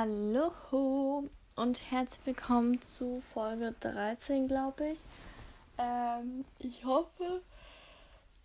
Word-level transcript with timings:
Hallo 0.00 1.24
und 1.56 1.90
herzlich 1.90 2.24
willkommen 2.24 2.80
zu 2.82 3.20
Folge 3.20 3.74
13, 3.80 4.46
glaube 4.46 4.90
ich. 4.90 4.98
Ähm, 5.76 6.44
ich 6.60 6.84
hoffe, 6.84 7.42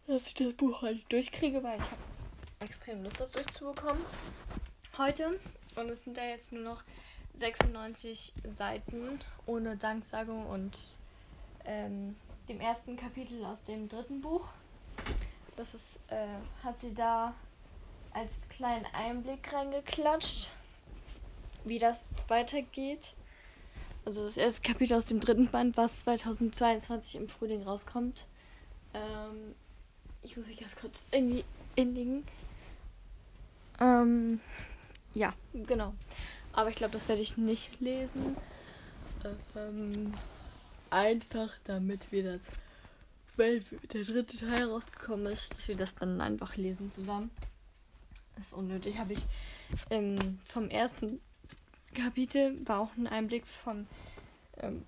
dass 0.07 0.25
ich 0.25 0.33
das 0.33 0.55
Buch 0.55 0.81
heute 0.81 1.01
durchkriege, 1.09 1.61
weil 1.61 1.77
ich 1.77 1.85
habe 1.85 2.01
extrem 2.59 3.03
Lust, 3.03 3.19
das 3.19 3.33
durchzubekommen. 3.33 4.01
Heute. 4.97 5.39
Und 5.75 5.91
es 5.91 6.05
sind 6.05 6.17
ja 6.17 6.23
jetzt 6.23 6.53
nur 6.53 6.63
noch 6.63 6.83
96 7.35 8.33
Seiten 8.49 9.19
ohne 9.45 9.77
Danksagung 9.77 10.47
und 10.47 10.97
ähm, 11.65 12.15
dem 12.49 12.61
ersten 12.61 12.97
Kapitel 12.97 13.45
aus 13.45 13.63
dem 13.63 13.87
dritten 13.89 14.21
Buch. 14.21 14.47
Das 15.55 15.75
ist, 15.75 15.99
äh, 16.07 16.25
hat 16.63 16.79
sie 16.79 16.95
da 16.95 17.35
als 18.11 18.49
kleinen 18.49 18.87
Einblick 18.95 19.53
reingeklatscht 19.53 20.49
wie 21.65 21.79
das 21.79 22.09
weitergeht. 22.27 23.13
Also 24.05 24.23
das 24.23 24.37
erste 24.37 24.61
Kapitel 24.61 24.95
aus 24.95 25.05
dem 25.05 25.19
dritten 25.19 25.49
Band, 25.49 25.77
was 25.77 25.99
2022 25.99 27.15
im 27.15 27.27
Frühling 27.27 27.63
rauskommt. 27.63 28.25
Ähm, 28.93 29.55
ich 30.21 30.35
muss 30.35 30.47
mich 30.47 30.59
ganz 30.59 30.75
kurz 30.75 31.05
irgendwie 31.11 31.45
inlegen. 31.75 32.25
Ähm, 33.79 34.41
ja, 35.13 35.33
genau. 35.53 35.93
Aber 36.51 36.69
ich 36.69 36.75
glaube, 36.75 36.93
das 36.93 37.07
werde 37.07 37.21
ich 37.21 37.37
nicht 37.37 37.79
lesen. 37.79 38.37
Ähm, 39.55 40.13
einfach 40.89 41.49
damit 41.63 42.11
wir 42.11 42.23
das, 42.23 42.51
weil 43.37 43.61
der 43.93 44.03
dritte 44.03 44.37
Teil 44.37 44.65
rausgekommen 44.69 45.27
ist, 45.27 45.57
dass 45.57 45.67
wir 45.67 45.77
das 45.77 45.95
dann 45.95 46.21
einfach 46.21 46.55
lesen 46.57 46.91
zusammen. 46.91 47.31
Das 48.35 48.47
ist 48.47 48.53
unnötig. 48.53 48.97
Habe 48.97 49.13
ich 49.13 49.25
ähm, 49.89 50.39
vom 50.43 50.69
ersten 50.69 51.19
Kapitel 51.93 52.59
war 52.67 52.79
auch 52.79 52.95
ein 52.97 53.07
Einblick 53.07 53.47
vom 53.47 53.87
ähm, 54.57 54.85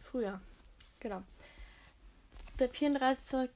früher. 0.00 0.40
Genau. 1.00 1.22
Der 2.58 2.68
34. 2.68 3.50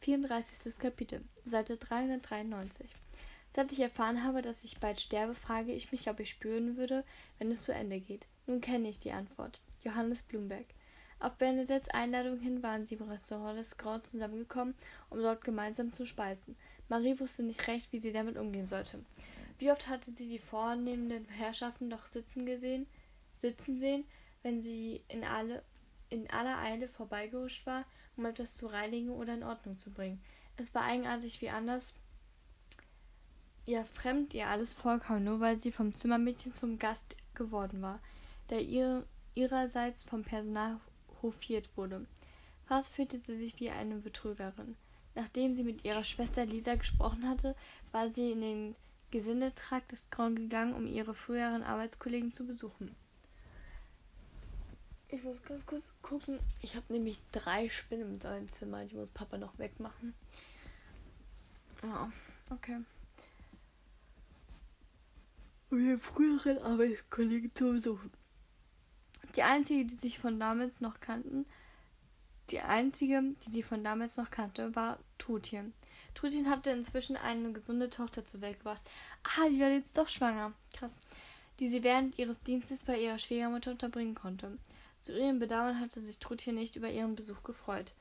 34. 0.00 0.78
Kapitel, 0.78 1.22
Seite 1.46 1.76
393. 1.76 2.90
Seit 3.54 3.70
ich 3.72 3.80
erfahren 3.80 4.24
habe, 4.24 4.42
dass 4.42 4.64
ich 4.64 4.78
bald 4.78 5.00
sterbe, 5.00 5.34
frage 5.34 5.72
ich 5.72 5.92
mich, 5.92 6.08
ob 6.08 6.20
ich 6.20 6.30
spüren 6.30 6.76
würde, 6.76 7.04
wenn 7.38 7.50
es 7.52 7.62
zu 7.62 7.72
Ende 7.72 8.00
geht. 8.00 8.26
Nun 8.46 8.60
kenne 8.60 8.88
ich 8.88 8.98
die 8.98 9.12
Antwort. 9.12 9.60
Johannes 9.82 10.22
Blumberg. 10.22 10.66
Auf 11.20 11.36
Bernadettes 11.36 11.88
Einladung 11.88 12.38
hin 12.38 12.62
waren 12.62 12.84
sie 12.84 12.94
im 12.94 13.08
Restaurant 13.08 13.58
des 13.58 13.76
Grand 13.76 14.06
zusammengekommen, 14.06 14.74
um 15.10 15.20
dort 15.20 15.44
gemeinsam 15.44 15.92
zu 15.92 16.06
speisen. 16.06 16.56
Marie 16.88 17.18
wusste 17.20 17.42
nicht 17.42 17.68
recht, 17.68 17.92
wie 17.92 17.98
sie 17.98 18.12
damit 18.12 18.36
umgehen 18.36 18.66
sollte. 18.66 19.00
Wie 19.60 19.70
oft 19.70 19.88
hatte 19.88 20.10
sie 20.10 20.26
die 20.26 20.38
vornehmenden 20.38 21.26
Herrschaften 21.26 21.90
doch 21.90 22.06
sitzen 22.06 22.46
gesehen, 22.46 22.86
sitzen 23.36 23.78
sehen, 23.78 24.04
wenn 24.42 24.62
sie 24.62 25.04
in, 25.08 25.22
alle, 25.22 25.62
in 26.08 26.30
aller 26.30 26.58
Eile 26.58 26.88
vorbeigehuscht 26.88 27.66
war, 27.66 27.84
um 28.16 28.24
etwas 28.24 28.56
zu 28.56 28.68
reinigen 28.68 29.10
oder 29.10 29.34
in 29.34 29.42
Ordnung 29.42 29.76
zu 29.76 29.92
bringen. 29.92 30.22
Es 30.56 30.74
war 30.74 30.84
eigenartig 30.84 31.42
wie 31.42 31.50
anders 31.50 31.94
ihr 33.66 33.84
fremd 33.84 34.32
ihr 34.32 34.48
alles 34.48 34.72
vorkam, 34.72 35.24
nur 35.24 35.40
weil 35.40 35.58
sie 35.58 35.72
vom 35.72 35.94
Zimmermädchen 35.94 36.54
zum 36.54 36.78
Gast 36.78 37.14
geworden 37.34 37.82
war, 37.82 38.00
der 38.48 38.62
ihr, 38.62 39.04
ihrerseits 39.34 40.02
vom 40.02 40.24
Personal 40.24 40.80
hofiert 41.20 41.68
wurde. 41.76 42.06
Fast 42.64 42.94
fühlte 42.94 43.18
sie 43.18 43.36
sich 43.36 43.60
wie 43.60 43.68
eine 43.68 43.96
Betrügerin. 43.96 44.76
Nachdem 45.14 45.54
sie 45.54 45.64
mit 45.64 45.84
ihrer 45.84 46.04
Schwester 46.04 46.46
Lisa 46.46 46.76
gesprochen 46.76 47.28
hatte, 47.28 47.54
war 47.92 48.08
sie 48.10 48.32
in 48.32 48.40
den 48.40 48.76
Gesindetrakt 49.10 49.92
des 49.92 50.10
Grand 50.10 50.36
gegangen, 50.36 50.74
um 50.74 50.86
ihre 50.86 51.14
früheren 51.14 51.62
Arbeitskollegen 51.62 52.32
zu 52.32 52.46
besuchen. 52.46 52.94
Ich 55.08 55.24
muss 55.24 55.42
ganz 55.42 55.66
kurz 55.66 55.92
gucken. 56.02 56.38
Ich 56.62 56.76
habe 56.76 56.92
nämlich 56.92 57.20
drei 57.32 57.68
Spinnen 57.68 58.12
im 58.12 58.18
neuen 58.18 58.48
Zimmer. 58.48 58.84
Die 58.84 58.94
muss 58.94 59.08
Papa 59.12 59.38
noch 59.38 59.58
wegmachen. 59.58 60.14
Ja, 61.82 62.12
okay. 62.50 62.78
Um 65.70 65.84
ihre 65.84 65.98
früheren 65.98 66.58
Arbeitskollegen 66.58 67.52
zu 67.54 67.72
besuchen. 67.72 68.12
Die 69.34 69.42
einzige, 69.42 69.84
die 69.84 69.96
sich 69.96 70.18
von 70.18 70.38
damals 70.38 70.80
noch 70.80 71.00
kannten, 71.00 71.46
die 72.50 72.60
einzige, 72.60 73.22
die 73.44 73.50
sie 73.50 73.62
von 73.62 73.84
damals 73.84 74.16
noch 74.16 74.30
kannte, 74.30 74.74
war 74.74 74.98
Tutien. 75.18 75.72
Trudin 76.20 76.50
hatte 76.50 76.68
inzwischen 76.68 77.16
eine 77.16 77.50
gesunde 77.52 77.88
Tochter 77.88 78.26
zur 78.26 78.42
Welt 78.42 78.58
gebracht. 78.58 78.82
Ah, 79.22 79.48
die 79.48 79.58
war 79.58 79.70
jetzt 79.70 79.96
doch 79.96 80.08
schwanger. 80.08 80.52
Krass. 80.74 80.98
Die 81.58 81.68
sie 81.68 81.82
während 81.82 82.18
ihres 82.18 82.42
Dienstes 82.42 82.84
bei 82.84 82.98
ihrer 83.00 83.18
Schwiegermutter 83.18 83.70
unterbringen 83.70 84.14
konnte. 84.14 84.58
Zu 85.00 85.18
ihrem 85.18 85.38
Bedauern 85.38 85.80
hatte 85.80 86.02
sich 86.02 86.18
Trudchen 86.18 86.56
nicht 86.56 86.76
über 86.76 86.90
ihren 86.90 87.16
Besuch 87.16 87.42
gefreut. 87.42 87.92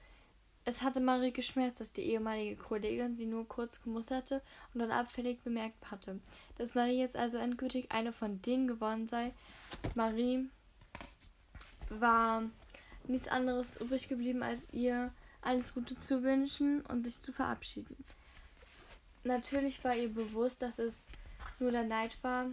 Es 0.66 0.82
hatte 0.82 1.00
Marie 1.00 1.32
geschmerzt, 1.32 1.80
dass 1.80 1.94
die 1.94 2.02
ehemalige 2.02 2.58
Kollegin 2.58 3.16
sie 3.16 3.26
nur 3.26 3.48
kurz 3.48 3.82
gemusterte 3.82 4.42
und 4.74 4.82
dann 4.82 4.92
abfällig 4.92 5.40
bemerkt 5.42 5.90
hatte. 5.90 6.20
Dass 6.58 6.76
Marie 6.76 7.00
jetzt 7.00 7.16
also 7.16 7.38
endgültig 7.38 7.90
eine 7.94 8.12
von 8.12 8.42
denen 8.42 8.68
geworden 8.68 9.08
sei. 9.08 9.34
Marie 9.96 10.50
war 11.88 12.44
nichts 13.08 13.30
anderes 13.30 13.80
übrig 13.80 14.10
geblieben, 14.10 14.44
als 14.44 14.74
ihr 14.74 15.14
alles 15.42 15.74
Gute 15.74 15.98
zu 15.98 16.22
wünschen 16.22 16.82
und 16.82 17.02
sich 17.02 17.18
zu 17.22 17.32
verabschieden. 17.32 17.96
Natürlich 19.30 19.84
war 19.84 19.96
ihr 19.96 20.12
bewusst, 20.12 20.64
dass 20.64 20.80
es 20.80 21.08
nur 21.60 21.70
der 21.70 21.84
Neid 21.84 22.18
war, 22.24 22.48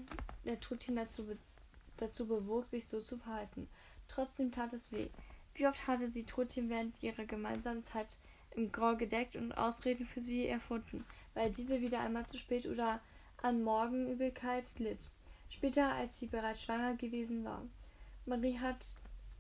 der 0.45 0.61
Trutin 0.61 0.97
dazu, 0.97 1.25
be 1.25 1.39
dazu 1.97 2.29
bewog, 2.29 2.67
sich 2.67 2.87
so 2.87 3.01
zu 3.01 3.17
verhalten. 3.17 3.67
Trotzdem 4.09 4.53
tat 4.53 4.75
es 4.75 4.93
weh. 4.93 5.09
Wie 5.55 5.67
oft 5.67 5.87
hatte 5.87 6.07
sie 6.07 6.25
Trutin 6.25 6.69
während 6.69 7.03
ihrer 7.03 7.25
gemeinsamen 7.25 7.83
Zeit 7.83 8.09
im 8.51 8.71
Grau 8.73 8.95
gedeckt 8.95 9.37
und 9.37 9.53
Ausreden 9.53 10.05
für 10.05 10.21
sie 10.21 10.47
erfunden, 10.47 11.07
weil 11.33 11.51
diese 11.51 11.81
wieder 11.81 12.01
einmal 12.01 12.27
zu 12.27 12.37
spät 12.37 12.67
oder 12.67 13.01
an 13.41 13.63
Morgenübelkeit 13.63 14.67
litt. 14.79 15.01
Später, 15.49 15.95
als 15.95 16.19
sie 16.21 16.27
bereits 16.27 16.61
schwanger 16.61 16.95
gewesen 16.97 17.43
war. 17.43 17.63
Marie 18.27 18.59
hat 18.59 18.85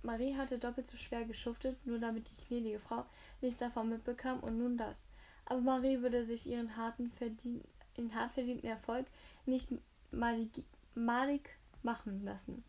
Marie 0.02 0.34
hatte 0.34 0.58
doppelt 0.58 0.88
so 0.88 0.96
schwer 0.96 1.26
geschuftet, 1.26 1.76
nur 1.84 1.98
damit 1.98 2.30
die 2.30 2.46
gnädige 2.48 2.80
Frau 2.80 3.04
nichts 3.42 3.60
davon 3.60 3.90
mitbekam 3.90 4.40
und 4.40 4.56
nun 4.56 4.78
das. 4.78 5.06
Aber 5.46 5.60
Marie 5.60 6.02
würde 6.02 6.26
sich 6.26 6.46
ihren 6.46 6.76
harten 6.76 7.10
verdien 7.10 7.62
den 7.96 8.14
hart 8.14 8.32
verdienten 8.32 8.68
Erfolg 8.68 9.06
nicht 9.46 9.70
malig, 10.10 10.50
malig 10.94 11.48
machen 11.82 12.24
lassen. 12.24 12.62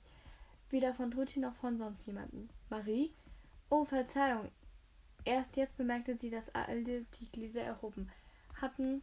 Weder 0.69 0.93
von 0.93 1.11
Trutti 1.11 1.39
noch 1.39 1.55
von 1.55 1.77
sonst 1.77 2.05
jemanden. 2.05 2.49
Marie? 2.69 3.13
Oh, 3.69 3.85
Verzeihung. 3.85 4.49
Erst 5.25 5.57
jetzt 5.57 5.77
bemerkte 5.77 6.17
sie, 6.17 6.29
dass 6.29 6.53
alle 6.55 7.03
die 7.03 7.31
Gläser 7.31 7.61
erhoben 7.61 8.09
hatten 8.61 9.01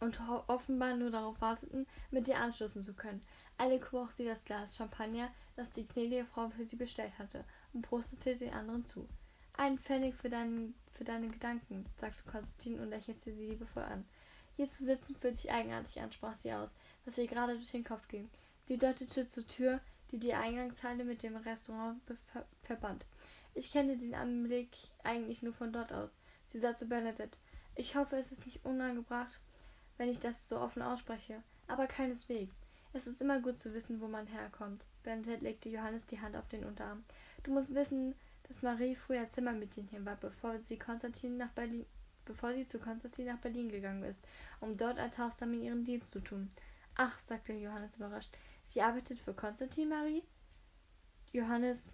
und 0.00 0.20
offenbar 0.46 0.96
nur 0.96 1.10
darauf 1.10 1.40
warteten, 1.40 1.86
mit 2.10 2.28
ihr 2.28 2.38
anstoßen 2.38 2.82
zu 2.82 2.94
können. 2.94 3.24
Alle 3.56 3.80
kroch 3.80 4.10
sie 4.16 4.24
das 4.24 4.44
Glas 4.44 4.76
Champagner, 4.76 5.30
das 5.56 5.72
die 5.72 5.86
gnädige 5.86 6.24
Frau 6.24 6.48
für 6.50 6.66
sie 6.66 6.76
bestellt 6.76 7.18
hatte, 7.18 7.44
und 7.72 7.82
prostete 7.82 8.36
den 8.36 8.52
anderen 8.52 8.84
zu. 8.84 9.08
Ein 9.58 9.76
Pfennig 9.76 10.14
für, 10.14 10.28
dein, 10.28 10.72
für 10.94 11.02
deine 11.02 11.26
Gedanken, 11.26 11.84
sagte 12.00 12.22
Konstantin 12.30 12.78
und 12.78 12.90
lächelte 12.90 13.32
sie 13.32 13.48
liebevoll 13.48 13.82
an. 13.82 14.04
Hier 14.56 14.70
zu 14.70 14.84
sitzen 14.84 15.16
fühlt 15.16 15.36
sich 15.36 15.50
eigenartig 15.50 16.00
an, 16.00 16.12
sprach 16.12 16.36
sie 16.36 16.52
aus, 16.52 16.70
was 17.04 17.18
ihr 17.18 17.26
gerade 17.26 17.56
durch 17.56 17.72
den 17.72 17.82
Kopf 17.82 18.06
ging. 18.06 18.30
Sie 18.68 18.78
deutete 18.78 19.26
zur 19.26 19.44
Tür, 19.48 19.80
die 20.12 20.18
die 20.18 20.32
Eingangshalle 20.32 21.02
mit 21.02 21.24
dem 21.24 21.34
Restaurant 21.34 22.00
ver 22.32 22.46
verband. 22.62 23.04
Ich 23.54 23.72
kenne 23.72 23.96
den 23.96 24.14
Anblick 24.14 24.68
eigentlich 25.02 25.42
nur 25.42 25.52
von 25.52 25.72
dort 25.72 25.92
aus. 25.92 26.12
Sie 26.46 26.60
sah 26.60 26.76
zu 26.76 26.88
Bernadette. 26.88 27.36
Ich 27.74 27.96
hoffe, 27.96 28.14
es 28.14 28.30
ist 28.30 28.46
nicht 28.46 28.64
unangebracht, 28.64 29.40
wenn 29.96 30.08
ich 30.08 30.20
das 30.20 30.48
so 30.48 30.60
offen 30.60 30.82
ausspreche. 30.82 31.42
Aber 31.66 31.88
keineswegs. 31.88 32.54
Es 32.92 33.08
ist 33.08 33.20
immer 33.20 33.40
gut 33.40 33.58
zu 33.58 33.74
wissen, 33.74 34.00
wo 34.00 34.06
man 34.06 34.28
herkommt. 34.28 34.84
Bernadette 35.02 35.42
legte 35.42 35.68
Johannes 35.68 36.06
die 36.06 36.20
Hand 36.20 36.36
auf 36.36 36.46
den 36.46 36.64
Unterarm. 36.64 37.02
Du 37.42 37.52
musst 37.52 37.74
wissen, 37.74 38.14
dass 38.48 38.62
Marie 38.62 38.96
früher 38.96 39.28
Zimmermädchen 39.28 40.04
war, 40.04 40.16
bevor 40.16 40.58
sie 40.60 40.78
Konstantin 40.78 41.36
nach 41.36 41.50
Berlin 41.50 41.86
bevor 42.24 42.52
sie 42.52 42.68
zu 42.68 42.78
Konstantin 42.78 43.26
nach 43.26 43.38
Berlin 43.38 43.70
gegangen 43.70 44.04
ist, 44.04 44.22
um 44.60 44.76
dort 44.76 44.98
als 44.98 45.16
Hausdame 45.16 45.56
ihren 45.56 45.84
Dienst 45.84 46.10
zu 46.10 46.20
tun. 46.20 46.50
Ach, 46.94 47.18
sagte 47.18 47.54
Johannes 47.54 47.96
überrascht. 47.96 48.36
Sie 48.66 48.82
arbeitet 48.82 49.18
für 49.18 49.32
Konstantin 49.32 49.88
Marie? 49.88 50.22
Johannes, 51.32 51.90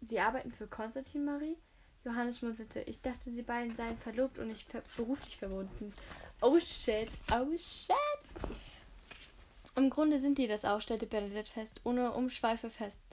Sie 0.00 0.20
arbeiten 0.20 0.52
für 0.52 0.66
Konstantin 0.66 1.24
Marie? 1.24 1.56
Johannes 2.04 2.38
schmunzelte. 2.38 2.80
Ich 2.82 3.02
dachte, 3.02 3.30
sie 3.30 3.42
beiden 3.42 3.74
seien 3.74 3.98
verlobt 3.98 4.38
und 4.38 4.48
nicht 4.48 4.70
ver 4.70 4.82
beruflich 4.96 5.36
verbunden. 5.36 5.92
Oh 6.40 6.58
shit, 6.58 7.10
oh 7.32 7.50
shit. 7.56 7.96
Im 9.74 9.90
Grunde 9.90 10.18
sind 10.18 10.38
die 10.38 10.46
das 10.46 10.64
auch, 10.64 10.80
stellte 10.80 11.06
Bernadette 11.06 11.50
fest, 11.50 11.80
ohne 11.84 12.12
Umschweife 12.12 12.70
fest. 12.70 13.05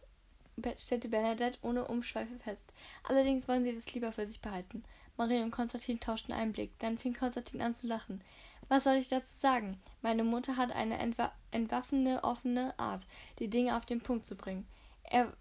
Stellte 0.78 1.10
Bernadette 1.10 1.60
ohne 1.62 1.88
Umschweife 1.88 2.38
fest. 2.44 2.64
Allerdings 3.04 3.48
wollen 3.48 3.64
sie 3.64 3.76
das 3.76 3.94
lieber 3.94 4.12
für 4.12 4.26
sich 4.26 4.42
behalten. 4.42 4.84
Marie 5.18 5.42
und 5.42 5.52
Konstantin 5.52 6.00
tauschten 6.00 6.34
einen 6.34 6.54
Blick. 6.54 6.78
Dann 6.80 6.98
fing 6.98 7.14
Konstantin 7.14 7.62
an 7.62 7.76
zu 7.76 7.88
lachen. 7.88 8.22
Was 8.70 8.86
soll 8.86 8.96
ich 8.96 9.10
dazu 9.10 9.34
sagen? 9.36 9.80
Meine 10.02 10.24
Mutter 10.24 10.58
hat 10.58 10.72
eine 10.72 10.98
entwa 10.98 11.32
entwaffnende, 11.52 12.24
offene 12.24 12.78
Art, 12.80 13.06
die 13.40 13.50
Dinge 13.50 13.78
auf 13.78 13.86
den 13.86 14.02
Punkt 14.02 14.26
zu 14.26 14.36
bringen. 14.36 14.66
Er 15.04 15.32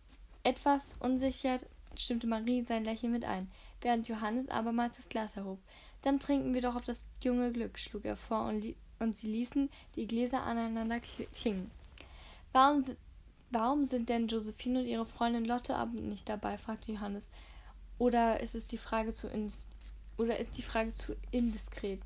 etwas 0.42 0.96
unsicher 1.00 1.60
stimmte 1.96 2.26
Marie 2.26 2.62
sein 2.62 2.84
Lächeln 2.84 3.12
mit 3.12 3.24
ein, 3.24 3.50
während 3.80 4.08
Johannes 4.08 4.48
abermals 4.48 4.96
das 4.96 5.08
Glas 5.08 5.36
erhob. 5.36 5.58
Dann 6.02 6.18
trinken 6.18 6.54
wir 6.54 6.62
doch 6.62 6.74
auf 6.74 6.84
das 6.84 7.04
junge 7.22 7.52
Glück, 7.52 7.78
schlug 7.78 8.04
er 8.04 8.16
vor, 8.16 8.46
und, 8.46 8.74
und 8.98 9.16
sie 9.16 9.28
ließen 9.28 9.70
die 9.96 10.06
Gläser 10.06 10.42
aneinander 10.42 11.00
klingen. 11.00 11.70
Warum, 12.52 12.84
warum 13.52 13.86
sind 13.86 14.08
denn 14.08 14.28
Josephine 14.28 14.80
und 14.80 14.86
ihre 14.86 15.06
Freundin 15.06 15.44
Lotte 15.44 15.76
Abend 15.76 16.04
nicht 16.08 16.28
dabei? 16.28 16.58
fragte 16.58 16.92
Johannes. 16.92 17.30
Oder 17.98 18.40
ist 18.40 18.54
es 18.54 18.66
die 18.66 18.78
Frage 18.78 19.12
zu 19.12 19.28
ins 19.28 19.66
oder 20.16 20.38
ist 20.38 20.58
die 20.58 20.62
Frage 20.62 20.92
zu 20.92 21.16
indiskret? 21.30 22.00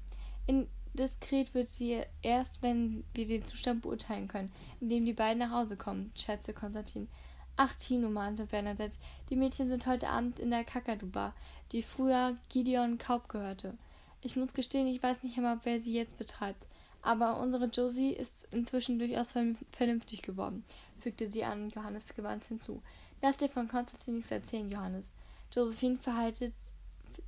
Indiskret 0.46 1.54
wird 1.54 1.68
sie 1.68 2.02
erst, 2.22 2.62
wenn 2.62 3.04
wir 3.14 3.26
den 3.26 3.44
Zustand 3.44 3.82
beurteilen 3.82 4.28
können, 4.28 4.52
in 4.80 4.88
dem 4.88 5.04
die 5.04 5.12
beiden 5.12 5.38
nach 5.38 5.50
Hause 5.50 5.76
kommen, 5.76 6.12
scherzte 6.16 6.52
Konstantin. 6.52 7.08
Ach, 7.56 7.74
Tino, 7.74 8.10
mahnte 8.10 8.46
Bernadette, 8.46 8.96
die 9.30 9.36
Mädchen 9.36 9.68
sind 9.68 9.86
heute 9.86 10.08
Abend 10.08 10.38
in 10.38 10.50
der 10.50 10.64
Kakadu-Bar, 10.64 11.34
die 11.72 11.82
früher 11.82 12.36
Gideon 12.50 12.98
Kaub 12.98 13.28
gehörte. 13.28 13.74
Ich 14.20 14.36
muss 14.36 14.52
gestehen, 14.52 14.86
ich 14.86 15.02
weiß 15.02 15.22
nicht 15.22 15.36
einmal, 15.38 15.60
wer 15.64 15.80
sie 15.80 15.94
jetzt 15.94 16.18
betreibt. 16.18 16.66
Aber 17.00 17.38
unsere 17.38 17.66
Josie 17.66 18.10
ist 18.10 18.48
inzwischen 18.52 18.98
durchaus 18.98 19.32
vernünftig 19.70 20.22
geworden, 20.22 20.64
fügte 21.06 21.30
sie 21.30 21.44
an 21.44 21.70
Johannes 21.70 22.12
gewandt 22.16 22.46
hinzu. 22.46 22.82
Lass 23.22 23.36
dir 23.36 23.48
von 23.48 23.68
Konstantin 23.68 24.16
nichts 24.16 24.32
erzählen, 24.32 24.68
Johannes. 24.68 25.12
Josephine 25.54 25.96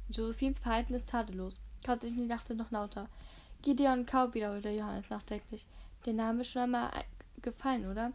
Josephines 0.09 0.59
Verhalten 0.59 0.95
ist 0.95 1.09
tadellos. 1.09 1.61
Konstantin 1.87 2.29
dachte 2.29 2.57
noch 2.57 2.73
lauter. 2.73 3.09
Gideon 3.63 4.05
Kaub, 4.05 4.35
wiederholte 4.35 4.71
Johannes 4.71 5.11
nachdenklich. 5.11 5.65
Der 6.07 6.13
Name 6.13 6.41
ist 6.41 6.51
schon 6.51 6.63
einmal 6.63 6.91
gefallen, 7.41 7.89
oder? 7.89 8.13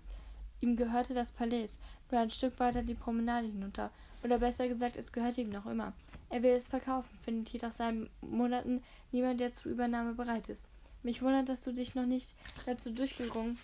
Ihm 0.59 0.75
gehörte 0.75 1.13
das 1.13 1.31
Palais, 1.31 1.79
nur 2.11 2.19
ein 2.19 2.29
Stück 2.29 2.59
weiter 2.59 2.83
die 2.83 2.93
Promenade 2.93 3.47
hinunter. 3.47 3.89
Oder 4.21 4.39
besser 4.39 4.67
gesagt, 4.67 4.97
es 4.97 5.13
gehört 5.13 5.37
ihm 5.37 5.49
noch 5.49 5.65
immer. 5.65 5.93
Er 6.29 6.43
will 6.43 6.51
es 6.51 6.67
verkaufen, 6.67 7.17
findet 7.23 7.53
jedoch 7.53 7.71
seit 7.71 7.95
Monaten 8.19 8.83
niemand, 9.13 9.39
der 9.39 9.53
zur 9.53 9.71
Übernahme 9.71 10.13
bereit 10.13 10.49
ist. 10.49 10.67
Mich 11.03 11.21
wundert, 11.21 11.47
dass 11.47 11.63
du 11.63 11.71
dich 11.71 11.95
noch 11.95 12.05
nicht 12.05 12.27
dazu 12.65 12.91
durchgerungen 12.91 13.57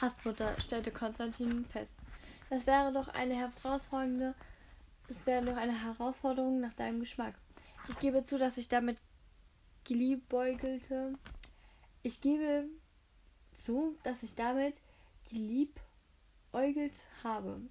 hast, 0.00 0.24
Mutter, 0.24 0.58
stellte 0.60 0.90
Konstantin 0.90 1.64
fest. 1.64 1.96
Das 2.50 2.66
wäre 2.66 2.92
doch 2.92 3.08
eine 3.08 3.34
herausragende 3.34 4.34
es 5.08 5.26
wäre 5.26 5.42
noch 5.42 5.56
eine 5.56 5.82
Herausforderung 5.82 6.60
nach 6.60 6.74
deinem 6.74 7.00
Geschmack. 7.00 7.34
Ich 7.88 7.98
gebe 7.98 8.24
zu, 8.24 8.38
dass 8.38 8.58
ich 8.58 8.68
damit 8.68 8.98
geliebäugelte. 9.84 11.18
Ich 12.02 12.20
gebe 12.20 12.66
zu, 13.54 13.96
dass 14.02 14.22
ich 14.22 14.34
damit 14.34 14.74
geliebäugelt 15.30 17.06
habe. 17.24 17.62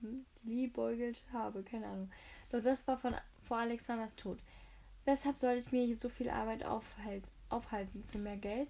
Hm? 0.00 0.26
Geliebäugelt 0.42 1.22
habe, 1.32 1.62
keine 1.62 1.86
Ahnung. 1.86 2.10
Doch 2.50 2.62
das 2.62 2.86
war 2.88 2.98
von, 2.98 3.14
vor 3.42 3.58
Alexanders 3.58 4.16
Tod. 4.16 4.38
Weshalb 5.04 5.38
soll 5.38 5.54
ich 5.54 5.70
mir 5.70 5.96
so 5.96 6.08
viel 6.08 6.30
Arbeit 6.30 6.64
aufhalt, 6.64 7.24
aufhalten? 7.48 8.02
Für 8.10 8.18
mehr 8.18 8.36
Geld? 8.36 8.68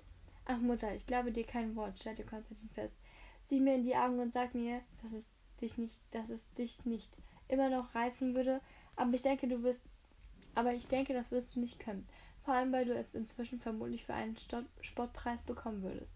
Ach 0.53 0.59
Mutter, 0.59 0.95
ich 0.95 1.07
glaube 1.07 1.33
dir 1.33 1.45
kein 1.45 1.77
Wort, 1.77 1.99
stellte 1.99 2.25
Konstantin 2.25 2.69
fest. 2.69 2.95
Sieh 3.49 3.59
mir 3.59 3.75
in 3.75 3.85
die 3.85 3.97
Augen 3.97 4.21
und 4.21 4.35
sag 4.35 4.55
mir, 4.55 4.83
dass 5.03 5.15
es 5.15 5.31
dich 5.63 5.79
nicht, 5.79 5.97
dass 6.11 6.29
es 6.29 6.53
dich 6.53 6.85
nicht 6.85 7.09
immer 7.49 7.71
noch 7.71 7.95
reizen 7.95 8.35
würde, 8.35 8.61
aber 8.95 9.15
ich 9.15 9.23
denke, 9.23 9.49
du 9.49 9.63
wirst, 9.63 9.87
aber 10.55 10.75
ich 10.75 10.89
denke, 10.89 11.15
das 11.15 11.31
wirst 11.31 11.57
du 11.57 11.61
nicht 11.61 11.81
können. 11.81 12.07
Vor 12.45 12.53
allem, 12.53 12.71
weil 12.71 12.85
du 12.85 12.95
es 12.95 13.15
inzwischen 13.15 13.61
vermutlich 13.61 14.05
für 14.05 14.13
einen 14.13 14.37
Sportpreis 14.83 15.41
bekommen 15.41 15.83
würdest. 15.83 16.13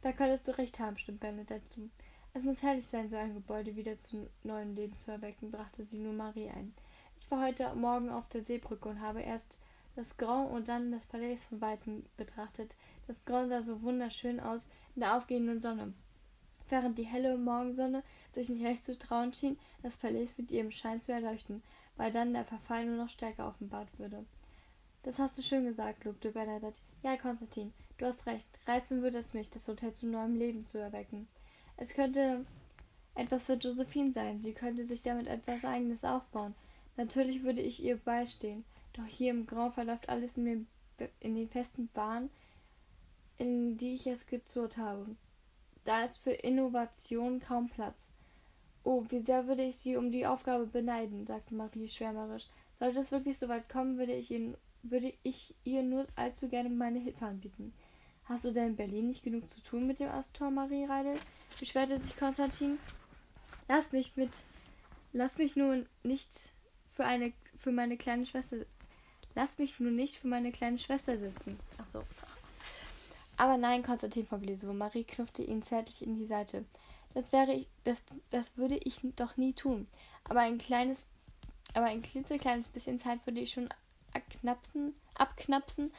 Da 0.00 0.10
könntest 0.10 0.48
du 0.48 0.58
recht 0.58 0.80
haben, 0.80 0.98
stimmt 0.98 1.20
Bennett 1.20 1.50
dazu. 1.50 1.88
Es 2.34 2.42
muss 2.42 2.62
herrlich 2.62 2.86
sein, 2.88 3.10
so 3.10 3.16
ein 3.16 3.34
Gebäude 3.34 3.76
wieder 3.76 3.96
zu 3.96 4.28
neuem 4.42 4.74
Leben 4.74 4.96
zu 4.96 5.12
erwecken, 5.12 5.52
brachte 5.52 5.86
sie 5.86 5.98
nur 5.98 6.14
Marie 6.14 6.48
ein. 6.48 6.74
Ich 7.20 7.30
war 7.30 7.46
heute 7.46 7.72
Morgen 7.76 8.10
auf 8.10 8.28
der 8.30 8.42
Seebrücke 8.42 8.88
und 8.88 9.00
habe 9.00 9.20
erst 9.20 9.60
das 9.94 10.16
Grand 10.16 10.50
und 10.50 10.66
dann 10.66 10.90
das 10.90 11.06
Palais 11.06 11.44
von 11.48 11.60
weitem 11.60 12.04
betrachtet. 12.16 12.74
Das 13.12 13.26
Grand 13.26 13.50
sah 13.50 13.62
so 13.62 13.82
wunderschön 13.82 14.40
aus 14.40 14.70
in 14.94 15.00
der 15.00 15.18
aufgehenden 15.18 15.60
Sonne 15.60 15.92
während 16.72 16.96
die 16.98 17.04
helle 17.04 17.36
Morgensonne 17.36 18.02
sich 18.32 18.48
nicht 18.48 18.64
recht 18.64 18.84
zu 18.84 18.98
trauen 18.98 19.32
schien, 19.34 19.58
das 19.82 19.98
Palais 19.98 20.28
mit 20.38 20.50
ihrem 20.50 20.72
Schein 20.72 21.02
zu 21.02 21.12
erleuchten, 21.12 21.62
weil 21.96 22.10
dann 22.10 22.32
der 22.32 22.46
Verfall 22.46 22.86
nur 22.86 22.96
noch 22.96 23.10
stärker 23.10 23.46
offenbart 23.46 23.88
würde. 23.98 24.24
Das 25.02 25.18
hast 25.18 25.36
du 25.36 25.42
schön 25.42 25.66
gesagt, 25.66 26.04
lobte 26.04 26.30
Bernadette. 26.30 26.80
Ja, 27.02 27.16
Konstantin, 27.16 27.74
du 27.98 28.06
hast 28.06 28.26
recht. 28.26 28.46
Reizen 28.66 29.02
würde 29.02 29.18
es 29.18 29.34
mich, 29.34 29.50
das 29.50 29.68
Hotel 29.68 29.92
zu 29.92 30.06
neuem 30.06 30.34
Leben 30.34 30.66
zu 30.66 30.78
erwecken. 30.78 31.28
Es 31.76 31.92
könnte 31.92 32.46
etwas 33.14 33.44
für 33.44 33.54
Josephine 33.54 34.12
sein. 34.12 34.40
Sie 34.40 34.54
könnte 34.54 34.86
sich 34.86 35.02
damit 35.02 35.26
etwas 35.26 35.66
Eigenes 35.66 36.04
aufbauen. 36.04 36.54
Natürlich 36.96 37.42
würde 37.42 37.60
ich 37.60 37.84
ihr 37.84 37.98
beistehen. 37.98 38.64
Doch 38.94 39.06
hier 39.06 39.32
im 39.32 39.46
Grand 39.46 39.74
verläuft 39.74 40.08
alles 40.08 40.38
in 40.38 40.66
den 41.20 41.48
festen 41.48 41.88
Bahnen, 41.88 42.30
in 43.42 43.76
die 43.76 43.96
ich 43.96 44.06
es 44.06 44.26
gezurrt 44.26 44.76
habe. 44.76 45.16
Da 45.84 46.04
ist 46.04 46.18
für 46.18 46.30
Innovation 46.30 47.40
kaum 47.40 47.68
Platz. 47.68 48.08
Oh, 48.84 49.04
wie 49.08 49.20
sehr 49.20 49.48
würde 49.48 49.64
ich 49.64 49.76
Sie 49.76 49.96
um 49.96 50.12
die 50.12 50.26
Aufgabe 50.26 50.66
beneiden, 50.66 51.26
sagte 51.26 51.54
Marie 51.54 51.88
schwärmerisch. 51.88 52.46
Sollte 52.78 53.00
es 53.00 53.10
wirklich 53.10 53.38
so 53.38 53.48
weit 53.48 53.68
kommen, 53.68 53.98
würde 53.98 54.12
ich, 54.12 54.30
Ihnen, 54.30 54.56
würde 54.84 55.12
ich 55.24 55.56
ihr 55.64 55.82
nur 55.82 56.06
allzu 56.14 56.48
gerne 56.48 56.68
meine 56.68 57.00
Hilfe 57.00 57.26
anbieten. 57.26 57.72
Hast 58.26 58.44
du 58.44 58.52
denn 58.52 58.68
in 58.68 58.76
Berlin 58.76 59.08
nicht 59.08 59.24
genug 59.24 59.50
zu 59.50 59.60
tun 59.60 59.88
mit 59.88 59.98
dem 59.98 60.08
Astor, 60.08 60.50
Marie 60.50 60.84
Reidel? 60.84 61.18
beschwerte 61.58 61.98
sich 61.98 62.16
Konstantin. 62.16 62.78
Lass 63.68 63.90
mich 63.90 64.16
mit. 64.16 64.30
Lass 65.12 65.36
mich 65.38 65.56
nur 65.56 65.84
nicht 66.04 66.30
für 66.92 67.04
eine 67.04 67.32
für 67.58 67.72
meine 67.72 67.96
kleine 67.96 68.24
Schwester. 68.24 68.58
Lass 69.34 69.58
mich 69.58 69.80
nur 69.80 69.90
nicht 69.90 70.16
für 70.18 70.28
meine 70.28 70.52
kleine 70.52 70.78
Schwester 70.78 71.18
sitzen. 71.18 71.58
Ach 71.78 71.88
so. 71.88 72.04
Aber 73.36 73.56
nein, 73.56 73.82
Konstantin 73.82 74.26
verblieb 74.26 74.58
so. 74.58 74.72
Marie 74.72 75.04
knuffte 75.04 75.42
ihn 75.42 75.62
zärtlich 75.62 76.02
in 76.02 76.14
die 76.14 76.26
Seite. 76.26 76.64
Das 77.14 77.32
wäre 77.32 77.52
ich, 77.52 77.68
das, 77.84 78.02
das 78.30 78.56
würde 78.56 78.76
ich 78.76 79.00
doch 79.16 79.36
nie 79.36 79.52
tun. 79.52 79.86
Aber 80.24 80.40
ein 80.40 80.58
kleines, 80.58 81.08
aber 81.74 81.86
ein 81.86 82.02
klitzekleines 82.02 82.68
bisschen 82.68 82.98
Zeit 82.98 83.24
würde 83.26 83.40
ich 83.40 83.52
schon 83.52 83.68
abknapsen, 84.14 84.94
abknapsen 85.14 85.92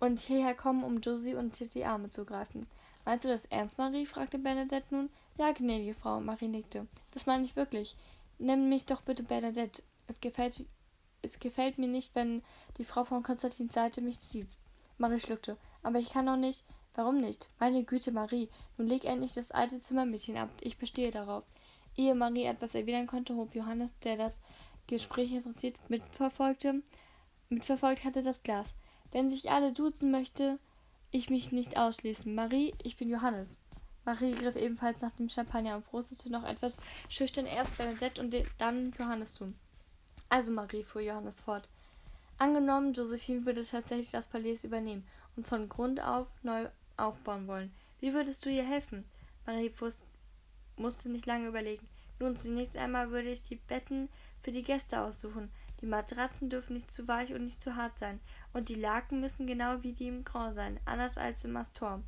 und 0.00 0.18
hierher 0.18 0.54
kommen, 0.54 0.84
um 0.84 1.00
Josie 1.00 1.34
unter 1.34 1.66
die 1.66 1.84
Arme 1.84 2.10
zu 2.10 2.24
greifen. 2.24 2.66
Meinst 3.04 3.24
du 3.24 3.28
das 3.28 3.46
ernst, 3.46 3.78
Marie? 3.78 4.06
fragte 4.06 4.38
Bernadette 4.38 4.94
nun. 4.94 5.10
Ja, 5.38 5.52
gnädige 5.52 5.94
Frau, 5.94 6.20
Marie 6.20 6.48
nickte. 6.48 6.86
Das 7.12 7.26
meine 7.26 7.44
ich 7.44 7.56
wirklich. 7.56 7.96
Nenn 8.38 8.68
mich 8.68 8.84
doch 8.84 9.02
bitte 9.02 9.22
Bernadette. 9.22 9.82
Es 10.06 10.20
gefällt, 10.20 10.64
es 11.22 11.40
gefällt 11.40 11.78
mir 11.78 11.88
nicht, 11.88 12.14
wenn 12.14 12.42
die 12.78 12.84
Frau 12.84 13.04
von 13.04 13.22
Konstantins 13.22 13.74
Seite 13.74 14.00
mich 14.00 14.20
zieht. 14.20 14.48
Marie 14.98 15.20
schluckte. 15.20 15.56
Aber 15.82 15.98
ich 15.98 16.10
kann 16.10 16.26
doch 16.26 16.36
nicht. 16.36 16.64
Warum 16.94 17.18
nicht? 17.20 17.48
Meine 17.58 17.84
Güte, 17.84 18.12
Marie, 18.12 18.48
nun 18.76 18.86
leg 18.86 19.04
endlich 19.04 19.32
das 19.32 19.52
alte 19.52 19.78
Zimmermädchen 19.78 20.36
ab. 20.36 20.50
Ich 20.60 20.76
bestehe 20.76 21.10
darauf. 21.10 21.44
Ehe 21.96 22.14
Marie 22.14 22.44
etwas 22.44 22.74
erwidern 22.74 23.06
konnte, 23.06 23.36
hob 23.36 23.54
Johannes, 23.54 23.98
der 24.00 24.16
das 24.16 24.42
Gespräch 24.86 25.32
interessiert 25.32 25.76
mitverfolgte, 25.88 26.82
mitverfolgt 27.48 28.04
hatte, 28.04 28.22
das 28.22 28.42
Glas. 28.42 28.68
Wenn 29.12 29.28
sich 29.28 29.50
alle 29.50 29.72
duzen 29.72 30.10
möchte, 30.10 30.58
ich 31.10 31.30
mich 31.30 31.52
nicht 31.52 31.76
ausschließen. 31.76 32.34
Marie, 32.34 32.74
ich 32.82 32.96
bin 32.96 33.08
Johannes. 33.08 33.58
Marie 34.04 34.34
griff 34.34 34.56
ebenfalls 34.56 35.00
nach 35.00 35.12
dem 35.12 35.28
Champagner 35.28 35.76
und 35.76 35.86
prostete 35.86 36.30
noch 36.30 36.44
etwas 36.44 36.80
schüchtern 37.08 37.46
erst 37.46 37.76
Bernadette 37.76 38.20
und 38.20 38.34
dann 38.58 38.92
Johannes 38.98 39.34
zu. 39.34 39.52
Also 40.28 40.52
Marie, 40.52 40.84
fuhr 40.84 41.02
Johannes 41.02 41.40
fort. 41.40 41.68
Angenommen, 42.38 42.94
Josephine 42.94 43.44
würde 43.44 43.66
tatsächlich 43.66 44.10
das 44.10 44.28
Palais 44.28 44.64
übernehmen 44.64 45.06
und 45.36 45.46
von 45.46 45.68
Grund 45.68 46.00
auf 46.00 46.28
neu 46.42 46.68
aufbauen 46.96 47.46
wollen. 47.46 47.72
Wie 48.00 48.12
würdest 48.12 48.44
du 48.44 48.50
ihr 48.50 48.66
helfen? 48.66 49.04
Marie 49.46 49.72
musste 50.76 51.08
nicht 51.08 51.26
lange 51.26 51.48
überlegen. 51.48 51.88
Nun, 52.18 52.36
zunächst 52.36 52.76
einmal 52.76 53.10
würde 53.10 53.30
ich 53.30 53.42
die 53.42 53.56
Betten 53.56 54.08
für 54.42 54.52
die 54.52 54.62
Gäste 54.62 55.00
aussuchen. 55.00 55.50
Die 55.80 55.86
Matratzen 55.86 56.50
dürfen 56.50 56.74
nicht 56.74 56.92
zu 56.92 57.08
weich 57.08 57.32
und 57.32 57.44
nicht 57.44 57.62
zu 57.62 57.76
hart 57.76 57.98
sein. 57.98 58.20
Und 58.52 58.68
die 58.68 58.74
Laken 58.74 59.20
müssen 59.20 59.46
genau 59.46 59.82
wie 59.82 59.92
die 59.92 60.08
im 60.08 60.24
Grand 60.24 60.54
sein, 60.54 60.78
anders 60.84 61.16
als 61.16 61.44
im 61.44 61.56
Astor. 61.56 62.02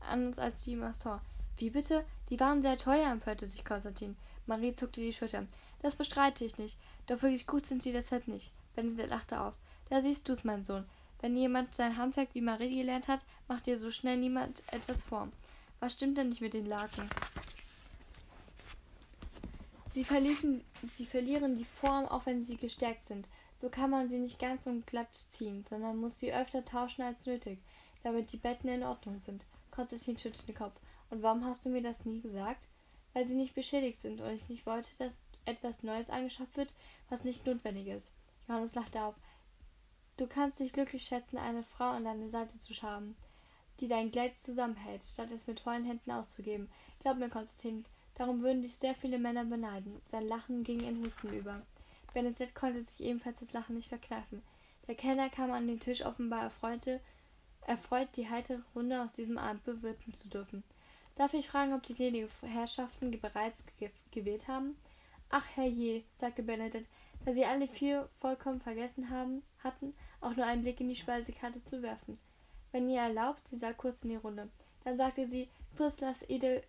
Anders 0.00 0.38
als 0.38 0.64
die 0.64 0.72
im 0.72 0.82
Astor. 0.82 1.22
Wie 1.56 1.70
bitte? 1.70 2.04
Die 2.28 2.38
waren 2.38 2.60
sehr 2.60 2.76
teuer, 2.76 3.10
empörte 3.10 3.48
sich 3.48 3.64
Konstantin. 3.64 4.16
Marie 4.44 4.74
zuckte 4.74 5.00
die 5.00 5.12
Schultern. 5.12 5.48
Das 5.80 5.96
bestreite 5.96 6.44
ich 6.44 6.58
nicht. 6.58 6.78
Doch 7.06 7.22
wirklich 7.22 7.46
gut 7.46 7.64
sind 7.64 7.82
sie 7.82 7.92
deshalb 7.92 8.28
nicht. 8.28 8.52
Benedikt 8.74 9.08
lachte 9.08 9.40
auf. 9.40 9.54
Da 9.88 10.02
siehst 10.02 10.28
du's, 10.28 10.44
mein 10.44 10.64
Sohn. 10.64 10.84
Wenn 11.26 11.36
jemand 11.36 11.74
sein 11.74 11.96
Handwerk 11.96 12.28
wie 12.34 12.40
Marie 12.40 12.76
gelernt 12.76 13.08
hat, 13.08 13.18
macht 13.48 13.66
dir 13.66 13.80
so 13.80 13.90
schnell 13.90 14.16
niemand 14.16 14.62
etwas 14.72 15.02
vor. 15.02 15.26
Was 15.80 15.94
stimmt 15.94 16.16
denn 16.16 16.28
nicht 16.28 16.40
mit 16.40 16.54
den 16.54 16.66
Laken? 16.66 17.10
Sie, 19.88 20.06
sie 20.86 21.04
verlieren 21.04 21.56
die 21.56 21.64
Form, 21.64 22.06
auch 22.06 22.26
wenn 22.26 22.42
sie 22.42 22.56
gestärkt 22.56 23.08
sind. 23.08 23.26
So 23.56 23.68
kann 23.70 23.90
man 23.90 24.08
sie 24.08 24.20
nicht 24.20 24.38
ganz 24.38 24.68
und 24.68 24.86
glatt 24.86 25.12
ziehen, 25.12 25.64
sondern 25.68 25.96
muss 25.96 26.20
sie 26.20 26.32
öfter 26.32 26.64
tauschen 26.64 27.02
als 27.02 27.26
nötig, 27.26 27.58
damit 28.04 28.30
die 28.30 28.36
Betten 28.36 28.68
in 28.68 28.84
Ordnung 28.84 29.18
sind. 29.18 29.44
Konstantin 29.72 30.16
schüttelte 30.16 30.46
den 30.46 30.54
Kopf. 30.54 30.78
Und 31.10 31.24
warum 31.24 31.44
hast 31.44 31.64
du 31.64 31.70
mir 31.70 31.82
das 31.82 32.04
nie 32.04 32.20
gesagt? 32.20 32.68
Weil 33.14 33.26
sie 33.26 33.34
nicht 33.34 33.56
beschädigt 33.56 34.00
sind 34.00 34.20
und 34.20 34.30
ich 34.30 34.48
nicht 34.48 34.64
wollte, 34.64 34.90
dass 35.00 35.18
etwas 35.44 35.82
Neues 35.82 36.08
angeschafft 36.08 36.56
wird, 36.56 36.72
was 37.10 37.24
nicht 37.24 37.44
notwendig 37.44 37.88
ist. 37.88 38.12
Johannes 38.46 38.76
lachte 38.76 39.02
auf. 39.02 39.16
Du 40.18 40.26
kannst 40.26 40.60
dich 40.60 40.72
glücklich 40.72 41.04
schätzen, 41.04 41.36
eine 41.36 41.62
Frau 41.62 41.90
an 41.90 42.04
deiner 42.04 42.30
Seite 42.30 42.58
zu 42.58 42.72
haben, 42.80 43.16
die 43.80 43.88
dein 43.88 44.10
Geld 44.10 44.38
zusammenhält, 44.38 45.04
statt 45.04 45.30
es 45.30 45.46
mit 45.46 45.60
vollen 45.60 45.84
Händen 45.84 46.10
auszugeben. 46.10 46.70
Glaub 47.02 47.18
mir, 47.18 47.28
Konstantin, 47.28 47.84
darum 48.14 48.42
würden 48.42 48.62
dich 48.62 48.74
sehr 48.76 48.94
viele 48.94 49.18
Männer 49.18 49.44
beneiden. 49.44 50.00
Sein 50.10 50.26
Lachen 50.26 50.64
ging 50.64 50.80
in 50.80 51.04
Husten 51.04 51.34
über. 51.34 51.60
Benedette 52.14 52.54
konnte 52.54 52.80
sich 52.80 53.00
ebenfalls 53.00 53.40
das 53.40 53.52
Lachen 53.52 53.76
nicht 53.76 53.90
verkneifen. 53.90 54.42
Der 54.88 54.94
Kellner 54.94 55.28
kam 55.28 55.50
an 55.50 55.66
den 55.66 55.80
Tisch 55.80 56.02
offenbar 56.06 56.44
erfreute, 56.44 57.00
erfreut, 57.66 58.08
die 58.16 58.30
heitere 58.30 58.62
Runde 58.74 59.02
aus 59.02 59.12
diesem 59.12 59.36
Abend 59.36 59.64
bewirten 59.64 60.14
zu 60.14 60.28
dürfen. 60.28 60.62
Darf 61.16 61.34
ich 61.34 61.48
fragen, 61.48 61.74
ob 61.74 61.82
die 61.82 61.94
gnädigen 61.94 62.30
Herrschaften 62.40 63.10
bereits 63.20 63.66
ge 63.78 63.90
gewählt 64.12 64.48
haben? 64.48 64.76
Ach, 65.28 65.44
herrje, 65.56 66.04
sagte 66.14 66.42
Benedette, 66.42 66.86
da 67.24 67.34
sie 67.34 67.44
alle 67.44 67.68
vier 67.68 68.08
vollkommen 68.18 68.60
vergessen 68.60 69.10
haben, 69.10 69.42
hatten, 69.62 69.92
auch 70.26 70.36
nur 70.36 70.46
einen 70.46 70.62
Blick 70.62 70.80
in 70.80 70.88
die 70.88 70.96
Speisekarte 70.96 71.62
zu 71.64 71.82
werfen. 71.82 72.18
Wenn 72.72 72.90
ihr 72.90 73.00
erlaubt, 73.00 73.46
sie 73.46 73.56
sah 73.56 73.72
kurz 73.72 74.02
in 74.02 74.10
die 74.10 74.16
Runde. 74.16 74.48
Dann 74.84 74.96
sagte 74.96 75.28
sie, 75.28 75.48
Fritz, 75.74 76.00
lass 76.00 76.28
Edel, 76.28 76.62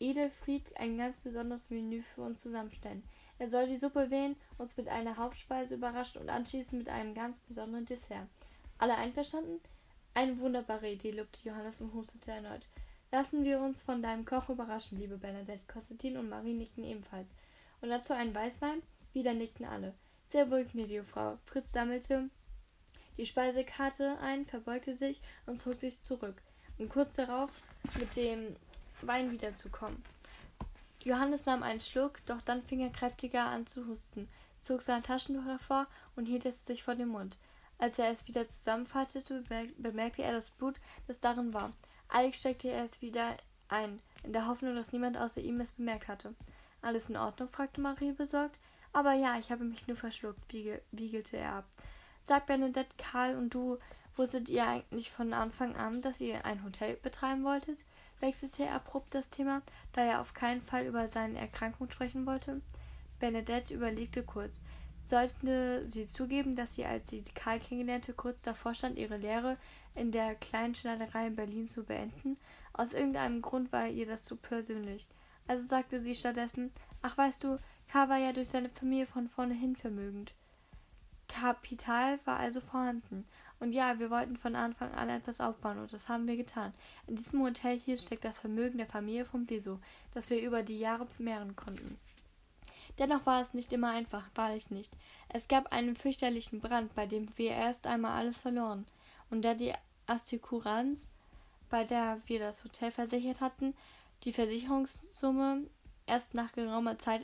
Edelfried 0.00 0.64
ein 0.76 0.96
ganz 0.96 1.18
besonderes 1.18 1.70
Menü 1.70 2.02
für 2.02 2.22
uns 2.22 2.42
zusammenstellen. 2.42 3.02
Er 3.38 3.48
soll 3.48 3.68
die 3.68 3.78
Suppe 3.78 4.10
wählen, 4.10 4.36
uns 4.58 4.76
mit 4.76 4.88
einer 4.88 5.16
Hauptspeise 5.16 5.74
überraschen 5.74 6.22
und 6.22 6.30
anschließend 6.30 6.84
mit 6.84 6.88
einem 6.88 7.14
ganz 7.14 7.38
besonderen 7.40 7.86
Dessert. 7.86 8.28
Alle 8.78 8.96
einverstanden? 8.96 9.60
Eine 10.14 10.38
wunderbare 10.38 10.90
Idee, 10.90 11.12
lobte 11.12 11.40
Johannes 11.48 11.80
und 11.80 11.92
hustete 11.94 12.30
erneut. 12.30 12.66
Lassen 13.10 13.44
wir 13.44 13.60
uns 13.60 13.82
von 13.82 14.02
deinem 14.02 14.24
Koch 14.24 14.48
überraschen, 14.48 14.98
liebe 14.98 15.18
Bernadette. 15.18 15.62
Konstantin 15.70 16.16
und 16.16 16.28
Marie 16.28 16.54
nickten 16.54 16.84
ebenfalls. 16.84 17.28
Und 17.80 17.90
dazu 17.90 18.12
einen 18.12 18.34
Weißwein? 18.34 18.82
Wieder 19.12 19.34
nickten 19.34 19.66
alle. 19.66 19.94
Sehr 20.26 20.50
wohl, 20.50 20.64
gnädige 20.64 21.04
Frau. 21.04 21.38
Fritz 21.44 21.72
sammelte 21.72 22.30
die 23.16 23.26
Speisekarte 23.26 24.18
ein, 24.20 24.46
verbeugte 24.46 24.94
sich 24.94 25.20
und 25.46 25.58
zog 25.58 25.76
sich 25.76 26.00
zurück, 26.00 26.40
um 26.78 26.88
kurz 26.88 27.16
darauf 27.16 27.50
mit 27.98 28.16
dem 28.16 28.56
Wein 29.02 29.30
wiederzukommen. 29.30 30.02
Johannes 31.04 31.46
nahm 31.46 31.62
einen 31.62 31.80
Schluck, 31.80 32.24
doch 32.26 32.42
dann 32.42 32.62
fing 32.62 32.80
er 32.80 32.90
kräftiger 32.90 33.46
an 33.46 33.66
zu 33.66 33.86
husten, 33.86 34.28
zog 34.60 34.82
sein 34.82 35.02
Taschentuch 35.02 35.44
hervor 35.44 35.86
und 36.14 36.26
hielt 36.26 36.46
es 36.46 36.64
sich 36.64 36.84
vor 36.84 36.94
den 36.94 37.08
Mund. 37.08 37.36
Als 37.78 37.98
er 37.98 38.10
es 38.10 38.28
wieder 38.28 38.48
zusammenfaltete, 38.48 39.42
bemerkte 39.78 40.22
er 40.22 40.32
das 40.32 40.50
Blut, 40.50 40.76
das 41.08 41.18
darin 41.18 41.52
war. 41.52 41.72
Eilig 42.08 42.36
steckte 42.36 42.68
er 42.68 42.84
es 42.84 43.02
wieder 43.02 43.36
ein, 43.68 44.00
in 44.22 44.32
der 44.32 44.46
Hoffnung, 44.46 44.76
dass 44.76 44.92
niemand 44.92 45.16
außer 45.16 45.40
ihm 45.40 45.60
es 45.60 45.72
bemerkt 45.72 46.06
hatte. 46.06 46.34
Alles 46.80 47.10
in 47.10 47.16
Ordnung? 47.16 47.48
fragte 47.48 47.80
Marie 47.80 48.12
besorgt. 48.12 48.58
Aber 48.92 49.14
ja, 49.14 49.38
ich 49.38 49.50
habe 49.50 49.64
mich 49.64 49.86
nur 49.88 49.96
verschluckt, 49.96 50.52
wiegelte 50.52 51.36
er 51.38 51.54
ab. 51.54 51.64
Sag 52.26 52.46
Bernadette, 52.46 52.94
Karl 52.98 53.36
und 53.36 53.52
du, 53.52 53.78
wusstet 54.16 54.48
ihr 54.48 54.66
eigentlich 54.66 55.10
von 55.10 55.32
Anfang 55.32 55.76
an, 55.76 56.02
dass 56.02 56.20
ihr 56.20 56.44
ein 56.44 56.64
Hotel 56.64 56.96
betreiben 56.96 57.44
wolltet? 57.44 57.84
wechselte 58.22 58.64
er 58.64 58.74
abrupt 58.74 59.14
das 59.14 59.28
Thema, 59.28 59.62
da 59.92 60.02
er 60.02 60.20
auf 60.20 60.32
keinen 60.32 60.62
Fall 60.62 60.86
über 60.86 61.08
seine 61.08 61.38
Erkrankung 61.38 61.90
sprechen 61.90 62.24
wollte. 62.24 62.62
Bernadette 63.18 63.74
überlegte 63.74 64.22
kurz. 64.22 64.60
Sollte 65.04 65.88
sie 65.88 66.06
zugeben, 66.06 66.54
dass 66.54 66.76
sie, 66.76 66.84
als 66.84 67.10
sie 67.10 67.22
Karl 67.34 67.58
kennenlernte, 67.58 68.12
kurz 68.12 68.42
davor 68.42 68.74
stand, 68.74 68.98
ihre 68.98 69.16
Lehre 69.16 69.58
in 69.96 70.12
der 70.12 70.36
kleinen 70.36 70.76
Schneiderei 70.76 71.26
in 71.26 71.36
Berlin 71.36 71.66
zu 71.66 71.82
beenden? 71.82 72.38
Aus 72.72 72.92
irgendeinem 72.92 73.42
Grund 73.42 73.72
war 73.72 73.88
ihr 73.88 74.06
das 74.06 74.24
zu 74.24 74.36
persönlich. 74.36 75.08
Also 75.48 75.64
sagte 75.64 76.00
sie 76.00 76.14
stattdessen, 76.14 76.72
ach 77.02 77.18
weißt 77.18 77.42
du, 77.42 77.58
K. 77.88 78.08
war 78.08 78.18
ja 78.18 78.32
durch 78.32 78.48
seine 78.48 78.70
Familie 78.70 79.06
von 79.06 79.28
vornherein 79.28 79.74
vermögend. 79.74 80.32
Kapital 81.32 82.20
war 82.26 82.38
also 82.38 82.60
vorhanden. 82.60 83.26
Und 83.58 83.72
ja, 83.72 83.98
wir 83.98 84.10
wollten 84.10 84.36
von 84.36 84.54
Anfang 84.54 84.92
an 84.92 85.08
etwas 85.08 85.40
aufbauen 85.40 85.78
und 85.78 85.92
das 85.92 86.08
haben 86.08 86.26
wir 86.26 86.36
getan. 86.36 86.74
In 87.06 87.16
diesem 87.16 87.42
Hotel 87.42 87.78
hier 87.78 87.96
steckt 87.96 88.24
das 88.24 88.40
Vermögen 88.40 88.78
der 88.78 88.86
Familie 88.86 89.24
von 89.24 89.46
Bliso, 89.46 89.78
das 90.12 90.28
wir 90.30 90.42
über 90.42 90.62
die 90.62 90.78
Jahre 90.78 91.06
mehren 91.18 91.56
konnten. 91.56 91.98
Dennoch 92.98 93.24
war 93.24 93.40
es 93.40 93.54
nicht 93.54 93.72
immer 93.72 93.90
einfach, 93.90 94.24
wahrlich 94.34 94.70
nicht. 94.70 94.92
Es 95.30 95.48
gab 95.48 95.72
einen 95.72 95.96
fürchterlichen 95.96 96.60
Brand, 96.60 96.94
bei 96.94 97.06
dem 97.06 97.28
wir 97.38 97.52
erst 97.52 97.86
einmal 97.86 98.12
alles 98.12 98.38
verloren. 98.38 98.84
Und 99.30 99.42
da 99.42 99.54
die 99.54 99.72
Assekuranz, 100.06 101.10
bei 101.70 101.84
der 101.84 102.20
wir 102.26 102.40
das 102.40 102.64
Hotel 102.64 102.90
versichert 102.90 103.40
hatten, 103.40 103.74
die 104.24 104.32
Versicherungssumme 104.32 105.62
erst 106.06 106.34
nach 106.34 106.52
geraumer 106.52 106.98
Zeit 106.98 107.22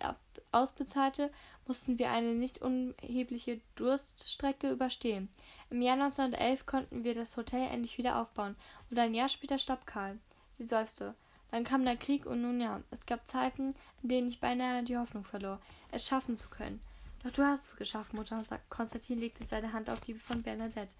ausbezahlte, 0.52 1.30
mussten 1.68 1.98
wir 1.98 2.10
eine 2.10 2.34
nicht 2.34 2.62
unerhebliche 2.62 3.60
Durststrecke 3.76 4.70
überstehen. 4.70 5.28
Im 5.70 5.82
Jahr 5.82 5.94
1911 5.94 6.66
konnten 6.66 7.04
wir 7.04 7.14
das 7.14 7.36
Hotel 7.36 7.68
endlich 7.68 7.98
wieder 7.98 8.20
aufbauen 8.20 8.56
und 8.90 8.98
ein 8.98 9.14
Jahr 9.14 9.28
später 9.28 9.58
starb 9.58 9.86
Karl. 9.86 10.18
Sie 10.52 10.64
seufzte. 10.64 11.14
Dann 11.50 11.64
kam 11.64 11.84
der 11.84 11.96
Krieg 11.96 12.26
und 12.26 12.42
nun 12.42 12.60
ja, 12.60 12.82
es 12.90 13.06
gab 13.06 13.26
Zeiten, 13.26 13.74
in 14.02 14.08
denen 14.08 14.28
ich 14.28 14.40
beinahe 14.40 14.82
die 14.82 14.98
Hoffnung 14.98 15.24
verlor, 15.24 15.60
es 15.92 16.06
schaffen 16.06 16.36
zu 16.36 16.48
können. 16.48 16.80
Doch 17.22 17.30
du 17.32 17.42
hast 17.42 17.68
es 17.68 17.76
geschafft, 17.76 18.14
Mutter. 18.14 18.42
Konstantin 18.68 19.18
legte 19.18 19.44
seine 19.44 19.72
Hand 19.72 19.90
auf 19.90 20.00
die 20.00 20.14
von 20.14 20.42
Bernadette. 20.42 20.92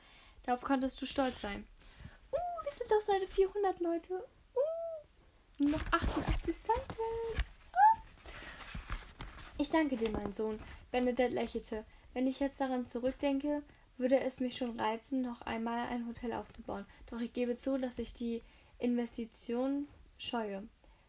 Darauf 0.44 0.62
konntest 0.62 1.00
du 1.00 1.06
stolz 1.06 1.40
sein. 1.42 1.66
Uh, 2.32 2.64
wir 2.64 2.72
sind 2.72 2.92
auf 2.92 3.02
Seite 3.02 3.26
400, 3.26 3.80
Leute. 3.80 4.12
Uh, 4.54 5.62
nur 5.62 5.72
noch 5.72 5.84
88 5.92 6.56
Seiten. 6.56 7.48
Ich 9.60 9.70
danke 9.70 9.96
dir, 9.96 10.10
mein 10.10 10.32
Sohn. 10.32 10.60
Benedette 10.92 11.34
lächelte. 11.34 11.84
Wenn 12.14 12.28
ich 12.28 12.38
jetzt 12.38 12.60
daran 12.60 12.86
zurückdenke, 12.86 13.64
würde 13.96 14.20
es 14.20 14.38
mich 14.38 14.56
schon 14.56 14.78
reizen, 14.78 15.20
noch 15.20 15.42
einmal 15.42 15.88
ein 15.88 16.06
Hotel 16.06 16.32
aufzubauen. 16.32 16.86
Doch 17.10 17.20
ich 17.20 17.32
gebe 17.32 17.58
zu, 17.58 17.76
dass 17.76 17.98
ich 17.98 18.14
die 18.14 18.40
Investition 18.78 19.88
scheue. 20.16 20.62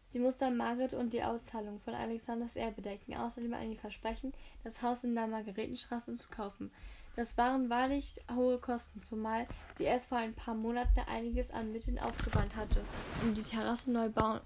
Sie 0.08 0.18
muss 0.18 0.38
dann 0.38 0.56
Margaret 0.56 0.94
und 0.94 1.12
die 1.12 1.22
Auszahlung 1.22 1.78
von 1.78 1.94
Alexanders 1.94 2.56
Erbe 2.56 2.82
decken, 2.82 3.14
außerdem 3.14 3.54
ein 3.54 3.76
Versprechen, 3.76 4.32
das 4.64 4.82
Haus 4.82 5.04
in 5.04 5.14
der 5.14 5.28
Margaretenstraße 5.28 6.12
zu 6.16 6.28
kaufen. 6.30 6.72
Das 7.14 7.38
waren 7.38 7.70
wahrlich 7.70 8.16
hohe 8.34 8.58
Kosten, 8.58 8.98
zumal 9.00 9.46
sie 9.78 9.84
erst 9.84 10.08
vor 10.08 10.18
ein 10.18 10.34
paar 10.34 10.54
Monaten 10.54 10.98
einiges 11.06 11.52
an 11.52 11.70
Mitteln 11.70 12.00
aufgewandt 12.00 12.56
hatte, 12.56 12.82
um 13.22 13.32
die 13.32 13.44
Terrasse 13.44 13.92
neu 13.92 14.08
bauen, 14.08 14.40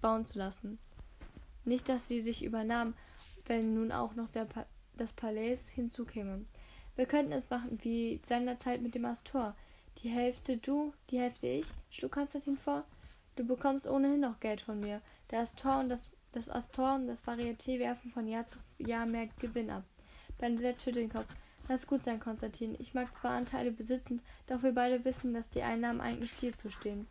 bauen 0.00 0.24
zu 0.24 0.40
lassen. 0.40 0.80
Nicht, 1.64 1.88
dass 1.88 2.08
sie 2.08 2.20
sich 2.20 2.44
übernahm, 2.44 2.94
wenn 3.46 3.74
nun 3.74 3.92
auch 3.92 4.14
noch 4.14 4.30
pa 4.32 4.66
das 4.96 5.12
Palais 5.12 5.58
hinzukäme. 5.74 6.44
Wir 6.94 7.06
könnten 7.06 7.32
es 7.32 7.50
machen 7.50 7.80
wie 7.82 8.20
seinerzeit 8.28 8.80
mit 8.80 8.94
dem 8.94 9.04
Astor. 9.04 9.56
Die 10.02 10.08
Hälfte 10.08 10.56
du, 10.56 10.92
die 11.10 11.18
Hälfte 11.18 11.48
ich, 11.48 11.66
schlug 11.90 12.12
Konstantin 12.12 12.56
vor. 12.56 12.84
Du 13.34 13.44
bekommst 13.44 13.88
ohnehin 13.88 14.20
noch 14.20 14.38
Geld 14.38 14.60
von 14.60 14.78
mir. 14.78 15.00
Der 15.30 15.40
Astor 15.40 15.80
und 15.80 15.88
das, 15.88 16.10
das 16.30 16.48
Astor 16.48 16.94
und 16.94 17.08
das 17.08 17.26
Varieté 17.26 17.80
werfen 17.80 18.12
von 18.12 18.28
Jahr 18.28 18.46
zu 18.46 18.58
Jahr 18.78 19.06
mehr 19.06 19.28
Gewinn 19.40 19.70
ab. 19.70 19.82
Bernadette 20.38 20.80
schüttelt 20.80 21.06
den 21.06 21.12
Kopf. 21.12 21.26
Lass 21.68 21.86
gut 21.86 22.02
sein, 22.02 22.20
Konstantin. 22.20 22.76
Ich 22.78 22.94
mag 22.94 23.16
zwar 23.16 23.32
Anteile 23.32 23.72
besitzen, 23.72 24.20
doch 24.46 24.62
wir 24.62 24.72
beide 24.72 25.04
wissen, 25.04 25.32
dass 25.32 25.50
die 25.50 25.62
Einnahmen 25.62 26.00
eigentlich 26.00 26.36
dir 26.36 26.54
zustehen. 26.54 27.06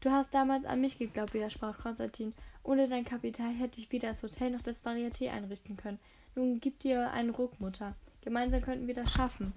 Du 0.00 0.10
hast 0.10 0.32
damals 0.34 0.64
an 0.64 0.80
mich 0.80 0.98
geglaubt, 0.98 1.34
widersprach 1.34 1.78
Konstantin. 1.78 2.32
Ohne 2.66 2.88
dein 2.88 3.04
Kapital 3.04 3.52
hätte 3.54 3.78
ich 3.78 3.92
weder 3.92 4.08
das 4.08 4.24
Hotel 4.24 4.50
noch 4.50 4.60
das 4.60 4.84
Varieté 4.84 5.30
einrichten 5.30 5.76
können. 5.76 6.00
Nun 6.34 6.58
gib 6.58 6.80
dir 6.80 7.12
einen 7.12 7.30
Ruck, 7.30 7.60
Mutter. 7.60 7.94
Gemeinsam 8.22 8.60
könnten 8.60 8.88
wir 8.88 8.94
das 8.94 9.12
schaffen. 9.12 9.52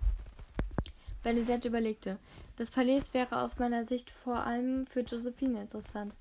Benedette 1.23 1.69
überlegte. 1.69 2.19
Das 2.57 2.69
Palais 2.69 3.11
wäre 3.13 3.41
aus 3.41 3.57
meiner 3.57 3.83
Sicht 3.83 4.11
vor 4.11 4.41
allem 4.45 4.85
für 4.85 4.99
Josephine 4.99 5.61
interessant. 5.61 6.13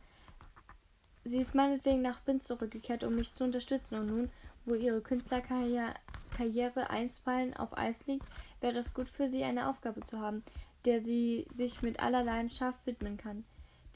Sie 1.24 1.36
ist 1.36 1.54
meinetwegen 1.54 2.00
nach 2.00 2.20
Binz 2.20 2.46
zurückgekehrt, 2.46 3.04
um 3.04 3.16
mich 3.16 3.34
zu 3.34 3.44
unterstützen, 3.44 3.98
und 3.98 4.06
nun, 4.06 4.30
wo 4.64 4.74
ihre 4.74 5.02
Künstlerkarriere 5.02 5.92
Karriere 6.34 6.88
einstweilen 6.88 7.54
auf 7.54 7.76
Eis 7.76 8.06
liegt, 8.06 8.24
wäre 8.62 8.78
es 8.78 8.94
gut 8.94 9.08
für 9.08 9.28
sie, 9.28 9.44
eine 9.44 9.68
Aufgabe 9.68 10.00
zu 10.00 10.20
haben, 10.20 10.42
der 10.86 11.02
sie 11.02 11.46
sich 11.52 11.82
mit 11.82 12.00
aller 12.00 12.24
Leidenschaft 12.24 12.78
widmen 12.86 13.18
kann. 13.18 13.44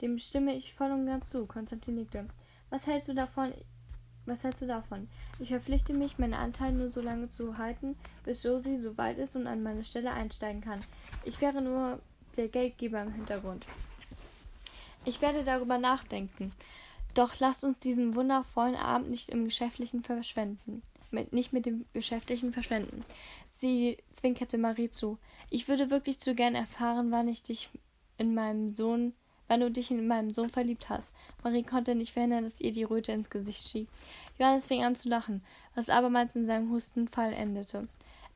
Dem 0.01 0.19
stimme 0.19 0.53
ich 0.53 0.75
voll 0.75 0.91
und 0.91 1.07
ganz 1.07 1.31
zu, 1.31 1.47
Konstantin 1.47 1.95
nickte. 1.95 2.27
Was 2.73 2.87
hältst 2.87 3.07
du 3.07 3.13
davon? 3.13 3.53
Was 4.25 4.43
hältst 4.43 4.63
du 4.63 4.65
davon? 4.65 5.07
Ich 5.37 5.49
verpflichte 5.49 5.93
mich, 5.93 6.17
meine 6.17 6.39
Anteile 6.39 6.73
nur 6.73 6.89
so 6.89 7.01
lange 7.01 7.27
zu 7.27 7.59
halten, 7.59 7.95
bis 8.23 8.41
Josie 8.41 8.79
so 8.79 8.97
weit 8.97 9.19
ist 9.19 9.35
und 9.35 9.45
an 9.45 9.61
meine 9.61 9.85
Stelle 9.85 10.09
einsteigen 10.09 10.61
kann. 10.61 10.81
Ich 11.23 11.39
wäre 11.39 11.61
nur 11.61 11.99
der 12.35 12.47
Geldgeber 12.47 13.03
im 13.03 13.13
Hintergrund. 13.13 13.67
Ich 15.05 15.21
werde 15.21 15.43
darüber 15.43 15.77
nachdenken. 15.77 16.51
Doch 17.13 17.39
lasst 17.39 17.63
uns 17.63 17.77
diesen 17.77 18.15
wundervollen 18.15 18.75
Abend 18.75 19.11
nicht 19.11 19.29
im 19.29 19.45
Geschäftlichen 19.45 20.01
verschwenden 20.01 20.81
mit, 21.11 21.31
nicht 21.31 21.53
mit 21.53 21.67
dem 21.67 21.85
Geschäftlichen 21.93 22.51
verschwenden. 22.53 23.05
Sie 23.51 23.97
zwinkerte 24.11 24.57
Marie 24.57 24.89
zu. 24.89 25.19
Ich 25.51 25.67
würde 25.67 25.91
wirklich 25.91 26.17
zu 26.17 26.33
gern 26.33 26.55
erfahren, 26.55 27.11
wann 27.11 27.27
ich 27.27 27.43
dich 27.43 27.69
in 28.17 28.33
meinem 28.33 28.73
Sohn, 28.73 29.13
wann 29.53 29.59
du 29.59 29.69
dich 29.69 29.91
in 29.91 30.07
meinem 30.07 30.33
Sohn 30.33 30.49
verliebt 30.49 30.89
hast. 30.89 31.13
Marie 31.43 31.61
konnte 31.61 31.93
nicht 31.93 32.13
verhindern, 32.13 32.43
dass 32.43 32.59
ihr 32.59 32.71
die 32.71 32.85
Röte 32.85 33.11
ins 33.11 33.29
Gesicht 33.29 33.67
stieg. 33.67 33.87
Johannes 34.39 34.65
fing 34.65 34.83
an 34.83 34.95
zu 34.95 35.09
lachen, 35.09 35.43
was 35.75 35.89
abermals 35.89 36.35
in 36.35 36.47
seinem 36.47 36.71
Hustenfall 36.71 37.33
endete. 37.33 37.87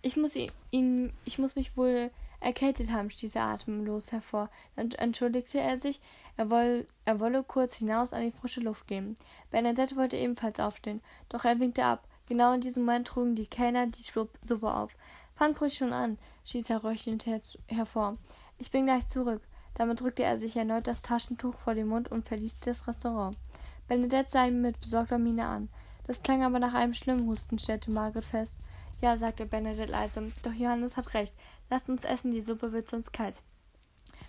Ich 0.03 0.15
muss 0.15 0.35
ihn, 0.69 1.11
ich 1.25 1.39
muss 1.39 1.55
mich 1.55 1.75
wohl 1.75 2.11
erkältet 2.39 2.91
haben, 2.91 3.09
stieß 3.09 3.33
er 3.33 3.45
atemlos 3.45 4.11
hervor. 4.11 4.51
Dann 4.75 4.91
entschuldigte 4.91 5.59
er 5.59 5.79
sich, 5.79 5.99
er, 6.37 6.51
woll, 6.51 6.85
er 7.05 7.19
wolle 7.19 7.41
kurz 7.41 7.73
hinaus 7.77 8.13
an 8.13 8.21
die 8.21 8.31
frische 8.31 8.61
Luft 8.61 8.85
gehen. 8.85 9.15
Bernadette 9.49 9.95
wollte 9.95 10.17
ebenfalls 10.17 10.59
aufstehen, 10.59 11.01
doch 11.29 11.45
er 11.45 11.59
winkte 11.59 11.83
ab. 11.83 12.07
Genau 12.27 12.53
in 12.53 12.61
diesem 12.61 12.85
Moment 12.85 13.07
trugen 13.07 13.33
die 13.33 13.47
Kellner 13.47 13.87
die 13.87 14.03
Suppe 14.03 14.71
auf. 14.71 14.91
Fangt 15.33 15.59
ruhig 15.61 15.73
schon 15.73 15.93
an, 15.93 16.19
stieß 16.45 16.69
er 16.69 16.83
röchelnd 16.83 17.25
her 17.25 17.41
hervor. 17.69 18.17
Ich 18.59 18.69
bin 18.69 18.85
gleich 18.85 19.07
zurück. 19.07 19.41
Damit 19.77 20.01
drückte 20.01 20.23
er 20.23 20.39
sich 20.39 20.55
erneut 20.55 20.87
das 20.87 21.03
Taschentuch 21.03 21.55
vor 21.55 21.75
den 21.75 21.87
Mund 21.87 22.09
und 22.09 22.27
verließ 22.27 22.59
das 22.61 22.87
Restaurant. 22.87 23.37
Benedette 23.87 24.29
sah 24.29 24.47
ihn 24.47 24.61
mit 24.61 24.79
besorgter 24.81 25.19
Miene 25.19 25.45
an. 25.45 25.69
Das 26.07 26.23
klang 26.23 26.43
aber 26.43 26.57
nach 26.57 26.73
einem 26.73 26.95
schlimmen 26.95 27.27
Husten, 27.27 27.59
stellte 27.59 27.91
Margaret 27.91 28.25
fest. 28.25 28.57
Ja, 29.01 29.17
sagte 29.17 29.45
Benedette 29.45 29.91
leise, 29.91 30.31
doch 30.41 30.53
Johannes 30.53 30.97
hat 30.97 31.13
recht. 31.13 31.33
Lasst 31.69 31.89
uns 31.89 32.05
essen, 32.05 32.31
die 32.31 32.41
Suppe 32.41 32.71
wird 32.71 32.89
sonst 32.89 33.13
kalt. 33.13 33.41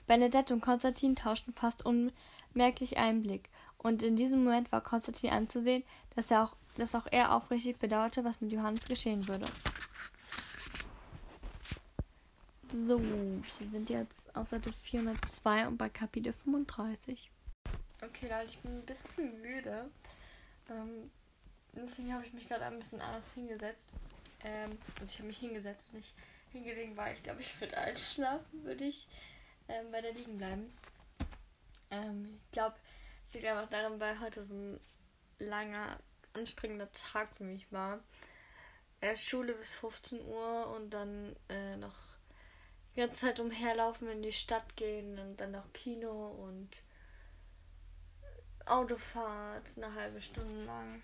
Benedette 0.06 0.52
und 0.52 0.60
Konstantin 0.60 1.16
tauschten 1.16 1.54
fast 1.54 1.84
unmerklich 1.86 2.98
einen 2.98 3.22
Blick, 3.22 3.48
und 3.78 4.02
in 4.02 4.16
diesem 4.16 4.44
Moment 4.44 4.70
war 4.72 4.82
Konstantin 4.82 5.30
anzusehen, 5.30 5.84
dass 6.14 6.30
er 6.30 6.44
auch 6.44 6.56
dass 6.78 6.94
auch 6.94 7.06
er 7.10 7.34
aufrichtig 7.34 7.78
bedauerte, 7.78 8.24
was 8.24 8.40
mit 8.40 8.52
Johannes 8.52 8.84
geschehen 8.84 9.26
würde. 9.26 9.46
So, 12.70 13.00
wir 13.00 13.70
sind 13.70 13.90
jetzt 13.90 14.27
auf 14.38 14.48
Seite 14.48 14.72
402 14.72 15.66
und 15.66 15.76
bei 15.76 15.88
Kapitel 15.88 16.32
35. 16.32 17.30
Okay, 18.02 18.28
Leute, 18.28 18.46
ich 18.46 18.58
bin 18.60 18.78
ein 18.78 18.86
bisschen 18.86 19.40
müde. 19.42 19.90
Ähm, 20.70 21.10
deswegen 21.72 22.14
habe 22.14 22.24
ich 22.24 22.32
mich 22.32 22.48
gerade 22.48 22.64
ein 22.64 22.78
bisschen 22.78 23.00
anders 23.00 23.32
hingesetzt. 23.34 23.90
Ähm, 24.44 24.78
also 25.00 25.12
ich 25.12 25.18
habe 25.18 25.28
mich 25.28 25.38
hingesetzt 25.38 25.88
und 25.90 25.98
nicht 25.98 26.14
hingelegen, 26.52 26.96
weil 26.96 27.14
ich 27.14 27.22
glaube, 27.22 27.40
ich 27.40 27.60
würde 27.60 27.76
einschlafen, 27.76 28.64
würde 28.64 28.84
ich 28.84 29.08
ähm, 29.68 29.92
weiter 29.92 30.12
liegen 30.12 30.38
bleiben. 30.38 30.72
Ähm, 31.90 32.38
ich 32.44 32.52
glaube, 32.52 32.76
es 33.26 33.34
liegt 33.34 33.46
einfach 33.46 33.68
daran, 33.68 33.98
weil 33.98 34.20
heute 34.20 34.44
so 34.44 34.54
ein 34.54 34.80
langer 35.38 35.98
anstrengender 36.32 36.90
Tag 36.92 37.28
für 37.36 37.44
mich 37.44 37.70
war. 37.72 38.00
Erst 39.00 39.24
Schule 39.24 39.54
bis 39.54 39.70
15 39.74 40.24
Uhr 40.24 40.68
und 40.76 40.90
dann 40.90 41.34
äh, 41.48 41.76
noch 41.76 42.07
ganze 42.98 43.20
Zeit 43.20 43.40
umherlaufen, 43.40 44.08
in 44.08 44.22
die 44.22 44.32
Stadt 44.32 44.76
gehen 44.76 45.18
und 45.18 45.36
dann 45.38 45.52
noch 45.52 45.72
Kino 45.72 46.28
und 46.28 46.68
Autofahrt 48.66 49.64
eine 49.76 49.94
halbe 49.94 50.20
Stunde 50.20 50.64
lang. 50.64 51.02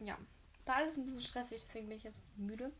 Ja, 0.00 0.18
war 0.66 0.76
alles 0.76 0.96
ein 0.96 1.04
bisschen 1.04 1.22
stressig, 1.22 1.62
deswegen 1.64 1.88
bin 1.88 1.96
ich 1.98 2.04
jetzt 2.04 2.20
müde. 2.36 2.70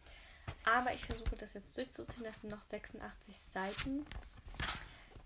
Aber 0.64 0.92
ich 0.92 1.04
versuche 1.06 1.36
das 1.36 1.54
jetzt 1.54 1.76
durchzuziehen. 1.76 2.24
Das 2.24 2.40
sind 2.40 2.50
noch 2.50 2.60
86 2.60 3.38
Seiten. 3.38 4.04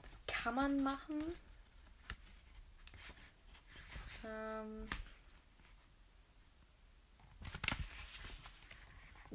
Das 0.03 0.19
kann 0.27 0.55
man 0.55 0.83
machen. 0.83 1.23
Ähm 4.25 4.89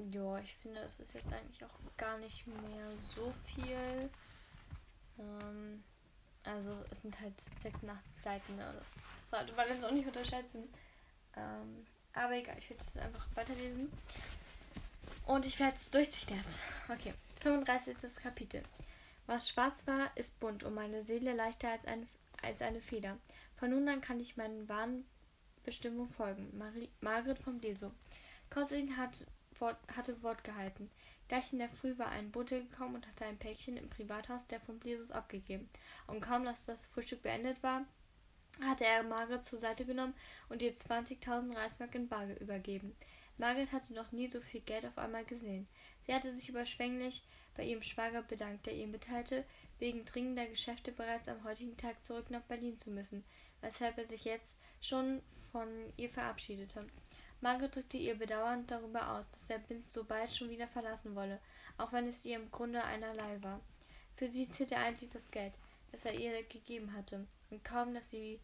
Ja, 0.10 0.40
ich 0.40 0.56
finde, 0.56 0.80
es 0.82 1.00
ist 1.00 1.14
jetzt 1.14 1.32
eigentlich 1.32 1.64
auch 1.64 1.80
gar 1.98 2.18
nicht 2.18 2.48
mehr 2.48 2.92
so 3.16 3.32
viel. 3.46 4.10
Ähm, 5.20 5.84
also 6.44 6.76
es 6.90 7.02
sind 7.02 7.20
halt 7.20 7.34
86 7.62 8.22
Seiten, 8.22 8.56
ne? 8.56 8.74
das 8.78 8.96
sollte 9.30 9.54
man 9.54 9.68
jetzt 9.68 9.86
auch 9.86 9.92
nicht 9.92 10.08
unterschätzen. 10.08 10.64
Ähm, 11.36 11.86
aber 12.14 12.36
egal, 12.36 12.58
ich 12.58 12.70
werde 12.70 12.84
es 12.84 12.98
einfach 12.98 13.28
weiterlesen. 13.36 13.92
Und 15.26 15.46
ich 15.46 15.60
werde 15.60 15.76
es 15.76 15.92
durchziehen 15.92 16.38
jetzt. 16.38 16.60
Okay, 16.90 17.14
35 17.42 17.94
ist 17.94 18.04
das 18.04 18.16
Kapitel. 18.16 18.64
Was 19.28 19.50
schwarz 19.50 19.86
war, 19.88 20.16
ist 20.16 20.40
bunt 20.40 20.64
und 20.64 20.74
meine 20.74 21.04
Seele 21.04 21.34
leichter 21.34 21.70
als, 21.70 21.86
ein, 21.86 22.08
als 22.42 22.62
eine 22.62 22.82
Feder. 22.82 23.18
Von 23.56 23.70
nun 23.70 23.88
an 23.88 24.02
kann 24.02 24.20
ich 24.20 24.36
meinen 24.36 24.68
wahren 24.68 25.06
folgen. 26.18 26.58
Marie, 26.58 26.90
Margret 27.02 27.38
von 27.40 27.60
Bleso. 27.60 27.92
Konstantin 28.50 28.98
hat 28.98 29.26
Wort, 29.62 29.78
hatte 29.96 30.22
Wort 30.24 30.44
gehalten. 30.44 30.90
Gleich 31.28 31.54
in 31.54 31.60
der 31.60 31.70
Früh 31.70 31.98
war 31.98 32.10
ein 32.10 32.32
Bote 32.32 32.64
gekommen 32.64 32.96
und 32.96 33.08
hatte 33.08 33.26
ein 33.26 33.38
Päckchen 33.38 33.78
im 33.78 33.90
Privathaus 33.90 34.48
der 34.48 34.60
von 34.60 34.80
Blesus 34.80 35.12
abgegeben. 35.12 35.70
Und 36.08 36.20
kaum, 36.20 36.44
dass 36.44 36.66
das 36.66 36.88
Frühstück 36.88 37.22
beendet 37.22 37.64
war, 37.64 37.86
hatte 38.60 38.86
er 38.86 39.04
Margaret 39.04 39.46
zur 39.46 39.60
Seite 39.60 39.86
genommen 39.86 40.14
und 40.50 40.62
ihr 40.62 40.76
20.000 40.76 41.56
Reismark 41.56 41.96
in 41.96 42.10
Bar 42.10 42.28
übergeben. 42.40 42.96
Margaret 43.38 43.72
hatte 43.72 43.94
noch 43.94 44.12
nie 44.12 44.28
so 44.28 44.42
viel 44.42 44.62
Geld 44.62 44.86
auf 44.86 44.98
einmal 44.98 45.24
gesehen. 45.24 45.68
Sie 46.02 46.14
hatte 46.14 46.34
sich 46.36 46.50
überschwänglich 46.50 47.24
bei 47.56 47.64
ihrem 47.64 47.84
Schwager 47.84 48.22
bedankt, 48.22 48.66
der 48.66 48.74
ihr 48.74 48.88
mitteilte, 48.88 49.46
wegen 49.80 50.06
dringender 50.06 50.48
Geschäfte 50.48 50.92
bereits 50.92 51.28
am 51.28 51.44
heutigen 51.44 51.78
Tag 51.78 52.04
zurück 52.04 52.30
nach 52.30 52.44
Berlin 52.44 52.78
zu 52.78 52.92
müssen, 52.92 53.24
weshalb 53.62 53.98
er 53.98 54.06
sich 54.06 54.26
jetzt 54.26 54.60
schon 54.80 55.22
von 55.52 55.68
ihr 55.98 56.10
verabschiedete. 56.10 56.86
Margaret 57.42 57.76
drückte 57.76 57.98
ihr 57.98 58.16
Bedauern 58.18 58.68
darüber 58.68 59.14
aus, 59.14 59.30
dass 59.32 59.48
der 59.48 59.58
Bind 59.58 59.90
so 59.90 60.04
bald 60.04 60.32
schon 60.34 60.50
wieder 60.50 60.68
verlassen 60.68 61.16
wolle, 61.16 61.40
auch 61.78 61.92
wenn 61.92 62.08
es 62.08 62.24
ihr 62.24 62.36
im 62.36 62.52
Grunde 62.52 62.84
einerlei 62.84 63.42
war. 63.42 63.60
Für 64.16 64.28
sie 64.28 64.48
zählte 64.48 64.78
einzig 64.78 65.10
das 65.12 65.32
Geld, 65.32 65.54
das 65.92 66.06
er 66.06 66.14
ihr 66.14 66.44
gegeben 66.44 66.94
hatte, 66.94 67.26
und 67.50 67.64
kaum, 67.64 67.94
dass 67.94 68.12
sie 68.12 68.40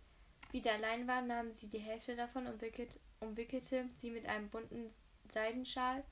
wieder 0.51 0.73
allein 0.73 1.07
war, 1.07 1.21
nahm 1.21 1.53
sie 1.53 1.67
die 1.67 1.77
Hälfte 1.77 2.15
davon 2.15 2.47
und 2.47 2.61
wickelt, 2.61 2.99
umwickelte 3.19 3.87
sie 3.99 4.09
mit 4.09 4.25
einem 4.27 4.49
bunten 4.49 4.91
Seidenschal 5.29 6.03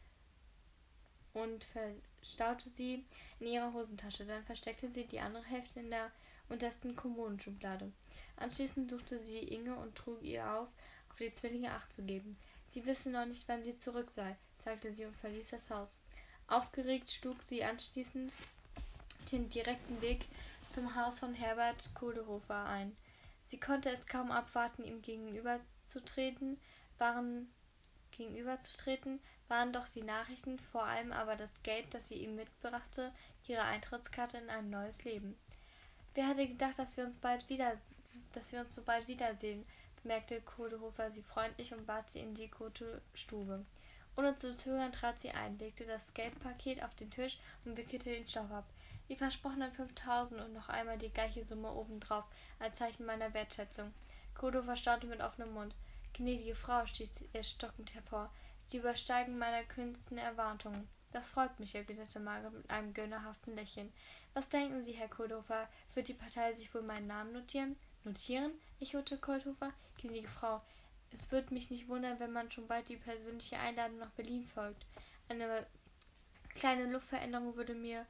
und 1.33 1.65
verstaute 1.65 2.69
sie 2.69 3.05
in 3.39 3.47
ihrer 3.47 3.73
Hosentasche. 3.73 4.25
Dann 4.25 4.43
versteckte 4.45 4.89
sie 4.89 5.05
die 5.05 5.19
andere 5.19 5.43
Hälfte 5.43 5.79
in 5.79 5.89
der 5.89 6.11
untersten 6.49 6.95
Kommodenschublade. 6.95 7.91
Anschließend 8.37 8.89
suchte 8.89 9.21
sie 9.21 9.39
Inge 9.39 9.75
und 9.75 9.95
trug 9.95 10.21
ihr 10.21 10.49
auf, 10.49 10.67
auf 11.09 11.17
die 11.17 11.33
Zwillinge 11.33 11.71
acht 11.71 11.91
zu 11.91 12.03
geben. 12.03 12.37
Sie 12.75 12.85
wissen 12.85 13.13
noch 13.13 13.25
nicht, 13.25 13.47
wann 13.47 13.63
sie 13.63 13.77
zurück 13.77 14.11
sei, 14.11 14.35
sagte 14.65 14.91
sie 14.91 15.05
und 15.05 15.15
verließ 15.15 15.51
das 15.51 15.69
Haus. 15.69 15.95
Aufgeregt 16.47 17.09
schlug 17.09 17.41
sie 17.43 17.63
anschließend 17.63 18.35
den 19.31 19.47
direkten 19.47 20.01
Weg 20.01 20.25
zum 20.67 20.93
Haus 20.93 21.19
von 21.19 21.33
Herbert 21.33 21.91
Kohlehofer 21.95 22.65
ein. 22.65 22.97
Sie 23.45 23.61
konnte 23.61 23.89
es 23.91 24.07
kaum 24.07 24.29
abwarten, 24.29 24.83
ihm 24.83 25.01
gegenüberzutreten, 25.01 26.59
waren 26.97 27.49
gegenüberzutreten, 28.11 29.21
waren 29.47 29.71
doch 29.71 29.87
die 29.87 30.03
Nachrichten, 30.03 30.59
vor 30.59 30.83
allem 30.83 31.13
aber 31.13 31.37
das 31.37 31.63
Geld, 31.63 31.93
das 31.93 32.09
sie 32.09 32.15
ihm 32.15 32.35
mitbrachte, 32.35 33.13
ihre 33.47 33.63
Eintrittskarte 33.63 34.37
in 34.37 34.49
ein 34.49 34.69
neues 34.69 35.05
Leben. 35.05 35.37
Wer 36.13 36.27
hätte 36.27 36.45
gedacht, 36.45 36.77
dass 36.77 36.97
wir 36.97 37.05
uns 37.05 37.15
bald 37.15 37.47
wieder, 37.47 37.73
dass 38.33 38.51
wir 38.51 38.59
uns 38.59 38.75
so 38.75 38.83
bald 38.83 39.07
wiedersehen, 39.07 39.65
bemerkte 40.05 40.39
Kohlehofer 40.39 41.09
sie 41.09 41.23
freundlich 41.23 41.73
und 41.73 41.87
bat 41.87 42.11
sie 42.11 42.19
in 42.19 42.35
die 42.35 42.51
gute 42.51 43.01
Stube. 43.15 43.65
Ohne 44.15 44.37
zu 44.37 44.55
zögern 44.55 44.91
trat 44.91 45.19
sie 45.19 45.31
ein, 45.31 45.57
legte 45.57 45.87
das 45.87 46.13
Geldpaket 46.13 46.83
auf 46.83 46.93
den 46.93 47.09
Tisch 47.09 47.39
und 47.65 47.75
wickelte 47.75 48.11
den 48.11 48.27
Stoff 48.27 48.51
ab. 48.51 48.65
Die 49.09 49.15
versprochenen 49.15 49.71
5000 49.71 50.39
und 50.41 50.53
noch 50.53 50.69
einmal 50.69 50.99
die 50.99 51.09
gleiche 51.09 51.43
Summe 51.43 51.71
obendrauf, 51.71 52.23
als 52.59 52.77
Zeichen 52.77 53.07
meiner 53.07 53.33
Wertschätzung. 53.33 53.91
Kohlehofer 54.35 54.75
staunte 54.75 55.07
mit 55.07 55.21
offenem 55.21 55.55
Mund. 55.55 55.73
Gnädige 56.13 56.53
Frau, 56.53 56.85
stieß 56.85 57.25
er 57.33 57.43
stockend 57.43 57.95
hervor, 57.95 58.31
Sie 58.67 58.77
übersteigen 58.77 59.39
meiner 59.39 59.63
kühnsten 59.63 60.19
Erwartungen. 60.19 60.87
Das 61.13 61.31
freut 61.31 61.59
mich, 61.59 61.73
erwiderte 61.73 62.19
Margaret 62.19 62.53
mit 62.53 62.69
einem 62.69 62.93
gönnerhaften 62.93 63.55
Lächeln. 63.55 63.91
Was 64.35 64.49
denken 64.49 64.83
Sie, 64.83 64.91
Herr 64.91 65.07
Kohlhofer? 65.07 65.67
Wird 65.95 66.09
die 66.09 66.13
Partei 66.13 66.51
sich 66.53 66.73
wohl 66.75 66.83
meinen 66.83 67.07
Namen 67.07 67.33
notieren? 67.33 67.75
Notieren? 68.03 68.51
echote 68.79 69.17
Kohlhofer. 69.17 69.73
Gnädige 70.05 70.27
Frau, 70.27 70.61
es 71.11 71.31
wird 71.31 71.49
mich 71.49 71.71
nicht 71.71 71.87
wundern, 71.87 72.19
wenn 72.19 72.31
man 72.31 72.51
schon 72.51 72.67
bald 72.67 72.89
die 72.89 72.95
persönliche 72.95 73.57
Einladung 73.57 73.97
nach 73.97 74.11
Berlin 74.11 74.45
folgt. 74.45 74.85
Eine 75.29 75.65
kleine 76.53 76.85
Luftveränderung 76.85 77.55
würde 77.55 77.73
mir 77.73 78.05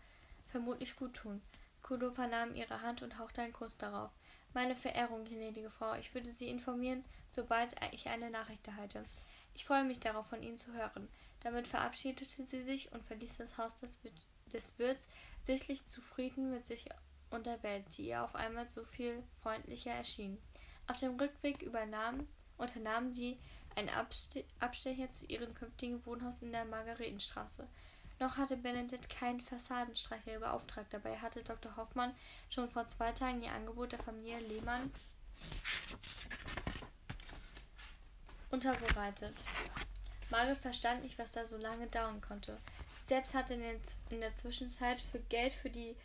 vermutlich 0.49 0.97
gut 0.97 1.13
tun. 1.13 1.41
Kohlhofer 1.83 2.27
nahm 2.27 2.53
ihre 2.53 2.81
Hand 2.81 3.01
und 3.01 3.17
hauchte 3.17 3.41
einen 3.41 3.53
Kuss 3.53 3.77
darauf. 3.77 4.11
Meine 4.53 4.75
Verehrung, 4.75 5.23
gnädige 5.23 5.69
Frau, 5.69 5.93
ich 5.93 6.13
würde 6.13 6.33
Sie 6.33 6.49
informieren, 6.49 7.05
sobald 7.29 7.73
ich 7.93 8.09
eine 8.09 8.29
Nachricht 8.29 8.67
erhalte. 8.67 9.05
Ich 9.53 9.63
freue 9.63 9.85
mich 9.85 10.01
darauf, 10.01 10.27
von 10.27 10.43
Ihnen 10.43 10.57
zu 10.57 10.73
hören. 10.73 11.07
Damit 11.39 11.65
verabschiedete 11.65 12.43
sie 12.43 12.63
sich 12.63 12.91
und 12.91 13.05
verließ 13.05 13.37
das 13.37 13.57
Haus 13.57 13.77
des, 13.77 14.01
des 14.51 14.77
Wirts, 14.79 15.07
sichtlich 15.39 15.85
zufrieden 15.85 16.51
mit 16.51 16.65
sich 16.65 16.89
und 17.29 17.45
der 17.45 17.63
Welt, 17.63 17.85
die 17.97 18.07
ihr 18.07 18.21
auf 18.21 18.35
einmal 18.35 18.67
so 18.67 18.83
viel 18.83 19.23
freundlicher 19.41 19.91
erschien. 19.91 20.37
Auf 20.87 20.99
dem 20.99 21.19
Rückweg 21.19 21.61
übernahm, 21.61 22.27
unternahm 22.57 23.11
sie 23.11 23.37
einen 23.75 23.89
Abste 23.89 24.45
Abstecher 24.59 25.11
zu 25.11 25.25
ihrem 25.25 25.53
künftigen 25.53 26.05
Wohnhaus 26.05 26.41
in 26.41 26.51
der 26.51 26.65
Margaretenstraße. 26.65 27.67
Noch 28.19 28.37
hatte 28.37 28.55
Benedikt 28.55 29.09
keinen 29.09 29.41
Fassadenstreicher 29.41 30.39
beauftragt. 30.39 30.93
Dabei 30.93 31.17
hatte 31.17 31.43
Dr. 31.43 31.75
Hoffmann 31.75 32.15
schon 32.49 32.69
vor 32.69 32.87
zwei 32.87 33.11
Tagen 33.11 33.43
ihr 33.43 33.51
Angebot 33.51 33.91
der 33.91 33.99
Familie 33.99 34.39
Lehmann 34.39 34.91
unterbreitet. 38.51 39.35
Margaret 40.29 40.57
verstand 40.57 41.03
nicht, 41.03 41.19
was 41.19 41.33
da 41.33 41.47
so 41.47 41.57
lange 41.57 41.87
dauern 41.87 42.21
konnte. 42.21 42.57
Sie 43.01 43.09
selbst 43.09 43.33
hatte 43.33 43.53
in, 43.55 43.61
in 44.09 44.21
der 44.21 44.33
Zwischenzeit 44.33 45.01
für 45.01 45.19
Geld 45.19 45.53
für 45.53 45.69
die 45.69 45.95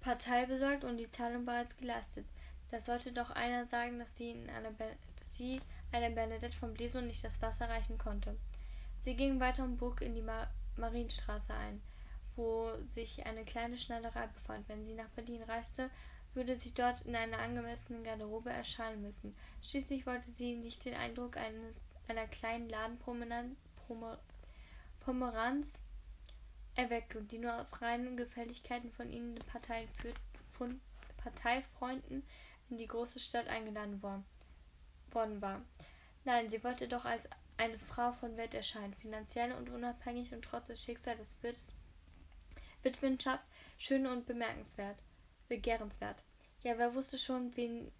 Partei 0.00 0.46
besorgt 0.46 0.84
und 0.84 0.96
die 0.96 1.10
Zahlung 1.10 1.44
bereits 1.44 1.76
geleistet. 1.76 2.26
Da 2.70 2.80
sollte 2.80 3.12
doch 3.12 3.30
einer 3.30 3.66
sagen, 3.66 3.98
dass 3.98 4.16
sie, 4.16 4.32
in 4.32 4.50
einer 4.50 4.72
dass 4.72 5.36
sie 5.36 5.60
einer 5.90 6.10
Bernadette 6.10 6.56
von 6.56 6.74
Bleso 6.74 7.00
nicht 7.00 7.24
das 7.24 7.40
Wasser 7.40 7.68
reichen 7.68 7.96
konnte. 7.96 8.36
Sie 8.98 9.16
ging 9.16 9.40
weiter 9.40 9.64
und 9.64 9.78
bog 9.78 10.02
in 10.02 10.14
die 10.14 10.22
Mar 10.22 10.50
Marienstraße 10.76 11.54
ein, 11.54 11.80
wo 12.36 12.70
sich 12.88 13.26
eine 13.26 13.44
kleine 13.44 13.78
Schneiderei 13.78 14.28
befand. 14.28 14.68
Wenn 14.68 14.84
sie 14.84 14.94
nach 14.94 15.08
Berlin 15.08 15.42
reiste, 15.42 15.90
würde 16.34 16.54
sie 16.54 16.72
dort 16.72 17.00
in 17.02 17.16
einer 17.16 17.38
angemessenen 17.38 18.04
Garderobe 18.04 18.50
erscheinen 18.50 19.02
müssen. 19.02 19.34
Schließlich 19.62 20.06
wollte 20.06 20.30
sie 20.30 20.54
nicht 20.54 20.84
den 20.84 20.94
Eindruck 20.94 21.36
eines 21.36 21.80
einer 22.06 22.26
kleinen 22.26 22.68
Ladenpomeranz 22.68 23.56
erweckt 26.74 27.16
und 27.16 27.32
die 27.32 27.38
nur 27.38 27.60
aus 27.60 27.82
reinen 27.82 28.16
Gefälligkeiten 28.16 28.92
von 28.92 29.10
ihnen 29.10 29.34
Parteien 29.46 29.88
von 30.50 30.80
Parteifreunden 31.16 32.22
in 32.70 32.76
die 32.76 32.86
große 32.86 33.18
Stadt 33.18 33.48
eingeladen 33.48 34.02
worden, 34.02 34.24
war. 35.40 35.62
Nein, 36.24 36.48
sie 36.50 36.62
wollte 36.62 36.88
doch 36.88 37.04
als 37.04 37.28
eine 37.56 37.78
Frau 37.78 38.12
von 38.12 38.36
Wert 38.36 38.54
erscheinen, 38.54 38.94
finanziell 38.94 39.52
und 39.52 39.68
unabhängig 39.68 40.32
und 40.32 40.42
trotz 40.42 40.68
des 40.68 40.82
Schicksals 40.82 41.18
des 41.18 41.42
Wirts 41.42 41.78
Witwenschaft 42.82 43.44
schön 43.78 44.06
und 44.06 44.26
bemerkenswert, 44.26 44.98
begehrenswert. 45.48 46.24
Ja, 46.62 46.78
wer 46.78 46.94
wusste 46.94 47.18
schon, 47.18 47.56
wen 47.56 47.90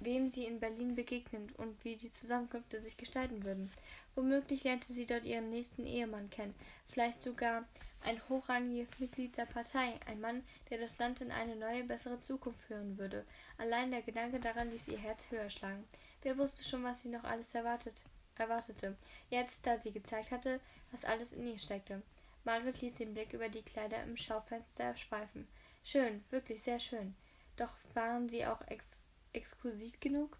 wem 0.00 0.28
sie 0.30 0.44
in 0.44 0.60
Berlin 0.60 0.94
begegnen 0.94 1.50
und 1.56 1.84
wie 1.84 1.96
die 1.96 2.10
Zusammenkünfte 2.10 2.80
sich 2.80 2.96
gestalten 2.96 3.44
würden. 3.44 3.70
Womöglich 4.14 4.64
lernte 4.64 4.92
sie 4.92 5.06
dort 5.06 5.24
ihren 5.24 5.50
nächsten 5.50 5.86
Ehemann 5.86 6.30
kennen, 6.30 6.54
vielleicht 6.88 7.22
sogar 7.22 7.64
ein 8.02 8.20
hochrangiges 8.28 8.98
Mitglied 8.98 9.36
der 9.36 9.46
Partei, 9.46 9.98
ein 10.06 10.20
Mann, 10.20 10.44
der 10.70 10.78
das 10.78 10.98
Land 10.98 11.20
in 11.20 11.32
eine 11.32 11.56
neue, 11.56 11.84
bessere 11.84 12.18
Zukunft 12.18 12.60
führen 12.60 12.98
würde. 12.98 13.24
Allein 13.58 13.90
der 13.90 14.02
Gedanke 14.02 14.38
daran 14.38 14.70
ließ 14.70 14.88
ihr 14.88 14.98
Herz 14.98 15.30
höher 15.30 15.50
schlagen. 15.50 15.84
Wer 16.22 16.38
wusste 16.38 16.62
schon, 16.62 16.84
was 16.84 17.02
sie 17.02 17.08
noch 17.08 17.24
alles 17.24 17.54
erwartet, 17.54 18.04
erwartete, 18.36 18.96
jetzt, 19.28 19.66
da 19.66 19.78
sie 19.78 19.92
gezeigt 19.92 20.30
hatte, 20.30 20.60
was 20.90 21.04
alles 21.04 21.32
in 21.32 21.46
ihr 21.46 21.58
steckte. 21.58 22.02
Margaret 22.44 22.80
ließ 22.80 22.94
den 22.94 23.12
Blick 23.12 23.32
über 23.32 23.48
die 23.48 23.62
Kleider 23.62 24.02
im 24.04 24.16
Schaufenster 24.16 24.96
schweifen. 24.96 25.48
Schön, 25.82 26.22
wirklich 26.30 26.62
sehr 26.62 26.78
schön. 26.78 27.14
Doch 27.56 27.72
waren 27.94 28.28
sie 28.28 28.46
auch 28.46 28.60
ex 28.68 29.05
exquisit 29.36 30.00
genug? 30.00 30.38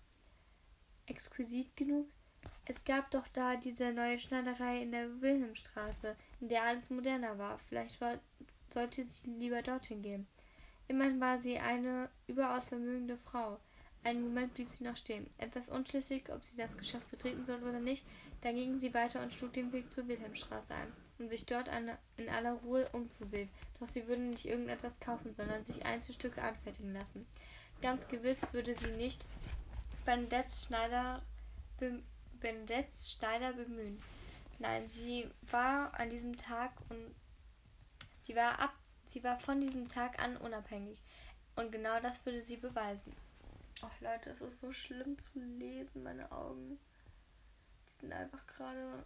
Exquisit 1.06 1.76
genug? 1.76 2.08
Es 2.64 2.82
gab 2.84 3.10
doch 3.10 3.28
da 3.28 3.56
diese 3.56 3.92
neue 3.92 4.18
Schneiderei 4.18 4.82
in 4.82 4.90
der 4.90 5.20
Wilhelmstraße, 5.20 6.16
in 6.40 6.48
der 6.48 6.62
alles 6.62 6.90
moderner 6.90 7.38
war. 7.38 7.58
Vielleicht 7.68 8.00
war, 8.00 8.18
sollte 8.72 9.04
sie 9.04 9.30
lieber 9.30 9.62
dorthin 9.62 10.02
gehen. 10.02 10.26
Immerhin 10.88 11.20
war 11.20 11.38
sie 11.38 11.58
eine 11.58 12.08
überaus 12.26 12.68
vermögende 12.68 13.18
Frau. 13.18 13.60
Einen 14.02 14.22
Moment 14.22 14.54
blieb 14.54 14.70
sie 14.70 14.84
noch 14.84 14.96
stehen, 14.96 15.28
etwas 15.38 15.68
unschlüssig, 15.68 16.30
ob 16.32 16.44
sie 16.44 16.56
das 16.56 16.76
Geschäft 16.78 17.10
betreten 17.10 17.44
soll 17.44 17.62
oder 17.62 17.80
nicht. 17.80 18.04
Dann 18.40 18.54
ging 18.54 18.78
sie 18.78 18.94
weiter 18.94 19.22
und 19.22 19.34
schlug 19.34 19.52
den 19.52 19.72
Weg 19.72 19.90
zur 19.90 20.06
Wilhelmstraße 20.06 20.74
ein, 20.74 20.92
um 21.18 21.28
sich 21.28 21.44
dort 21.44 21.68
eine, 21.68 21.98
in 22.16 22.28
aller 22.28 22.52
Ruhe 22.52 22.88
umzusehen. 22.92 23.50
Doch 23.80 23.88
sie 23.88 24.06
würde 24.06 24.22
nicht 24.22 24.46
irgendetwas 24.46 24.98
kaufen, 25.00 25.34
sondern 25.34 25.64
sich 25.64 25.84
Einzelstücke 25.84 26.40
anfertigen 26.40 26.92
lassen. 26.92 27.26
Ganz 27.82 28.06
gewiss 28.08 28.40
würde 28.52 28.74
sie 28.74 28.90
nicht 28.92 29.24
Benedettes 30.04 30.64
Schneider, 30.66 31.22
Benedettes 32.40 33.12
Schneider 33.12 33.52
bemühen. 33.52 34.00
Nein, 34.58 34.88
sie 34.88 35.30
war 35.50 35.92
an 35.98 36.08
diesem 36.10 36.36
Tag 36.36 36.72
und 36.88 37.14
sie 38.20 38.34
war 38.34 38.58
ab, 38.58 38.74
sie 39.06 39.22
war 39.22 39.38
von 39.38 39.60
diesem 39.60 39.88
Tag 39.88 40.22
an 40.22 40.36
unabhängig. 40.36 41.02
Und 41.56 41.72
genau 41.72 42.00
das 42.00 42.24
würde 42.24 42.42
sie 42.42 42.56
beweisen. 42.56 43.14
Ach 43.82 44.00
Leute, 44.00 44.30
es 44.30 44.40
ist 44.40 44.60
so 44.60 44.72
schlimm 44.72 45.18
zu 45.18 45.38
lesen, 45.38 46.02
meine 46.02 46.30
Augen. 46.32 46.78
Die 47.86 48.00
sind 48.00 48.12
einfach 48.12 48.46
gerade 48.46 49.04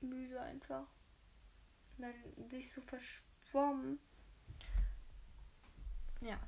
müde 0.00 0.40
einfach. 0.40 0.86
Dann 1.98 2.14
sich 2.48 2.72
so 2.72 2.80
verschwommen. 2.80 3.98
Ja. 6.22 6.38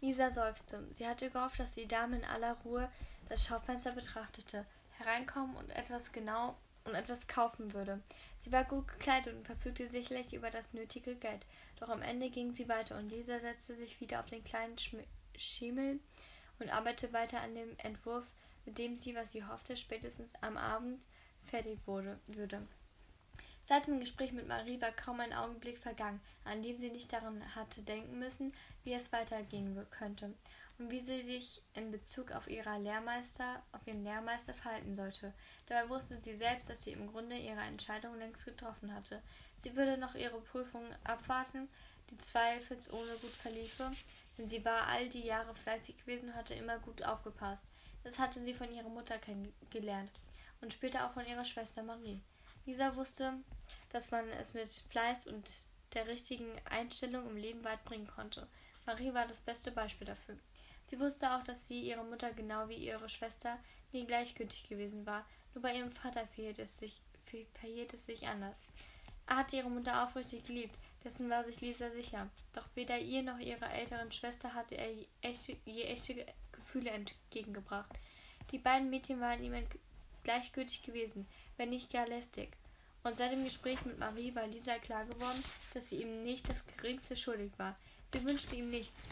Lisa 0.00 0.32
seufzte. 0.32 0.86
Sie 0.92 1.06
hatte 1.06 1.30
gehofft, 1.30 1.58
dass 1.58 1.74
die 1.74 1.88
Dame 1.88 2.16
in 2.16 2.24
aller 2.24 2.54
Ruhe 2.64 2.90
das 3.28 3.46
Schaufenster 3.46 3.92
betrachtete, 3.92 4.64
hereinkommen 4.98 5.56
und 5.56 5.70
etwas 5.70 6.12
genau 6.12 6.56
und 6.84 6.94
etwas 6.94 7.26
kaufen 7.26 7.72
würde. 7.74 8.00
Sie 8.38 8.52
war 8.52 8.64
gut 8.64 8.88
gekleidet 8.88 9.34
und 9.34 9.46
verfügte 9.46 9.88
sicherlich 9.88 10.32
über 10.32 10.50
das 10.50 10.72
nötige 10.72 11.16
Geld. 11.16 11.44
Doch 11.78 11.88
am 11.88 12.02
Ende 12.02 12.30
ging 12.30 12.52
sie 12.52 12.68
weiter 12.68 12.96
und 12.96 13.10
Lisa 13.10 13.38
setzte 13.40 13.76
sich 13.76 14.00
wieder 14.00 14.20
auf 14.20 14.26
den 14.26 14.44
kleinen 14.44 14.78
Schm 14.78 15.02
Schimmel 15.36 16.00
und 16.58 16.68
arbeitete 16.68 17.12
weiter 17.12 17.40
an 17.40 17.54
dem 17.54 17.78
Entwurf, 17.78 18.26
mit 18.66 18.76
dem 18.76 18.96
sie, 18.96 19.14
was 19.14 19.30
sie 19.30 19.44
hoffte, 19.44 19.76
spätestens 19.76 20.32
am 20.40 20.56
Abend 20.56 21.00
fertig 21.44 21.78
wurde, 21.86 22.18
würde. 22.26 22.66
Seit 23.68 23.86
dem 23.86 24.00
Gespräch 24.00 24.32
mit 24.32 24.48
Marie 24.48 24.80
war 24.80 24.92
kaum 24.92 25.20
ein 25.20 25.34
Augenblick 25.34 25.76
vergangen, 25.76 26.22
an 26.46 26.62
dem 26.62 26.78
sie 26.78 26.88
nicht 26.88 27.12
daran 27.12 27.54
hatte 27.54 27.82
denken 27.82 28.18
müssen, 28.18 28.54
wie 28.82 28.94
es 28.94 29.12
weitergehen 29.12 29.86
könnte 29.90 30.32
und 30.78 30.90
wie 30.90 31.00
sie 31.00 31.20
sich 31.20 31.60
in 31.74 31.90
Bezug 31.90 32.32
auf, 32.32 32.48
ihrer 32.48 32.78
Lehrmeister, 32.78 33.62
auf 33.72 33.86
ihren 33.86 34.04
Lehrmeister 34.04 34.54
verhalten 34.54 34.94
sollte. 34.94 35.34
Dabei 35.66 35.90
wusste 35.90 36.16
sie 36.16 36.34
selbst, 36.34 36.70
dass 36.70 36.82
sie 36.82 36.92
im 36.92 37.12
Grunde 37.12 37.36
ihre 37.36 37.60
Entscheidung 37.60 38.16
längst 38.18 38.46
getroffen 38.46 38.94
hatte. 38.94 39.20
Sie 39.62 39.76
würde 39.76 39.98
noch 39.98 40.14
ihre 40.14 40.40
Prüfung 40.40 40.86
abwarten, 41.04 41.68
die 42.08 42.16
zweifelsohne 42.16 43.16
gut 43.20 43.32
verliefe, 43.34 43.92
denn 44.38 44.48
sie 44.48 44.64
war 44.64 44.86
all 44.86 45.10
die 45.10 45.26
Jahre 45.26 45.54
fleißig 45.54 45.98
gewesen 45.98 46.30
und 46.30 46.36
hatte 46.36 46.54
immer 46.54 46.78
gut 46.78 47.02
aufgepasst. 47.02 47.66
Das 48.02 48.18
hatte 48.18 48.42
sie 48.42 48.54
von 48.54 48.72
ihrer 48.72 48.88
Mutter 48.88 49.18
kennengelernt. 49.18 50.10
und 50.62 50.72
später 50.72 51.06
auch 51.06 51.12
von 51.12 51.26
ihrer 51.26 51.44
Schwester 51.44 51.82
Marie. 51.82 52.22
Lisa 52.66 52.96
wusste, 52.96 53.34
dass 53.90 54.10
man 54.10 54.28
es 54.30 54.54
mit 54.54 54.70
Fleiß 54.90 55.26
und 55.26 55.52
der 55.94 56.06
richtigen 56.06 56.50
Einstellung 56.66 57.28
im 57.30 57.36
Leben 57.36 57.64
weit 57.64 57.84
bringen 57.84 58.06
konnte. 58.06 58.46
Marie 58.86 59.14
war 59.14 59.26
das 59.26 59.40
beste 59.40 59.70
Beispiel 59.70 60.06
dafür. 60.06 60.38
Sie 60.86 60.98
wusste 60.98 61.34
auch, 61.34 61.42
dass 61.42 61.66
sie 61.68 61.80
ihre 61.80 62.04
Mutter 62.04 62.32
genau 62.32 62.68
wie 62.68 62.76
ihre 62.76 63.08
Schwester 63.08 63.58
nie 63.92 64.06
gleichgültig 64.06 64.68
gewesen 64.68 65.04
war. 65.06 65.26
Nur 65.54 65.62
bei 65.62 65.76
ihrem 65.76 65.92
Vater 65.92 66.26
verhielt 66.26 66.58
es 66.58 66.78
sich, 66.78 67.00
verhielt 67.54 67.92
es 67.94 68.06
sich 68.06 68.26
anders. 68.26 68.62
Er 69.26 69.36
hatte 69.36 69.56
ihre 69.56 69.70
Mutter 69.70 70.04
aufrichtig 70.04 70.44
geliebt, 70.44 70.78
dessen 71.04 71.28
war 71.28 71.44
sich 71.44 71.60
Lisa 71.60 71.90
sicher. 71.90 72.30
Doch 72.54 72.66
weder 72.74 72.98
ihr 72.98 73.22
noch 73.22 73.38
ihrer 73.38 73.70
älteren 73.70 74.10
Schwester 74.10 74.54
hatte 74.54 74.76
er 74.76 74.90
je 74.90 75.06
echte, 75.20 75.56
je 75.66 75.82
echte 75.84 76.24
Gefühle 76.52 76.90
entgegengebracht. 76.90 77.92
Die 78.50 78.58
beiden 78.58 78.88
Mädchen 78.88 79.20
waren 79.20 79.42
ihm 79.42 79.54
gleichgültig 80.22 80.82
gewesen, 80.82 81.26
wenn 81.58 81.68
nicht 81.68 81.92
gar 81.92 82.08
lästig. 82.08 82.56
Und 83.08 83.16
seit 83.16 83.32
dem 83.32 83.44
Gespräch 83.44 83.82
mit 83.86 83.98
Marie 83.98 84.34
war 84.34 84.46
Lisa 84.46 84.76
klar 84.76 85.06
geworden, 85.06 85.42
dass 85.72 85.88
sie 85.88 86.02
ihm 86.02 86.24
nicht 86.24 86.46
das 86.46 86.62
geringste 86.66 87.16
schuldig 87.16 87.50
war. 87.56 87.74
Sie 88.12 88.22
wünschte 88.22 88.54
ihm 88.54 88.68
nichts 88.68 89.08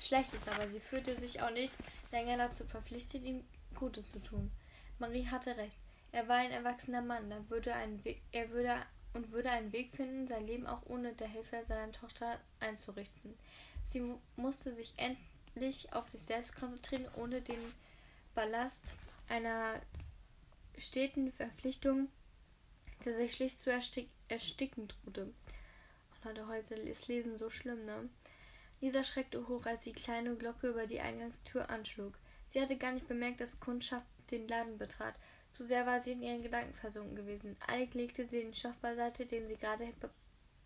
Schlechtes, 0.00 0.48
aber 0.48 0.66
sie 0.68 0.80
fühlte 0.80 1.14
sich 1.18 1.42
auch 1.42 1.50
nicht 1.50 1.74
länger 2.12 2.38
dazu 2.38 2.64
verpflichtet, 2.64 3.22
ihm 3.22 3.44
Gutes 3.74 4.12
zu 4.12 4.22
tun. 4.22 4.50
Marie 4.98 5.26
hatte 5.26 5.54
recht. 5.58 5.76
Er 6.12 6.28
war 6.28 6.36
ein 6.36 6.50
erwachsener 6.50 7.02
Mann, 7.02 7.30
er 7.30 7.50
würde 7.50 7.74
einen 7.74 8.02
Weg, 8.06 8.22
er 8.32 8.48
würde 8.52 8.74
und 9.12 9.32
würde 9.32 9.50
einen 9.50 9.70
Weg 9.74 9.94
finden, 9.94 10.26
sein 10.26 10.46
Leben 10.46 10.66
auch 10.66 10.80
ohne 10.86 11.12
der 11.12 11.28
Hilfe 11.28 11.62
seiner 11.66 11.92
Tochter 11.92 12.40
einzurichten. 12.60 13.36
Sie 13.90 14.14
musste 14.36 14.74
sich 14.74 14.94
endlich 14.96 15.92
auf 15.92 16.08
sich 16.08 16.22
selbst 16.22 16.56
konzentrieren, 16.56 17.06
ohne 17.16 17.42
den 17.42 17.60
Ballast 18.34 18.94
einer 19.28 19.74
steten 20.78 21.32
Verpflichtung, 21.32 22.08
der 23.04 23.14
sich 23.14 23.34
schlicht 23.34 23.58
zu 23.58 23.70
erstick 23.70 24.10
ersticken 24.28 24.88
drohte. 24.88 25.24
Und 25.24 26.24
hatte 26.24 26.46
heute 26.48 26.74
ist 26.74 27.08
Lesen 27.08 27.36
so 27.36 27.50
schlimm, 27.50 27.84
ne? 27.84 28.08
Lisa 28.80 29.04
schreckte 29.04 29.46
hoch, 29.48 29.66
als 29.66 29.84
die 29.84 29.92
kleine 29.92 30.34
Glocke 30.36 30.68
über 30.68 30.86
die 30.86 31.00
Eingangstür 31.00 31.68
anschlug. 31.68 32.14
Sie 32.48 32.60
hatte 32.60 32.76
gar 32.76 32.92
nicht 32.92 33.08
bemerkt, 33.08 33.40
dass 33.40 33.60
Kundschaft 33.60 34.06
den 34.30 34.48
Laden 34.48 34.78
betrat. 34.78 35.14
Zu 35.52 35.64
sehr 35.64 35.84
war 35.86 36.00
sie 36.00 36.12
in 36.12 36.22
ihren 36.22 36.42
Gedanken 36.42 36.74
versunken 36.74 37.16
gewesen. 37.16 37.56
Eilig 37.66 37.92
legte 37.94 38.26
sie 38.26 38.40
den 38.40 38.54
Stoff 38.54 38.76
beiseite, 38.76 39.26
den 39.26 39.48
sie 39.48 39.56
gerade 39.56 39.92
be 40.00 40.10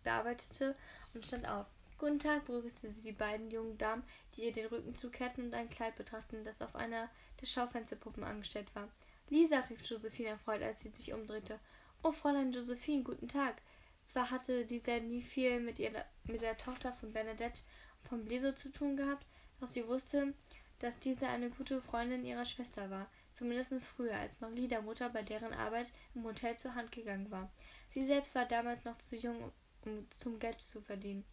bearbeitete, 0.03 0.75
und 1.13 1.25
stand 1.25 1.47
auf. 1.47 1.65
Guten 1.97 2.19
Tag, 2.19 2.45
begrüßte 2.45 2.89
sie 2.89 3.01
die 3.01 3.11
beiden 3.11 3.49
jungen 3.49 3.77
Damen, 3.77 4.03
die 4.35 4.43
ihr 4.43 4.51
den 4.51 4.67
Rücken 4.67 4.93
zukehrten 4.93 5.45
und 5.45 5.53
ein 5.53 5.69
Kleid 5.69 5.95
betrachteten, 5.95 6.45
das 6.45 6.61
auf 6.61 6.75
einer 6.75 7.09
der 7.41 7.47
Schaufensterpuppen 7.47 8.23
angestellt 8.23 8.67
war. 8.75 8.87
Lisa, 9.29 9.59
rief 9.61 9.81
Josephine 9.81 10.29
erfreut, 10.29 10.61
als 10.61 10.81
sie 10.81 10.89
sich 10.89 11.11
umdrehte. 11.11 11.59
Oh, 12.07 12.11
Fräulein 12.11 12.51
Josephine, 12.51 13.01
guten 13.01 13.27
Tag. 13.27 13.63
Zwar 14.03 14.29
hatte 14.29 14.63
diese 14.63 15.01
nie 15.01 15.23
viel 15.23 15.59
mit, 15.59 15.79
ihrer, 15.79 16.05
mit 16.25 16.43
der 16.43 16.55
Tochter 16.55 16.93
von 16.93 17.11
Bernadette 17.11 17.61
von 18.07 18.23
Bliso 18.23 18.51
zu 18.51 18.71
tun 18.71 18.95
gehabt, 18.95 19.25
doch 19.59 19.69
sie 19.69 19.87
wusste, 19.87 20.35
dass 20.77 20.99
diese 20.99 21.27
eine 21.27 21.49
gute 21.49 21.81
Freundin 21.81 22.23
ihrer 22.23 22.45
Schwester 22.45 22.91
war, 22.91 23.09
zumindest 23.33 23.83
früher, 23.83 24.13
als 24.17 24.39
Marie 24.39 24.67
der 24.67 24.83
Mutter 24.83 25.09
bei 25.09 25.23
deren 25.23 25.51
Arbeit 25.51 25.91
im 26.13 26.23
Hotel 26.25 26.55
zur 26.55 26.75
Hand 26.75 26.91
gegangen 26.91 27.31
war. 27.31 27.51
Sie 27.89 28.05
selbst 28.05 28.35
war 28.35 28.45
damals 28.45 28.85
noch 28.85 28.99
zu 28.99 29.15
jung, 29.15 29.51
um 29.83 30.05
zum 30.15 30.37
Geld 30.37 30.61
zu 30.61 30.81
verdienen 30.81 31.25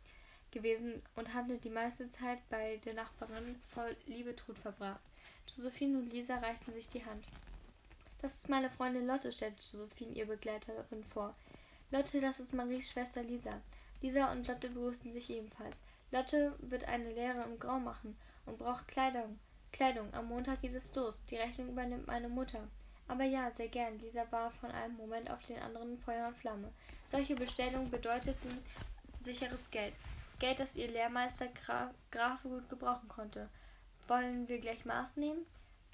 gewesen 0.52 1.02
und 1.16 1.35
hatte 1.35 1.58
die 1.58 1.68
meiste 1.68 2.08
Zeit 2.08 2.38
bei 2.48 2.78
der 2.78 2.94
Nachbarin 2.94 3.61
Frau 3.68 3.88
Liebetrud 4.06 4.58
verbracht. 4.58 5.02
Josephine 5.54 5.98
und 5.98 6.11
Lisa 6.11 6.38
reichten 6.38 6.72
sich 6.72 6.88
die 6.88 7.04
Hand. 7.04 7.28
Das 8.22 8.35
ist 8.35 8.48
meine 8.48 8.70
Freundin 8.70 9.08
Lotte, 9.08 9.32
stellte 9.32 9.61
Josephine 9.72 10.12
ihr 10.12 10.26
Begleiterin 10.26 11.02
vor. 11.02 11.35
Lotte, 11.90 12.20
das 12.20 12.38
ist 12.38 12.54
Maries 12.54 12.88
Schwester 12.88 13.20
Lisa. 13.20 13.61
Lisa 14.00 14.30
und 14.30 14.46
Lotte 14.46 14.70
begrüßten 14.70 15.12
sich 15.12 15.28
ebenfalls. 15.28 15.76
Lotte 16.12 16.54
wird 16.61 16.85
eine 16.85 17.12
Lehre 17.12 17.42
im 17.42 17.58
Grau 17.58 17.80
machen 17.80 18.16
und 18.46 18.58
braucht 18.58 18.87
Kleidung. 18.87 19.40
Kleidung. 19.72 20.14
Am 20.14 20.28
Montag 20.28 20.62
geht 20.62 20.72
es 20.72 20.94
los. 20.94 21.24
Die 21.30 21.37
Rechnung 21.37 21.70
übernimmt 21.70 22.06
meine 22.06 22.28
Mutter. 22.28 22.68
Aber 23.08 23.24
ja, 23.24 23.50
sehr 23.50 23.66
gern. 23.66 23.98
Lisa 23.98 24.24
war 24.30 24.52
von 24.52 24.70
einem 24.70 24.96
Moment 24.96 25.28
auf 25.28 25.44
den 25.46 25.58
anderen 25.58 25.98
Feuer 25.98 26.28
und 26.28 26.37
Flamme. 26.37 26.72
Solche 27.08 27.35
Bestellungen 27.35 27.90
bedeuteten 27.90 28.56
sicheres 29.20 29.68
Geld. 29.72 29.94
Geld, 30.38 30.61
das 30.61 30.76
ihr 30.76 30.88
Lehrmeister 30.88 31.48
Graf, 31.48 31.90
Graf 32.12 32.40
gut 32.44 32.68
gebrauchen 32.70 33.08
konnte. 33.08 33.48
Wollen 34.06 34.46
wir 34.46 34.61
gleich 34.61 34.85
Maß 34.85 35.16
nehmen? 35.16 35.44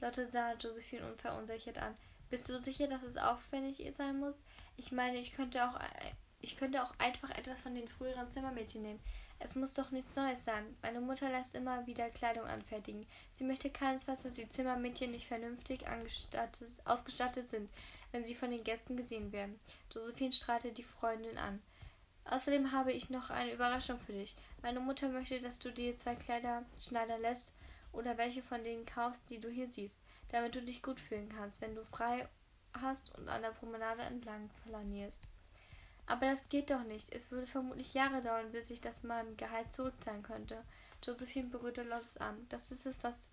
Lotte 0.01 0.27
sah 0.27 0.53
Josephine 0.53 1.11
unverunsichert 1.11 1.79
an. 1.79 1.95
Bist 2.31 2.49
du 2.49 2.61
sicher, 2.61 2.89
dass 2.89 3.03
es 3.03 3.17
aufwendig 3.17 3.85
sein 3.95 4.19
muss? 4.19 4.43
Ich 4.77 4.93
meine, 4.93 5.19
ich 5.19 5.33
könnte 5.33 5.65
auch 5.65 5.79
ich 6.41 6.57
könnte 6.57 6.83
auch 6.85 6.95
einfach 6.99 7.31
etwas 7.31 7.63
von 7.63 7.75
den 7.75 7.89
früheren 7.89 8.31
Zimmermädchen 8.31 8.83
nehmen. 8.83 9.01
Es 9.41 9.55
muss 9.55 9.75
doch 9.75 9.91
nichts 9.91 10.15
Neues 10.17 10.45
sein. 10.45 10.77
Meine 10.83 11.01
Mutter 11.01 11.29
lässt 11.31 11.55
immer 11.55 11.87
wieder 11.87 12.11
Kleidung 12.11 12.45
anfertigen. 12.47 13.07
Sie 13.31 13.45
möchte 13.45 13.71
keinesfalls, 13.71 14.23
dass 14.23 14.35
die 14.35 14.49
Zimmermädchen 14.49 15.11
nicht 15.11 15.27
vernünftig 15.27 15.85
ausgestattet 16.85 17.49
sind, 17.49 17.71
wenn 18.13 18.25
sie 18.25 18.35
von 18.35 18.51
den 18.51 18.65
Gästen 18.65 18.97
gesehen 18.97 19.33
werden. 19.33 19.59
Josephine 19.93 20.33
strahlte 20.33 20.73
die 20.73 20.83
Freundin 20.83 21.39
an. 21.39 21.63
Außerdem 22.25 22.73
habe 22.73 22.93
ich 22.93 23.11
noch 23.11 23.31
eine 23.31 23.53
Überraschung 23.53 23.99
für 23.99 24.13
dich. 24.13 24.37
Meine 24.63 24.81
Mutter 24.81 25.09
möchte, 25.09 25.41
dass 25.41 25.59
du 25.59 25.73
dir 25.73 25.97
zwei 25.97 26.15
Kleider 26.15 26.65
schneidern 26.81 27.23
lässt 27.23 27.55
oder 27.93 28.19
welche 28.19 28.43
von 28.43 28.63
denen 28.63 28.85
kaufst, 28.85 29.31
die 29.31 29.41
du 29.41 29.49
hier 29.49 29.71
siehst, 29.71 30.01
damit 30.31 30.55
du 30.55 30.63
dich 30.63 30.83
gut 30.83 31.01
fühlen 31.01 31.29
kannst, 31.29 31.61
wenn 31.61 31.75
du 31.75 31.85
frei 31.85 32.29
hast 32.81 33.15
und 33.17 33.29
an 33.29 33.43
der 33.43 33.51
Promenade 33.51 34.03
entlang 34.03 34.51
flanierst. 34.65 35.27
Aber 36.07 36.27
das 36.27 36.49
geht 36.49 36.71
doch 36.71 36.85
nicht. 36.85 37.13
Es 37.13 37.31
würde 37.31 37.47
vermutlich 37.47 37.95
Jahre 37.95 38.23
dauern, 38.23 38.51
bis 38.51 38.71
ich 38.71 38.81
das 38.81 39.03
meinem 39.03 39.37
Gehalt 39.37 39.73
zurückzahlen 39.73 40.23
könnte. 40.23 40.65
Josephine 41.05 41.49
berührte 41.49 41.83
Lottes 41.83 42.17
Arm. 42.17 42.47
Das 42.49 42.73
ist 42.73 42.87
es, 42.87 43.03
was 43.05 43.29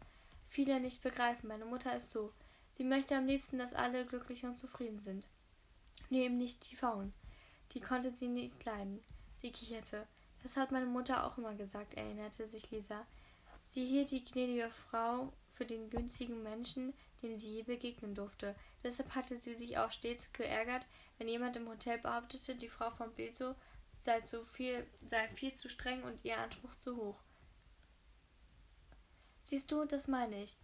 viele 0.49 0.79
nicht 0.79 1.01
begreifen. 1.01 1.47
Meine 1.47 1.65
Mutter 1.65 1.95
ist 1.95 2.10
so. 2.10 2.34
Sie 2.73 2.84
möchte 2.84 3.15
am 3.15 3.27
liebsten, 3.27 3.58
dass 3.58 3.73
alle 3.73 4.05
glücklich 4.05 4.43
und 4.43 4.58
zufrieden 4.58 4.99
sind. 4.99 5.27
Nur 6.10 6.21
eben 6.21 6.38
nicht 6.38 6.69
die 6.69 6.75
Faulen. 6.75 7.13
Die 7.71 7.79
konnte 7.79 8.12
sie 8.12 8.27
nicht 8.27 8.63
leiden. 8.65 9.01
Sie 9.36 9.51
kicherte. 9.51 10.05
Das 10.43 10.58
hat 10.58 10.71
meine 10.71 10.86
Mutter 10.86 11.25
auch 11.25 11.38
immer 11.38 11.55
gesagt, 11.55 11.93
erinnerte 11.95 12.47
sich 12.47 12.69
Lisa. 12.71 13.05
Sie 13.63 13.86
hielt 13.86 14.12
die 14.12 14.23
gnädige 14.23 14.69
Frau 14.69 15.31
für 15.56 15.65
den 15.65 15.89
günstigen 15.89 16.44
Menschen, 16.44 16.94
dem 17.22 17.39
sie 17.39 17.56
je 17.56 17.63
begegnen 17.63 18.13
durfte. 18.13 18.56
Deshalb 18.84 19.15
hatte 19.15 19.39
sie 19.39 19.56
sich 19.56 19.78
auch 19.78 19.91
stets 19.91 20.32
geärgert, 20.34 20.86
wenn 21.18 21.28
jemand 21.28 21.56
im 21.56 21.68
Hotel 21.68 21.98
behauptete, 21.98 22.56
die 22.56 22.70
Frau 22.70 22.91
von 22.91 23.13
Bezo 23.13 23.56
sei, 24.00 24.22
zu 24.22 24.46
viel, 24.46 24.86
sei 25.10 25.28
viel 25.30 25.54
zu 25.54 25.70
streng 25.70 26.04
und 26.04 26.24
ihr 26.24 26.38
Anspruch 26.38 26.76
zu 26.76 26.96
hoch. 26.96 27.18
Siehst 29.41 29.72
du, 29.72 29.86
das 29.86 30.08
meine 30.08 30.44
ich. 30.44 30.58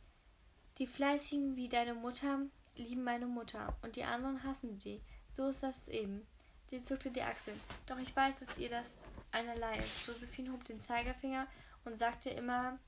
Die 0.78 0.88
Fleißigen 0.88 1.56
wie 1.56 1.70
deine 1.70 1.94
Mutter 1.94 2.40
lieben 2.76 3.04
meine 3.04 3.28
Mutter 3.28 3.78
und 3.82 3.96
die 3.96 4.04
anderen 4.04 4.44
hassen 4.44 4.80
sie. 4.80 5.02
So 5.32 5.50
ist 5.50 5.64
das 5.64 5.88
eben. 5.88 6.26
Sie 6.68 6.80
zuckte 6.80 7.12
die 7.12 7.22
Achseln. 7.22 7.60
Doch 7.86 8.00
ich 8.00 8.16
weiß, 8.16 8.40
dass 8.40 8.58
ihr 8.58 8.70
das 8.70 9.04
einerlei 9.32 9.78
ist. 9.78 10.08
Josephine 10.08 10.52
hob 10.52 10.64
den 10.64 10.80
Zeigefinger 10.80 11.48
und 11.84 11.98
sagte 11.98 12.30
immer, 12.30 12.80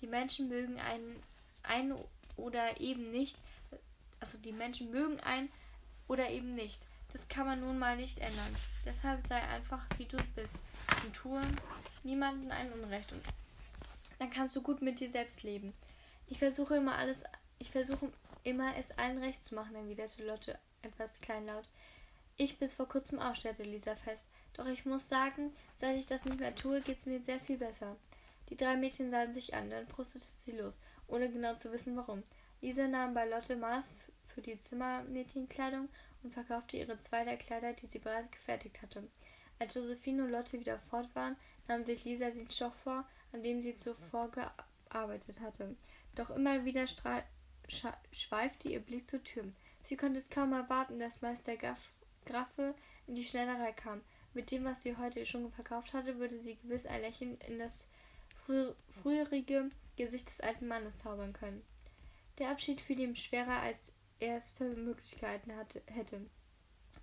die 0.00 0.06
Menschen 0.06 0.48
mögen 0.48 0.78
einen, 0.80 1.22
einen 1.64 1.98
oder 2.36 2.80
eben 2.80 3.10
nicht. 3.10 3.36
Also 4.20 4.38
die 4.38 4.52
Menschen 4.52 4.90
mögen 4.90 5.20
einen 5.20 5.50
oder 6.08 6.30
eben 6.30 6.54
nicht. 6.54 6.80
Das 7.12 7.28
kann 7.28 7.46
man 7.46 7.60
nun 7.60 7.78
mal 7.78 7.96
nicht 7.96 8.18
ändern. 8.18 8.56
Deshalb 8.84 9.26
sei 9.26 9.40
einfach, 9.40 9.84
wie 9.98 10.06
du 10.06 10.16
bist 10.34 10.60
und 11.04 11.14
tue 11.14 11.40
niemanden 12.02 12.50
ein 12.50 12.72
Unrecht. 12.72 13.12
Und 13.12 13.22
dann 14.18 14.30
kannst 14.30 14.56
du 14.56 14.62
gut 14.62 14.82
mit 14.82 15.00
dir 15.00 15.10
selbst 15.10 15.42
leben. 15.42 15.72
Ich 16.26 16.38
versuche 16.38 16.76
immer 16.76 16.96
alles, 16.96 17.24
ich 17.58 17.70
versuche 17.70 18.10
immer 18.42 18.76
es 18.76 18.96
allen 18.98 19.18
recht 19.18 19.44
zu 19.44 19.54
machen, 19.54 19.74
erwiderte 19.74 20.24
Lotte 20.24 20.58
etwas 20.82 21.20
kleinlaut. 21.20 21.68
Ich 22.36 22.58
bis 22.58 22.74
vor 22.74 22.88
kurzem 22.88 23.20
auch, 23.20 23.36
stellte 23.36 23.62
Lisa 23.62 23.94
fest. 23.94 24.26
Doch 24.54 24.66
ich 24.66 24.84
muss 24.84 25.08
sagen, 25.08 25.54
seit 25.76 25.96
ich 25.96 26.06
das 26.06 26.24
nicht 26.24 26.40
mehr 26.40 26.54
tue, 26.54 26.80
geht's 26.80 27.06
mir 27.06 27.20
sehr 27.20 27.40
viel 27.40 27.58
besser. 27.58 27.96
Die 28.50 28.56
drei 28.56 28.76
Mädchen 28.76 29.10
sahen 29.10 29.32
sich 29.32 29.54
an, 29.54 29.70
dann 29.70 29.86
brustete 29.86 30.24
sie 30.44 30.52
los, 30.52 30.80
ohne 31.08 31.30
genau 31.30 31.54
zu 31.54 31.72
wissen 31.72 31.96
warum. 31.96 32.22
Lisa 32.60 32.86
nahm 32.88 33.14
bei 33.14 33.28
Lotte 33.28 33.56
Maß 33.56 33.94
für 34.34 34.40
die 34.40 34.58
Zimmermädchenkleidung 34.58 35.88
und 36.22 36.32
verkaufte 36.32 36.76
ihre 36.76 36.98
zwei 36.98 37.24
der 37.24 37.36
Kleider, 37.36 37.72
die 37.72 37.86
sie 37.86 37.98
bereits 37.98 38.30
gefertigt 38.30 38.80
hatte. 38.82 39.06
Als 39.58 39.74
Josephine 39.74 40.24
und 40.24 40.30
Lotte 40.30 40.58
wieder 40.58 40.78
fort 40.78 41.14
waren, 41.14 41.36
nahm 41.68 41.84
sich 41.84 42.04
Lisa 42.04 42.30
den 42.30 42.50
Stoff 42.50 42.74
vor, 42.82 43.06
an 43.32 43.42
dem 43.42 43.60
sie 43.60 43.74
zuvor 43.74 44.30
gearbeitet 44.30 45.40
hatte. 45.40 45.76
Doch 46.14 46.30
immer 46.30 46.64
wieder 46.64 46.86
schweifte 48.12 48.68
ihr 48.68 48.80
Blick 48.80 49.10
zur 49.10 49.22
Tür. 49.22 49.44
Sie 49.84 49.96
konnte 49.96 50.18
es 50.18 50.30
kaum 50.30 50.52
erwarten, 50.52 50.98
dass 50.98 51.22
Meister 51.22 51.56
Graffe 52.24 52.74
in 53.06 53.14
die 53.14 53.24
Schneiderei 53.24 53.72
kam. 53.72 54.00
Mit 54.32 54.50
dem, 54.50 54.64
was 54.64 54.82
sie 54.82 54.96
heute 54.96 55.24
schon 55.26 55.50
verkauft 55.52 55.92
hatte, 55.92 56.18
würde 56.18 56.40
sie 56.40 56.56
gewiss 56.56 56.86
ein 56.86 57.02
Lächeln 57.02 57.38
in 57.46 57.58
das 57.58 57.86
frü 58.44 58.74
früherige 58.88 59.70
Gesicht 59.96 60.28
des 60.28 60.40
alten 60.40 60.66
Mannes 60.66 60.98
zaubern 60.98 61.32
können. 61.32 61.62
Der 62.38 62.50
Abschied 62.50 62.80
fiel 62.80 63.00
ihm 63.00 63.14
schwerer, 63.14 63.60
als 63.60 63.92
er 64.18 64.36
es 64.38 64.50
für 64.50 64.64
Möglichkeiten 64.64 65.54
hatte, 65.56 65.82
hätte. 65.86 66.16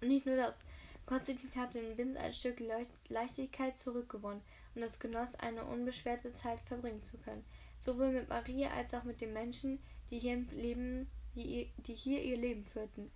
Und 0.02 0.08
nicht 0.08 0.26
nur 0.26 0.36
das. 0.36 0.60
Konstantin 1.06 1.50
hatte 1.56 1.80
in 1.80 1.98
Vince 1.98 2.20
ein 2.20 2.34
Stück 2.34 2.62
Leichtigkeit 3.10 3.78
zurückgewonnen 3.78 4.42
und 4.76 4.84
es 4.84 5.00
genoss, 5.00 5.36
eine 5.36 5.66
unbeschwerte 5.66 6.32
Zeit 6.34 6.62
verbringen 6.62 7.02
zu 7.02 7.18
können. 7.18 7.44
Sowohl 7.78 8.12
mit 8.12 8.30
Marie 8.30 8.66
als 8.66 8.94
auch 8.94 9.04
mit 9.04 9.22
den 9.22 9.34
Menschen, 9.34 9.80
die 10.10 10.20
hier, 10.20 10.38
Leben, 10.52 11.10
die, 11.36 11.72
die 11.78 11.96
hier 11.96 12.22
ihr 12.22 12.38
Leben 12.38 12.66
führten. 12.66 13.12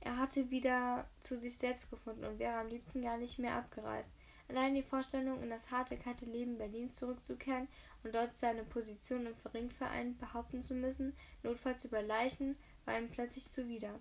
Er 0.00 0.16
hatte 0.18 0.50
wieder 0.50 1.08
zu 1.20 1.36
sich 1.36 1.56
selbst 1.56 1.90
gefunden 1.90 2.24
und 2.24 2.38
wäre 2.38 2.58
am 2.58 2.68
liebsten 2.68 3.02
gar 3.02 3.18
nicht 3.18 3.38
mehr 3.38 3.54
abgereist. 3.54 4.12
Allein 4.48 4.74
die 4.74 4.82
Vorstellung, 4.82 5.42
in 5.42 5.50
das 5.50 5.70
harte, 5.70 5.96
kalte 5.96 6.24
Leben 6.24 6.58
Berlins 6.58 6.96
zurückzukehren 6.96 7.68
und 8.04 8.14
dort 8.14 8.34
seine 8.34 8.62
Position 8.62 9.26
im 9.26 9.34
Verringverein 9.34 10.16
behaupten 10.18 10.62
zu 10.62 10.74
müssen, 10.74 11.16
notfalls 11.42 11.84
über 11.84 12.02
Leichen, 12.02 12.56
war 12.84 12.96
ihm 12.96 13.10
plötzlich 13.10 13.50
zuwider. 13.50 13.98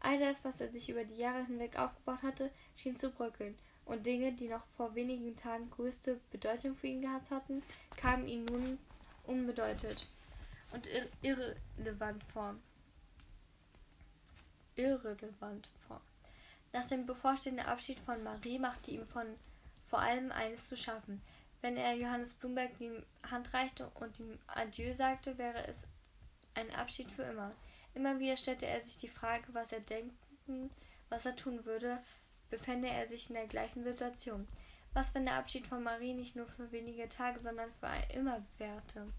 All 0.00 0.18
das, 0.18 0.44
was 0.44 0.60
er 0.60 0.68
sich 0.68 0.88
über 0.88 1.04
die 1.04 1.16
Jahre 1.16 1.44
hinweg 1.46 1.78
aufgebaut 1.78 2.22
hatte, 2.22 2.50
schien 2.76 2.96
zu 2.96 3.10
bröckeln, 3.10 3.56
und 3.84 4.04
Dinge, 4.04 4.32
die 4.32 4.48
noch 4.48 4.66
vor 4.76 4.94
wenigen 4.94 5.34
Tagen 5.34 5.70
größte 5.70 6.20
Bedeutung 6.30 6.74
für 6.74 6.88
ihn 6.88 7.00
gehabt 7.00 7.30
hatten, 7.30 7.62
kamen 7.96 8.28
ihm 8.28 8.44
nun 8.44 8.78
unbedeutet 9.26 10.06
und 10.72 10.86
ir 10.86 11.08
irrelevant 11.22 12.22
vor. 12.24 12.54
Irrelevant 14.76 15.70
vor. 15.86 16.02
Nach 16.72 16.84
dem 16.84 17.06
bevorstehenden 17.06 17.64
Abschied 17.64 17.98
von 17.98 18.22
Marie 18.22 18.58
machte 18.58 18.90
ihm 18.90 19.06
von 19.06 19.26
vor 19.88 20.00
allem 20.00 20.32
eines 20.32 20.68
zu 20.68 20.76
schaffen. 20.76 21.22
Wenn 21.60 21.76
er 21.76 21.94
Johannes 21.94 22.34
Blumberg 22.34 22.76
die 22.78 22.90
Hand 23.28 23.52
reichte 23.52 23.90
und 23.94 24.18
ihm 24.20 24.38
Adieu 24.46 24.94
sagte, 24.94 25.38
wäre 25.38 25.66
es 25.66 25.84
ein 26.54 26.72
Abschied 26.74 27.10
für 27.10 27.22
immer. 27.22 27.50
Immer 27.94 28.18
wieder 28.20 28.36
stellte 28.36 28.66
er 28.66 28.80
sich 28.80 28.98
die 28.98 29.08
Frage, 29.08 29.46
was 29.52 29.72
er 29.72 29.80
denken, 29.80 30.70
was 31.08 31.26
er 31.26 31.34
tun 31.34 31.64
würde, 31.64 31.98
befände 32.50 32.88
er 32.88 33.06
sich 33.06 33.28
in 33.28 33.34
der 33.34 33.46
gleichen 33.46 33.82
Situation. 33.82 34.46
Was, 34.94 35.14
wenn 35.14 35.26
der 35.26 35.34
Abschied 35.34 35.66
von 35.66 35.82
Marie 35.82 36.14
nicht 36.14 36.36
nur 36.36 36.46
für 36.46 36.72
wenige 36.72 37.08
Tage, 37.08 37.40
sondern 37.40 37.72
für 37.72 37.88
immer 38.14 38.44
währte? 38.58 39.12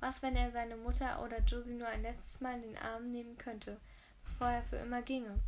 Was, 0.00 0.22
wenn 0.22 0.36
er 0.36 0.50
seine 0.50 0.76
Mutter 0.76 1.22
oder 1.22 1.40
Josie 1.40 1.74
nur 1.74 1.88
ein 1.88 2.02
letztes 2.02 2.40
Mal 2.40 2.56
in 2.56 2.62
den 2.62 2.78
Arm 2.78 3.10
nehmen 3.10 3.38
könnte, 3.38 3.80
bevor 4.24 4.48
er 4.48 4.62
für 4.62 4.76
immer 4.76 5.02
ginge? 5.02 5.38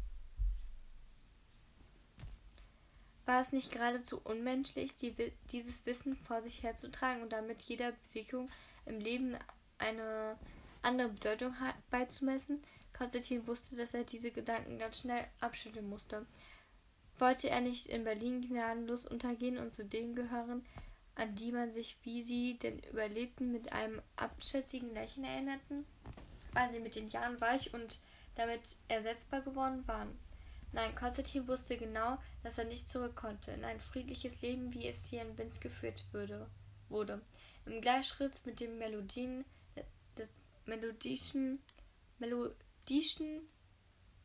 War 3.28 3.42
es 3.42 3.52
nicht 3.52 3.70
geradezu 3.70 4.22
unmenschlich, 4.24 4.96
die, 4.96 5.14
dieses 5.52 5.84
Wissen 5.84 6.16
vor 6.16 6.40
sich 6.40 6.62
herzutragen 6.62 7.22
und 7.22 7.30
damit 7.30 7.60
jeder 7.60 7.92
Bewegung 7.92 8.48
im 8.86 9.00
Leben 9.00 9.36
eine 9.76 10.38
andere 10.80 11.10
Bedeutung 11.10 11.54
beizumessen? 11.90 12.64
Konstantin 12.96 13.46
wusste, 13.46 13.76
dass 13.76 13.92
er 13.92 14.04
diese 14.04 14.30
Gedanken 14.30 14.78
ganz 14.78 15.00
schnell 15.00 15.26
abschütteln 15.40 15.90
musste. 15.90 16.24
Wollte 17.18 17.50
er 17.50 17.60
nicht 17.60 17.84
in 17.84 18.04
Berlin 18.04 18.48
gnadenlos 18.48 19.06
untergehen 19.06 19.58
und 19.58 19.74
zu 19.74 19.84
denen 19.84 20.14
gehören, 20.14 20.64
an 21.14 21.34
die 21.34 21.52
man 21.52 21.70
sich, 21.70 21.98
wie 22.04 22.22
sie 22.22 22.58
den 22.58 22.78
Überlebten, 22.78 23.52
mit 23.52 23.74
einem 23.74 24.00
abschätzigen 24.16 24.94
Lächeln 24.94 25.26
erinnerten, 25.26 25.84
weil 26.54 26.70
sie 26.70 26.80
mit 26.80 26.96
den 26.96 27.10
Jahren 27.10 27.38
weich 27.42 27.74
und 27.74 27.98
damit 28.36 28.78
ersetzbar 28.88 29.42
geworden 29.42 29.86
waren? 29.86 30.18
Nein, 30.72 30.94
Konstantin 30.94 31.48
wusste 31.48 31.76
genau, 31.76 32.18
dass 32.48 32.56
er 32.56 32.64
nicht 32.64 32.88
zurück 32.88 33.14
konnte 33.14 33.50
in 33.50 33.62
ein 33.62 33.78
friedliches 33.78 34.40
Leben, 34.40 34.72
wie 34.72 34.88
es 34.88 35.04
hier 35.04 35.20
in 35.20 35.37
Binz 35.37 35.61
geführt 35.61 36.02
würde, 36.12 36.48
wurde. 36.88 37.20
Im 37.66 37.82
Gleichschritt 37.82 38.40
mit 38.46 38.58
den 38.61 38.78
Melodien 38.78 39.44
des 40.16 40.32
melodischen, 40.64 41.58
melodischen 42.18 43.42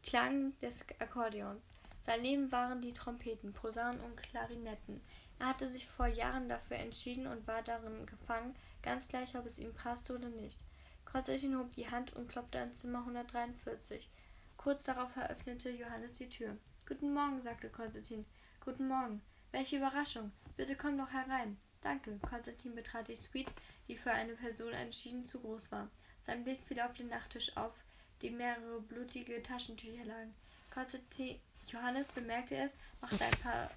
Klang 0.03 0.57
des 0.61 0.85
Akkordeons. 0.99 1.69
Sein 1.99 2.23
Leben 2.23 2.49
waren 2.53 2.81
die 2.81 2.93
Trompeten, 2.93 3.51
Posaunen 3.51 3.99
und 3.99 4.15
Klarinetten. 4.15 5.01
Er 5.39 5.47
hatte 5.47 5.67
sich 5.67 5.85
vor 5.85 6.07
Jahren 6.07 6.47
dafür 6.47 6.77
entschieden 6.77 7.27
und 7.27 7.45
war 7.45 7.61
darin 7.61 8.05
gefangen, 8.05 8.55
ganz 8.81 9.09
gleich, 9.09 9.35
ob 9.35 9.45
es 9.45 9.59
ihm 9.59 9.73
passte 9.73 10.15
oder 10.15 10.29
nicht. 10.29 10.57
Konstantin 11.03 11.59
hob 11.59 11.71
die 11.71 11.91
Hand 11.91 12.13
und 12.13 12.29
klopfte 12.29 12.61
an 12.61 12.73
Zimmer 12.73 12.99
143. 12.99 14.09
Kurz 14.55 14.83
darauf 14.83 15.13
eröffnete 15.17 15.71
Johannes 15.71 16.15
die 16.15 16.29
Tür. 16.29 16.55
Guten 16.85 17.13
Morgen, 17.13 17.41
sagte 17.41 17.69
Konstantin. 17.69 18.25
Guten 18.59 18.89
Morgen. 18.89 19.21
Welche 19.53 19.77
Überraschung. 19.77 20.33
Bitte 20.57 20.75
komm 20.75 20.97
doch 20.97 21.13
herein. 21.13 21.57
Danke. 21.81 22.19
Konstantin 22.19 22.75
betrat 22.75 23.07
die 23.07 23.15
Suite, 23.15 23.53
die 23.87 23.95
für 23.95 24.11
eine 24.11 24.33
Person 24.33 24.73
entschieden 24.73 25.25
zu 25.25 25.39
groß 25.39 25.71
war. 25.71 25.89
Sein 26.25 26.43
Blick 26.43 26.61
fiel 26.67 26.81
auf 26.81 26.91
den 26.93 27.07
Nachttisch 27.07 27.55
auf, 27.55 27.73
dem 28.21 28.35
mehrere 28.35 28.81
blutige 28.81 29.41
Taschentücher 29.41 30.03
lagen. 30.03 30.35
Konstantin 30.73 31.39
Johannes 31.67 32.09
bemerkte 32.09 32.57
es, 32.57 32.71
machte 32.99 33.23
ein 33.23 33.39
paar 33.41 33.71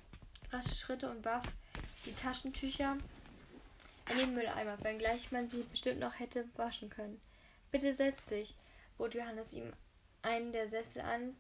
rasche 0.51 0.75
Schritte 0.75 1.09
und 1.09 1.25
warf 1.25 1.45
die 2.07 2.13
Taschentücher 2.13 2.99
in 4.11 4.19
den 4.19 4.35
Mülleimer, 4.35 4.83
wenngleich 4.83 5.31
man 5.31 5.49
sie 5.49 5.63
bestimmt 5.63 6.01
noch 6.01 6.19
hätte 6.19 6.49
waschen 6.57 6.91
können. 6.91 7.21
Bitte 7.71 7.95
setz 7.95 8.27
dich, 8.27 8.57
bot 8.99 9.15
Johannes 9.15 9.53
ihm 9.53 9.73
einen 10.23 10.51
der 10.51 10.69
Sessel 10.69 11.03
an, 11.03 11.37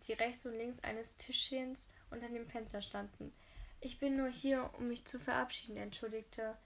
die 0.00 0.12
rechts 0.12 0.46
und 0.46 0.56
links 0.56 0.80
eines 0.80 1.16
Tischchens 1.16 1.88
unter 2.10 2.28
dem 2.28 2.46
Fenster 2.46 2.82
standen. 2.82 3.32
Ich 3.80 3.98
bin 3.98 4.16
nur 4.16 4.28
hier, 4.28 4.70
um 4.78 4.88
mich 4.88 5.04
zu 5.04 5.18
verabschieden, 5.18 5.76
entschuldigte 5.76 6.56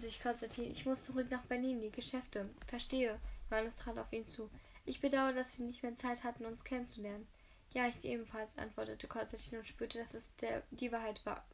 sich 0.00 0.22
Konstantin. 0.22 0.70
Ich 0.70 0.86
muss 0.86 1.04
zurück 1.04 1.26
nach 1.30 1.42
Berlin, 1.42 1.80
die 1.80 1.90
Geschäfte. 1.90 2.48
Verstehe. 2.66 3.18
Johannes 3.50 3.76
trat 3.76 3.98
auf 3.98 4.12
ihn 4.12 4.26
zu. 4.26 4.50
Ich 4.84 5.00
bedauere, 5.00 5.34
dass 5.34 5.58
wir 5.58 5.66
nicht 5.66 5.82
mehr 5.82 5.94
Zeit 5.94 6.24
hatten, 6.24 6.46
uns 6.46 6.64
kennenzulernen. 6.64 7.26
Ja, 7.72 7.86
ich 7.86 8.04
ebenfalls, 8.04 8.58
antwortete 8.58 9.06
Konstantin 9.06 9.58
und 9.58 9.66
spürte, 9.66 9.98
dass 9.98 10.14
es 10.14 10.34
der, 10.36 10.62
die 10.70 10.92
Wahrheit 10.92 11.24
war. 11.24 11.44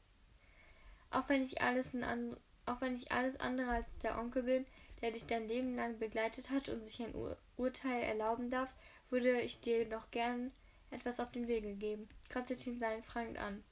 Auch 1.11 1.29
wenn 1.29 1.45
ich 1.45 1.61
alles 1.61 1.95
an, 1.95 2.37
auch 2.67 2.81
wenn 2.81 2.97
ich 2.97 3.13
alles 3.13 3.39
andere 3.41 3.71
als 3.71 3.99
der 3.99 4.19
Onkel 4.19 4.45
bin, 4.45 4.67
der 5.01 5.13
dich 5.13 5.27
dein 5.27 5.49
Leben 5.49 5.77
lang 5.77 5.99
begleitet 5.99 6.51
hat 6.51 6.69
und 6.69 6.85
sich 6.85 7.01
ein 7.03 7.15
Ur 7.15 7.37
Urteil 7.57 8.03
erlauben 8.03 8.51
darf, 8.51 8.73
würde 9.11 9.41
ich 9.41 9.61
dir 9.61 9.87
noch 9.87 10.11
gern 10.11 10.53
etwas 10.91 11.21
auf 11.21 11.31
den 11.33 11.49
Wege 11.49 11.75
geben. 11.75 12.09
Konstantin 12.33 12.79
sah 12.79 12.95
ihn 12.95 13.03
fragend 13.03 13.39
an. 13.39 13.63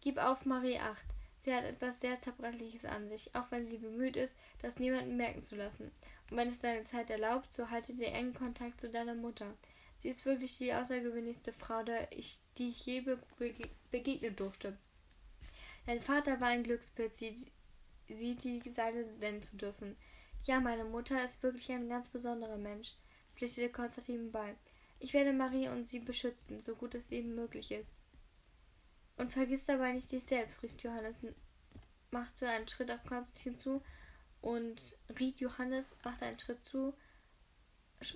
Gib 0.00 0.18
auf 0.18 0.44
Marie 0.44 0.78
acht. 0.78 1.04
Sie 1.44 1.54
hat 1.54 1.64
etwas 1.64 2.00
sehr 2.00 2.20
Zerbrechliches 2.20 2.84
an 2.84 3.08
sich, 3.08 3.34
auch 3.34 3.50
wenn 3.50 3.66
sie 3.66 3.78
bemüht 3.78 4.16
ist, 4.16 4.36
das 4.60 4.78
niemanden 4.78 5.16
merken 5.16 5.42
zu 5.42 5.56
lassen. 5.56 5.90
Und 6.30 6.36
wenn 6.36 6.48
es 6.48 6.60
deine 6.60 6.82
Zeit 6.82 7.10
erlaubt, 7.10 7.52
so 7.52 7.70
halte 7.70 7.94
den 7.94 8.12
engen 8.12 8.34
Kontakt 8.34 8.80
zu 8.80 8.90
deiner 8.90 9.14
Mutter. 9.14 9.54
Sie 9.96 10.10
ist 10.10 10.26
wirklich 10.26 10.58
die 10.58 10.72
außergewöhnlichste 10.72 11.52
Frau, 11.52 11.82
ich, 12.10 12.38
die 12.56 12.70
ich 12.70 12.84
je 12.84 13.00
bege 13.38 13.68
begegnen 13.90 14.36
durfte. 14.36 14.76
Dein 15.86 16.00
Vater 16.00 16.40
war 16.40 16.48
ein 16.48 16.64
Glückspilz, 16.64 17.18
sie, 17.18 17.34
sie 18.08 18.36
die 18.36 18.70
seine 18.70 19.04
nennen 19.14 19.42
zu 19.42 19.56
dürfen. 19.56 19.96
Ja, 20.44 20.60
meine 20.60 20.84
Mutter 20.84 21.24
ist 21.24 21.42
wirklich 21.42 21.72
ein 21.72 21.88
ganz 21.88 22.08
besonderer 22.08 22.58
Mensch, 22.58 22.94
pflichtete 23.34 23.70
Konstantin 23.70 24.30
bei. 24.30 24.54
Ich 25.00 25.12
werde 25.12 25.32
Marie 25.32 25.68
und 25.68 25.88
sie 25.88 26.00
beschützen, 26.00 26.60
so 26.60 26.74
gut 26.74 26.94
es 26.94 27.12
eben 27.12 27.34
möglich 27.34 27.70
ist. 27.70 28.02
Und 29.16 29.32
vergiss 29.32 29.66
dabei 29.66 29.92
nicht 29.92 30.10
dich 30.12 30.24
selbst, 30.24 30.62
rief 30.62 30.78
Johannes, 30.80 31.16
machte 32.10 32.48
einen 32.48 32.68
Schritt 32.68 32.90
auf 32.90 33.04
Konstantin 33.04 33.58
zu 33.58 33.82
und 34.40 34.96
riet 35.18 35.40
Johannes, 35.40 35.96
machte 36.04 36.24
einen 36.24 36.38
Schritt 36.38 36.64
zu, 36.64 36.94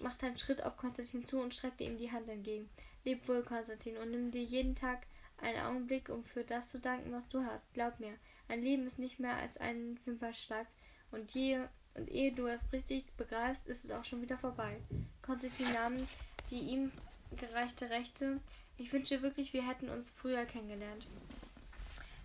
machte 0.01 0.27
einen 0.27 0.39
Schritt 0.39 0.63
auf 0.63 0.77
Konstantin 0.77 1.25
zu 1.25 1.41
und 1.41 1.55
streckte 1.55 1.85
ihm 1.85 1.99
die 1.99 2.13
Hand 2.13 2.29
entgegen. 2.29 2.69
Leb 3.05 3.27
wohl, 3.29 3.43
Konstantin, 3.43 3.97
und 3.97 4.11
nimm 4.11 4.31
dir 4.31 4.43
jeden 4.43 4.77
Tag 4.77 5.07
einen 5.39 5.65
Augenblick, 5.65 6.09
um 6.09 6.25
für 6.25 6.45
das 6.45 6.71
zu 6.71 6.79
danken, 6.79 7.13
was 7.13 7.29
du 7.29 7.45
hast. 7.45 7.73
Glaub 7.75 7.99
mir, 7.99 8.15
ein 8.49 8.63
Leben 8.63 8.87
ist 8.87 8.99
nicht 8.99 9.19
mehr 9.19 9.37
als 9.37 9.57
ein 9.57 9.99
Wimperschlag, 10.05 10.67
und 11.11 11.31
je 11.33 11.61
und 11.95 12.09
ehe 12.09 12.33
du 12.33 12.47
es 12.47 12.73
richtig 12.73 13.13
begreifst, 13.17 13.69
ist 13.69 13.85
es 13.85 13.91
auch 13.91 14.05
schon 14.05 14.23
wieder 14.23 14.39
vorbei. 14.39 14.81
Konstantin 15.21 15.73
nahm 15.73 16.07
die 16.53 16.61
ihm 16.61 16.93
gereichte 17.37 17.89
Rechte. 17.91 18.39
Ich 18.77 18.93
wünsche 18.93 19.23
wirklich, 19.23 19.53
wir 19.55 19.67
hätten 19.67 19.89
uns 19.89 20.11
früher 20.11 20.45
kennengelernt. 20.45 21.07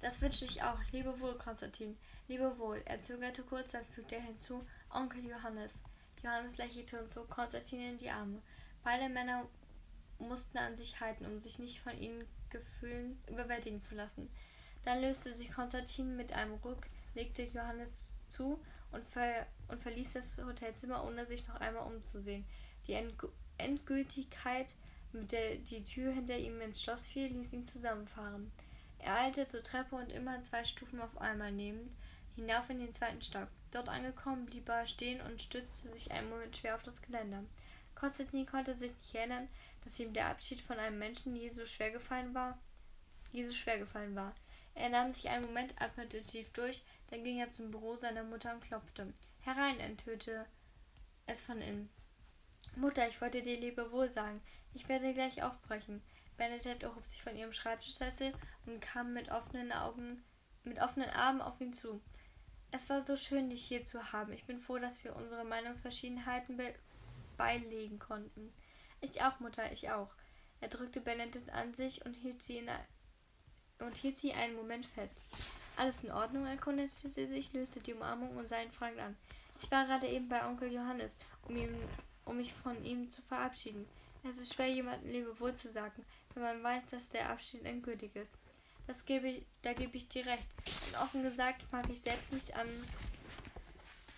Das 0.01 0.21
wünsche 0.21 0.45
ich 0.45 0.61
auch. 0.61 0.77
Lebe 0.91 1.19
wohl, 1.21 1.35
Konstantin. 1.35 1.97
Lebe 2.27 2.59
wohl. 2.59 2.81
Er 2.85 3.01
zögerte 3.01 3.41
kurz, 3.41 3.71
dann 3.71 3.85
fügte 3.85 4.15
er 4.15 4.21
hinzu, 4.21 4.63
Onkel 4.91 5.25
Johannes. 5.25 5.79
Johannes 6.21 6.57
lächelte 6.57 7.01
und 7.01 7.09
zog 7.09 7.29
Konstantin 7.29 7.79
in 7.79 7.97
die 7.97 8.09
Arme. 8.09 8.41
Beide 8.83 9.07
Männer 9.07 9.47
mussten 10.19 10.57
an 10.57 10.75
sich 10.75 10.99
halten, 10.99 11.25
um 11.25 11.39
sich 11.39 11.57
nicht 11.57 11.79
von 11.79 11.97
ihren 11.97 12.25
Gefühlen 12.49 13.21
überwältigen 13.29 13.81
zu 13.81 13.95
lassen. 13.95 14.29
Dann 14.83 15.01
löste 15.01 15.33
sich 15.33 15.51
Konstantin 15.51 16.17
mit 16.17 16.33
einem 16.33 16.55
Ruck, 16.55 16.87
legte 17.15 17.43
Johannes 17.43 18.17
zu 18.29 18.59
und, 18.91 19.07
ver 19.07 19.47
und 19.69 19.81
verließ 19.81 20.13
das 20.13 20.37
Hotelzimmer, 20.37 21.05
ohne 21.05 21.25
sich 21.25 21.47
noch 21.47 21.61
einmal 21.61 21.87
umzusehen. 21.87 22.45
Die 22.87 22.93
Endg 22.93 23.27
Endgültigkeit, 23.57 24.75
mit 25.11 25.31
der 25.31 25.55
die 25.55 25.83
Tür 25.83 26.11
hinter 26.11 26.37
ihm 26.37 26.59
ins 26.61 26.81
Schloss 26.81 27.07
fiel, 27.07 27.27
ließ 27.27 27.53
ihn 27.53 27.65
zusammenfahren. 27.65 28.51
Er 28.99 29.15
eilte 29.19 29.47
zur 29.47 29.63
Treppe 29.63 29.95
und 29.95 30.11
immer 30.11 30.41
zwei 30.41 30.65
Stufen 30.65 31.01
auf 31.01 31.17
einmal 31.19 31.51
nehmend 31.51 31.91
hinauf 32.37 32.69
in 32.69 32.79
den 32.79 32.93
zweiten 32.93 33.21
Stock. 33.21 33.47
Dort 33.71 33.89
angekommen 33.89 34.45
blieb 34.45 34.69
er 34.69 34.87
stehen 34.87 35.21
und 35.21 35.41
stützte 35.41 35.89
sich 35.89 36.11
einen 36.11 36.29
Moment 36.29 36.55
schwer 36.55 36.75
auf 36.75 36.83
das 36.83 37.01
Geländer. 37.01 37.43
Konstantin 37.95 38.45
konnte 38.45 38.75
sich 38.75 38.91
nicht 38.95 39.15
erinnern, 39.15 39.49
dass 39.83 39.99
ihm 39.99 40.13
der 40.13 40.27
Abschied 40.27 40.61
von 40.61 40.77
einem 40.77 40.99
Menschen 40.99 41.35
je 41.35 41.49
so 41.49 41.65
schwer 41.65 41.91
gefallen 41.91 42.33
war. 42.33 42.57
Je 43.31 43.43
so 43.43 43.51
schwer 43.51 43.79
gefallen 43.79 44.15
war. 44.15 44.35
Er 44.75 44.89
nahm 44.89 45.11
sich 45.11 45.29
einen 45.29 45.45
Moment, 45.45 45.73
atmete 45.81 46.21
tief 46.21 46.51
durch, 46.51 46.83
dann 47.09 47.23
ging 47.23 47.39
er 47.39 47.51
zum 47.51 47.71
Büro 47.71 47.95
seiner 47.95 48.23
Mutter 48.23 48.53
und 48.53 48.61
klopfte. 48.61 49.11
Herein, 49.41 49.79
enthüllte 49.79 50.45
es 51.25 51.41
von 51.41 51.59
innen. 51.59 51.89
Mutter, 52.75 53.07
ich 53.07 53.21
wollte 53.21 53.41
dir 53.41 53.59
Lebewohl 53.59 54.09
sagen. 54.09 54.41
Ich 54.73 54.87
werde 54.87 55.13
gleich 55.13 55.43
aufbrechen. 55.43 56.01
Bernadette 56.37 56.85
erhob 56.85 57.05
sich 57.05 57.21
von 57.21 57.35
ihrem 57.35 57.53
Schreibtischsessel 57.53 58.33
und 58.65 58.79
kam 58.79 59.13
mit 59.13 59.31
offenen 59.31 59.71
Augen, 59.71 60.23
mit 60.63 60.79
offenen 60.79 61.09
Armen 61.09 61.41
auf 61.41 61.59
ihn 61.59 61.73
zu. 61.73 62.01
Es 62.71 62.89
war 62.89 63.03
so 63.03 63.15
schön, 63.15 63.49
dich 63.49 63.65
hier 63.65 63.83
zu 63.83 64.11
haben. 64.11 64.33
Ich 64.33 64.45
bin 64.45 64.59
froh, 64.59 64.77
dass 64.77 65.03
wir 65.03 65.15
unsere 65.15 65.45
Meinungsverschiedenheiten 65.45 66.57
be 66.57 66.75
beilegen 67.37 67.99
konnten. 67.99 68.51
Ich 68.99 69.21
auch, 69.21 69.39
Mutter, 69.39 69.71
ich 69.71 69.91
auch. 69.91 70.09
Er 70.59 70.69
drückte 70.69 71.01
Bernadette 71.01 71.53
an 71.53 71.73
sich 71.75 72.03
und 72.03 72.15
hielt 72.15 72.41
sie, 72.41 72.57
in, 72.57 72.69
und 73.79 73.95
hielt 73.95 74.17
sie 74.17 74.33
einen 74.33 74.55
Moment 74.55 74.87
fest. 74.87 75.19
Alles 75.75 76.03
in 76.03 76.11
Ordnung, 76.11 76.47
erkundete 76.47 77.07
sie 77.07 77.27
sich, 77.27 77.53
löste 77.53 77.79
die 77.79 77.93
Umarmung 77.93 78.35
und 78.35 78.47
sah 78.47 78.59
ihn 78.59 78.71
fragend 78.71 78.99
an. 78.99 79.17
Ich 79.61 79.69
war 79.69 79.85
gerade 79.85 80.07
eben 80.07 80.27
bei 80.27 80.45
Onkel 80.47 80.71
Johannes, 80.71 81.15
um, 81.47 81.55
ihm, 81.55 81.75
um 82.27 82.37
mich 82.37 82.53
von 82.53 82.83
ihm 82.83 83.09
zu 83.09 83.21
verabschieden. 83.23 83.87
Es 84.23 84.39
ist 84.39 84.53
schwer, 84.53 84.67
jemandem 84.67 85.11
Lebewohl 85.11 85.55
zu 85.55 85.69
sagen, 85.69 86.03
wenn 86.33 86.43
man 86.43 86.63
weiß, 86.63 86.87
dass 86.87 87.09
der 87.09 87.29
Abschied 87.29 87.63
endgültig 87.65 88.15
ist. 88.15 88.33
Das 88.87 89.05
gebe 89.05 89.27
ich, 89.27 89.45
da 89.61 89.73
gebe 89.73 89.97
ich 89.97 90.07
dir 90.07 90.25
recht. 90.25 90.47
Und 90.87 91.01
offen 91.01 91.23
gesagt 91.23 91.61
mag 91.71 91.89
ich 91.89 92.01
selbst 92.01 92.31
nicht 92.31 92.55
an 92.55 92.67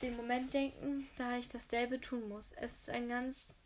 den 0.01 0.15
Moment 0.15 0.53
denken, 0.53 1.07
da 1.17 1.37
ich 1.37 1.49
dasselbe 1.49 1.99
tun 1.99 2.29
muss. 2.29 2.53
Es 2.53 2.81
ist 2.81 2.89
ein 2.89 3.09
ganz, 3.09 3.59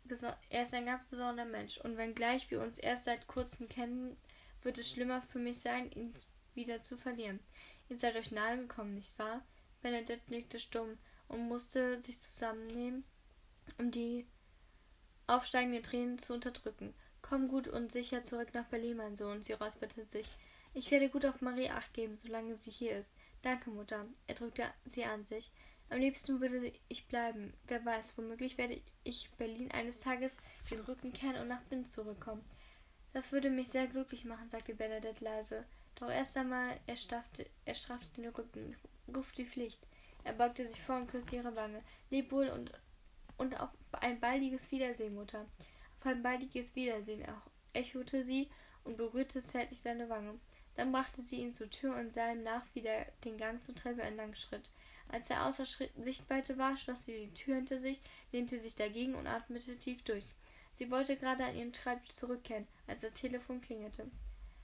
er 0.50 0.64
ist 0.64 0.74
ein 0.74 0.86
ganz 0.86 1.04
besonderer 1.04 1.46
Mensch. 1.46 1.78
Und 1.78 1.96
wenngleich 1.96 2.50
wir 2.50 2.60
uns 2.60 2.78
erst 2.78 3.04
seit 3.04 3.26
kurzem 3.26 3.68
kennen, 3.68 4.16
wird 4.62 4.78
es 4.78 4.90
schlimmer 4.90 5.22
für 5.22 5.38
mich 5.38 5.60
sein, 5.60 5.90
ihn 5.92 6.12
wieder 6.54 6.82
zu 6.82 6.96
verlieren. 6.96 7.40
Ihr 7.88 7.98
seid 7.98 8.16
euch 8.16 8.30
nahe 8.30 8.56
gekommen, 8.58 8.94
nicht 8.94 9.18
wahr? 9.18 9.42
Benedette 9.82 10.30
nickte 10.30 10.58
stumm 10.58 10.96
und 11.28 11.46
musste 11.46 12.00
sich 12.00 12.20
zusammennehmen, 12.20 13.04
um 13.78 13.90
die 13.90 14.26
aufsteigenden 15.26 15.82
Tränen 15.82 16.18
zu 16.18 16.34
unterdrücken. 16.34 16.94
Komm 17.22 17.48
gut 17.48 17.68
und 17.68 17.90
sicher 17.90 18.22
zurück 18.22 18.48
nach 18.52 18.66
Berlin, 18.66 18.98
mein 18.98 19.16
Sohn. 19.16 19.42
Sie 19.42 19.54
räusperte 19.54 20.04
sich. 20.04 20.28
Ich 20.74 20.90
werde 20.90 21.08
gut 21.08 21.24
auf 21.24 21.40
Marie 21.40 21.70
acht 21.70 21.94
geben, 21.94 22.18
solange 22.18 22.56
sie 22.56 22.70
hier 22.70 22.98
ist. 22.98 23.16
Danke, 23.42 23.70
Mutter. 23.70 24.06
Er 24.26 24.34
drückte 24.34 24.64
sie 24.84 25.04
an 25.04 25.24
sich. 25.24 25.50
Am 25.90 25.98
liebsten 25.98 26.40
würde 26.40 26.72
ich 26.88 27.06
bleiben. 27.06 27.54
Wer 27.66 27.84
weiß, 27.84 28.18
womöglich 28.18 28.58
werde 28.58 28.80
ich 29.04 29.30
Berlin 29.38 29.70
eines 29.70 30.00
Tages 30.00 30.38
den 30.70 30.80
Rücken 30.80 31.12
kehren 31.12 31.36
und 31.36 31.48
nach 31.48 31.62
Binz 31.62 31.92
zurückkommen. 31.92 32.44
Das 33.12 33.30
würde 33.30 33.50
mich 33.50 33.68
sehr 33.68 33.86
glücklich 33.86 34.24
machen, 34.24 34.48
sagte 34.48 34.74
Bernadette 34.74 35.22
leise. 35.22 35.64
Doch 35.94 36.10
erst 36.10 36.36
einmal, 36.36 36.80
er 36.86 36.96
straffte, 36.96 37.46
er 37.64 37.74
straffte 37.74 38.20
den 38.20 38.30
Rücken, 38.30 38.76
ruft 39.14 39.38
die 39.38 39.46
Pflicht. 39.46 39.80
Er 40.24 40.32
beugte 40.32 40.66
sich 40.66 40.82
vor 40.82 40.96
und 40.96 41.06
küsste 41.06 41.36
ihre 41.36 41.54
Wange. 41.54 41.82
Leb 42.10 42.32
wohl 42.32 42.48
und, 42.48 42.72
und 43.36 43.60
auf 43.60 43.70
ein 43.92 44.20
baldiges 44.20 44.70
Wiedersehen, 44.70 45.14
Mutter. 45.14 45.46
Auf 46.00 46.06
ein 46.06 46.22
baldiges 46.22 46.74
Wiedersehen, 46.74 47.24
echote 47.72 48.24
sie 48.24 48.48
und 48.84 48.96
berührte 48.96 49.40
zärtlich 49.40 49.80
seine 49.80 50.08
Wange. 50.08 50.38
Dann 50.76 50.92
brachte 50.92 51.22
sie 51.22 51.36
ihn 51.36 51.52
zur 51.52 51.70
Tür 51.70 51.96
und 51.96 52.12
sah 52.12 52.32
ihm 52.32 52.42
nach, 52.42 52.64
wie 52.74 52.82
der 52.82 53.06
den 53.24 53.38
Gang 53.38 53.62
zur 53.62 53.74
Treppe 53.74 54.02
entlang 54.02 54.34
schritt. 54.34 54.70
Als 55.08 55.30
er 55.30 55.46
außer 55.46 55.64
Sichtweite 55.96 56.58
war, 56.58 56.76
schloss 56.76 57.04
sie 57.04 57.26
die 57.26 57.34
Tür 57.34 57.56
hinter 57.56 57.78
sich, 57.78 58.00
lehnte 58.32 58.60
sich 58.60 58.74
dagegen 58.74 59.14
und 59.14 59.26
atmete 59.26 59.76
tief 59.76 60.02
durch. 60.02 60.24
Sie 60.72 60.90
wollte 60.90 61.16
gerade 61.16 61.44
an 61.44 61.54
ihren 61.54 61.74
Schreibtisch 61.74 62.16
zurückkehren, 62.16 62.66
als 62.86 63.02
das 63.02 63.14
Telefon 63.14 63.60
klingelte. 63.60 64.10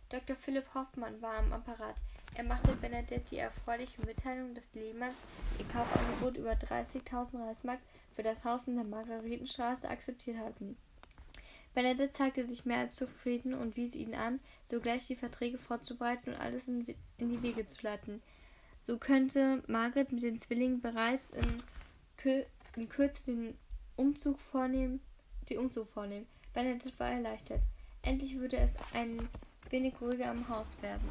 Dr. 0.08 0.34
Philipp 0.34 0.74
Hoffmann 0.74 1.22
war 1.22 1.34
am 1.34 1.52
Apparat. 1.52 1.94
Er 2.34 2.42
machte 2.42 2.74
Benedette 2.74 3.20
die 3.30 3.38
erfreuliche 3.38 4.00
Mitteilung, 4.04 4.54
dass 4.54 4.74
Lehmanns 4.74 5.18
ihr 5.58 5.66
Kaufangebot 5.66 6.36
über 6.36 6.52
30.000 6.52 7.46
Reichsmark 7.46 7.78
für 8.20 8.24
das 8.24 8.44
Haus 8.44 8.68
in 8.68 8.76
der 8.76 8.84
Margaretenstraße 8.84 9.88
akzeptiert 9.88 10.36
hatten. 10.36 10.76
Benedette 11.72 12.10
zeigte 12.10 12.44
sich 12.44 12.66
mehr 12.66 12.80
als 12.80 12.94
zufrieden 12.94 13.54
und 13.54 13.76
wies 13.76 13.94
ihn 13.94 14.14
an, 14.14 14.40
sogleich 14.66 15.06
die 15.06 15.16
Verträge 15.16 15.56
vorzubereiten 15.56 16.34
und 16.34 16.36
alles 16.38 16.68
in, 16.68 16.86
in 17.16 17.30
die 17.30 17.40
Wege 17.40 17.64
zu 17.64 17.80
leiten. 17.80 18.20
So 18.82 18.98
könnte 18.98 19.62
Margaret 19.68 20.12
mit 20.12 20.22
den 20.22 20.36
Zwillingen 20.38 20.82
bereits 20.82 21.30
in, 21.30 21.62
in 22.76 22.88
Kürze 22.90 23.24
den 23.24 23.56
Umzug 23.96 24.38
vornehmen, 24.38 25.00
den 25.48 25.56
Umzug 25.56 25.88
vornehmen. 25.88 26.26
Benedette 26.52 26.92
war 26.98 27.12
erleichtert. 27.12 27.62
Endlich 28.02 28.38
würde 28.38 28.58
es 28.58 28.76
ein 28.92 29.30
wenig 29.70 29.98
ruhiger 29.98 30.30
im 30.30 30.46
Haus 30.50 30.76
werden. 30.82 31.08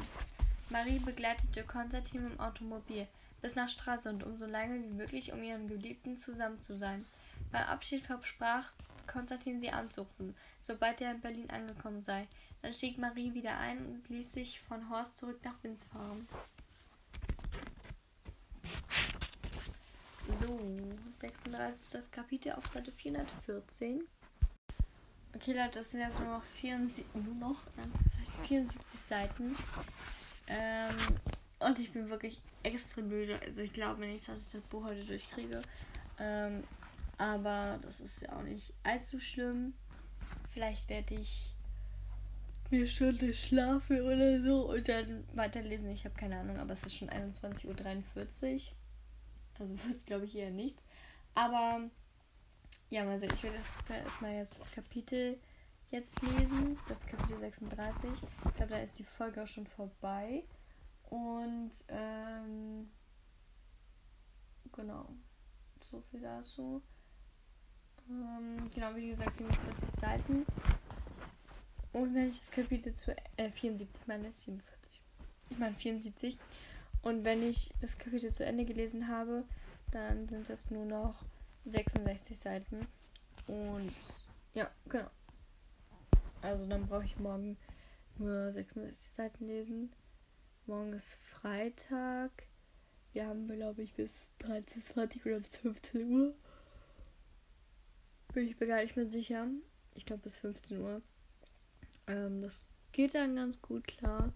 Marie 0.68 1.00
begleitete 1.00 1.64
Konstantin 1.64 2.24
im 2.24 2.38
Automobil 2.38 3.08
bis 3.42 3.54
nach 3.54 3.68
Stralsund, 3.68 4.24
um 4.24 4.38
so 4.38 4.46
lange 4.46 4.82
wie 4.82 4.94
möglich 4.94 5.32
um 5.32 5.42
ihren 5.42 5.68
Geliebten 5.68 6.16
zusammen 6.16 6.60
zu 6.60 6.76
sein. 6.76 7.04
Beim 7.50 7.64
Abschied 7.64 8.06
versprach 8.06 8.72
Konstantin 9.06 9.60
sie 9.60 9.70
anzurufen, 9.70 10.36
sobald 10.60 11.00
er 11.00 11.12
in 11.12 11.20
Berlin 11.20 11.50
angekommen 11.50 12.02
sei. 12.02 12.28
Dann 12.62 12.72
stieg 12.72 12.98
Marie 12.98 13.34
wieder 13.34 13.58
ein 13.58 13.84
und 13.86 14.08
ließ 14.08 14.32
sich 14.32 14.60
von 14.60 14.88
Horst 14.90 15.16
zurück 15.16 15.40
nach 15.44 15.54
Binz 15.54 15.84
fahren. 15.84 16.28
So, 20.38 20.60
36. 21.14 21.90
das 21.90 22.10
Kapitel 22.10 22.52
auf 22.52 22.66
Seite 22.68 22.92
414. 22.92 24.06
Okay, 25.34 25.52
Leute, 25.52 25.78
das 25.78 25.90
sind 25.90 26.00
jetzt 26.00 26.18
nur 26.20 26.38
noch 26.38 26.42
74, 26.42 27.06
nur 27.14 27.34
noch, 27.34 27.62
ja, 27.76 28.44
74 28.46 29.00
Seiten. 29.00 29.56
Ähm, 30.46 30.96
und 31.60 31.78
ich 31.78 31.92
bin 31.92 32.10
wirklich 32.10 32.40
extrem 32.62 33.08
müde. 33.08 33.40
Also 33.40 33.60
ich 33.60 33.72
glaube 33.72 34.00
nicht, 34.00 34.28
dass 34.28 34.46
ich 34.46 34.52
das 34.52 34.62
Buch 34.62 34.84
heute 34.84 35.04
durchkriege. 35.04 35.62
Ähm, 36.18 36.64
aber 37.18 37.78
das 37.82 38.00
ist 38.00 38.22
ja 38.22 38.32
auch 38.36 38.42
nicht 38.42 38.72
allzu 38.82 39.20
schlimm. 39.20 39.74
Vielleicht 40.52 40.88
werde 40.88 41.14
ich 41.14 41.54
eine 42.70 42.86
Stunde 42.88 43.34
schlafen 43.34 44.00
oder 44.00 44.42
so 44.42 44.70
und 44.70 44.88
dann 44.88 45.24
weiterlesen. 45.34 45.90
Ich 45.90 46.04
habe 46.04 46.14
keine 46.14 46.38
Ahnung, 46.38 46.58
aber 46.58 46.74
es 46.74 46.84
ist 46.84 46.96
schon 46.96 47.10
21.43 47.10 47.66
Uhr. 47.66 48.76
Also 49.58 49.74
wird 49.84 49.96
es, 49.96 50.06
glaube 50.06 50.24
ich, 50.24 50.34
eher 50.34 50.50
nichts. 50.50 50.86
Aber 51.34 51.82
ja, 52.88 53.04
mal 53.04 53.18
sehen. 53.18 53.32
Ich 53.34 53.42
werde 53.42 53.56
erstmal 54.04 54.34
jetzt 54.34 54.60
das 54.60 54.70
Kapitel 54.72 55.38
jetzt 55.90 56.22
lesen. 56.22 56.78
Das 56.88 57.00
Kapitel 57.06 57.38
36. 57.38 58.10
Ich 58.12 58.54
glaube, 58.54 58.72
da 58.72 58.78
ist 58.78 58.98
die 58.98 59.04
Folge 59.04 59.42
auch 59.42 59.46
schon 59.46 59.66
vorbei. 59.66 60.44
Und 61.10 61.72
ähm, 61.88 62.90
genau. 64.72 65.08
So 65.90 66.00
viel 66.10 66.20
dazu. 66.20 66.82
Ähm, 68.08 68.70
genau, 68.74 68.94
wie 68.94 69.10
gesagt, 69.10 69.36
47 69.36 69.88
Seiten. 69.88 70.46
Und 71.92 72.14
wenn 72.14 72.28
ich 72.28 72.40
das 72.40 72.50
Kapitel 72.50 72.94
zu 72.94 73.14
äh, 73.36 73.50
74 73.50 74.06
meine, 74.06 74.32
47. 74.32 75.02
Ich 75.50 75.58
meine 75.58 75.74
74. 75.74 76.38
Und 77.02 77.24
wenn 77.24 77.42
ich 77.42 77.70
das 77.80 77.98
Kapitel 77.98 78.30
zu 78.30 78.44
Ende 78.44 78.64
gelesen 78.64 79.08
habe, 79.08 79.44
dann 79.90 80.28
sind 80.28 80.48
das 80.48 80.70
nur 80.70 80.84
noch 80.84 81.24
66 81.64 82.38
Seiten. 82.38 82.86
Und 83.46 83.92
ja, 84.54 84.70
genau. 84.88 85.10
Also 86.42 86.66
dann 86.66 86.86
brauche 86.86 87.04
ich 87.04 87.18
morgen 87.18 87.56
nur 88.18 88.52
66 88.52 89.12
Seiten 89.12 89.46
lesen. 89.46 89.92
Morgen 90.70 90.92
ist 90.92 91.16
Freitag. 91.16 92.30
Wir 93.12 93.26
haben, 93.26 93.48
glaube 93.48 93.82
ich, 93.82 93.92
bis 93.94 94.32
13.20 94.40 95.26
oder 95.26 95.40
bis 95.40 95.56
15 95.56 96.08
Uhr. 96.12 96.32
Bin 98.32 98.46
ich 98.46 98.60
mir 98.60 98.68
gar 98.68 98.80
nicht 98.80 98.94
mehr 98.94 99.08
sicher. 99.08 99.48
Ich 99.96 100.06
glaube 100.06 100.22
bis 100.22 100.36
15 100.36 100.80
Uhr. 100.80 101.02
Ähm, 102.06 102.42
das 102.42 102.68
geht 102.92 103.16
dann 103.16 103.34
ganz 103.34 103.60
gut 103.60 103.88
klar. 103.88 104.32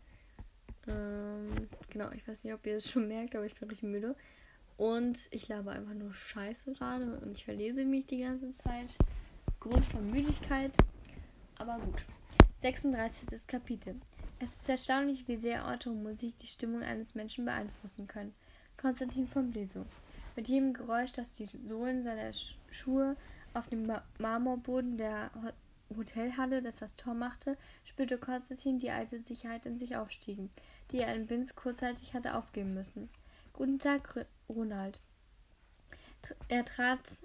Ähm, 0.88 1.52
genau, 1.90 2.10
ich 2.10 2.26
weiß 2.26 2.42
nicht, 2.42 2.52
ob 2.52 2.66
ihr 2.66 2.78
es 2.78 2.90
schon 2.90 3.06
merkt, 3.06 3.36
aber 3.36 3.46
ich 3.46 3.54
bin 3.54 3.68
richtig 3.68 3.88
müde. 3.88 4.16
Und 4.76 5.28
ich 5.30 5.46
labe 5.46 5.70
einfach 5.70 5.94
nur 5.94 6.12
Scheiße 6.12 6.72
gerade 6.72 7.16
und 7.20 7.30
ich 7.38 7.44
verlese 7.44 7.84
mich 7.84 8.06
die 8.06 8.22
ganze 8.22 8.52
Zeit. 8.54 8.96
Grund 9.60 9.86
von 9.86 10.10
Müdigkeit. 10.10 10.72
Aber 11.58 11.78
gut. 11.78 12.04
36. 12.56 13.46
Kapitel. 13.46 14.00
Es 14.44 14.56
ist 14.56 14.68
erstaunlich, 14.68 15.26
wie 15.26 15.38
sehr 15.38 15.64
Orte 15.64 15.88
und 15.88 16.02
Musik 16.02 16.38
die 16.38 16.46
Stimmung 16.46 16.82
eines 16.82 17.14
Menschen 17.14 17.46
beeinflussen 17.46 18.06
können. 18.06 18.34
Konstantin 18.76 19.26
von 19.26 19.50
Blesow. 19.50 19.86
Mit 20.36 20.48
jedem 20.48 20.74
Geräusch, 20.74 21.12
das 21.12 21.32
die 21.32 21.46
Sohlen 21.46 22.02
seiner 22.02 22.30
Schuhe 22.70 23.16
auf 23.54 23.68
dem 23.68 23.90
Marmorboden 24.18 24.98
der 24.98 25.30
Hotelhalle, 25.96 26.60
das 26.60 26.76
das 26.76 26.94
Tor 26.94 27.14
machte, 27.14 27.56
spürte 27.84 28.18
Konstantin 28.18 28.78
die 28.78 28.90
alte 28.90 29.18
Sicherheit 29.18 29.64
in 29.64 29.78
sich 29.78 29.96
aufstiegen, 29.96 30.50
die 30.90 30.98
er 30.98 31.14
in 31.14 31.26
Binz 31.26 31.54
kurzzeitig 31.54 32.12
hatte 32.12 32.34
aufgeben 32.34 32.74
müssen. 32.74 33.08
Guten 33.54 33.78
Tag, 33.78 34.26
Ronald. 34.46 35.00
Er 36.48 36.66
trat 36.66 37.20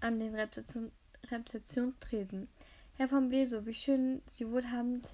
an 0.00 0.18
den 0.18 0.34
Rezeption 0.34 0.90
Rezeptionstresen. 1.30 2.48
Herr 2.96 3.08
von 3.08 3.28
Bleso, 3.28 3.66
wie 3.66 3.74
schön 3.74 4.20
Sie 4.26 4.50
wohlhabend 4.50 5.08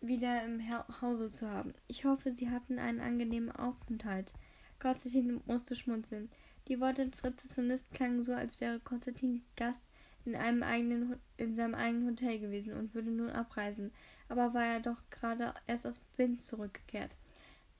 wieder 0.00 0.44
im 0.44 0.62
Hause 1.00 1.30
zu 1.30 1.48
haben. 1.48 1.74
Ich 1.86 2.04
hoffe, 2.04 2.32
Sie 2.32 2.50
hatten 2.50 2.78
einen 2.78 3.00
angenehmen 3.00 3.50
Aufenthalt. 3.50 4.32
Konstantin 4.78 5.40
musste 5.46 5.76
schmunzeln. 5.76 6.30
Die 6.68 6.80
Worte 6.80 7.08
des 7.08 7.24
Rezeptionisten 7.24 7.94
klangen 7.94 8.22
so, 8.22 8.32
als 8.32 8.60
wäre 8.60 8.80
Konstantin 8.80 9.42
Gast 9.56 9.90
in, 10.24 10.36
einem 10.36 10.62
eigenen, 10.62 11.16
in 11.36 11.54
seinem 11.54 11.74
eigenen 11.74 12.08
Hotel 12.08 12.38
gewesen 12.38 12.74
und 12.74 12.94
würde 12.94 13.10
nun 13.10 13.30
abreisen. 13.30 13.92
Aber 14.28 14.54
war 14.54 14.64
er 14.64 14.80
doch 14.80 14.98
gerade 15.10 15.54
erst 15.66 15.86
aus 15.86 16.00
Binz 16.16 16.46
zurückgekehrt. 16.46 17.10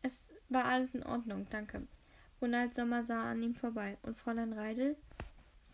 Es 0.03 0.35
war 0.49 0.65
alles 0.65 0.95
in 0.95 1.05
Ordnung, 1.05 1.47
danke. 1.51 1.87
Ronald 2.41 2.75
Sommer 2.75 3.03
sah 3.03 3.31
an 3.31 3.43
ihm 3.43 3.55
vorbei. 3.55 3.99
Und 4.03 4.17
Fräulein 4.17 4.53
Reidel? 4.53 4.97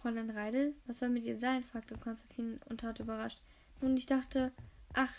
Fräulein 0.02 0.30
Reidel? 0.30 0.74
Was 0.86 0.98
soll 0.98 1.08
mit 1.08 1.24
ihr 1.24 1.36
sein? 1.36 1.62
fragte 1.64 1.96
Konstantin 1.96 2.60
und 2.68 2.80
tat 2.80 2.98
überrascht. 2.98 3.40
Nun, 3.80 3.96
ich 3.96 4.06
dachte, 4.06 4.52
ach, 4.92 5.12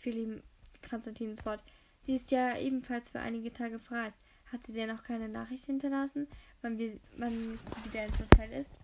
fiel 0.00 0.16
ihm 0.16 0.42
Konstantins 0.88 1.44
Wort. 1.44 1.62
Sie 2.06 2.16
ist 2.16 2.30
ja 2.30 2.56
ebenfalls 2.56 3.10
für 3.10 3.20
einige 3.20 3.52
Tage 3.52 3.78
verreist. 3.78 4.18
Hat 4.50 4.64
sie 4.66 4.72
dir 4.72 4.86
noch 4.86 5.04
keine 5.04 5.28
Nachricht 5.28 5.66
hinterlassen, 5.66 6.26
wann, 6.62 6.78
wir, 6.78 6.98
wann 7.16 7.30
sie 7.30 7.84
wieder 7.84 8.06
ins 8.06 8.18
Hotel 8.18 8.52
ist? 8.52 8.74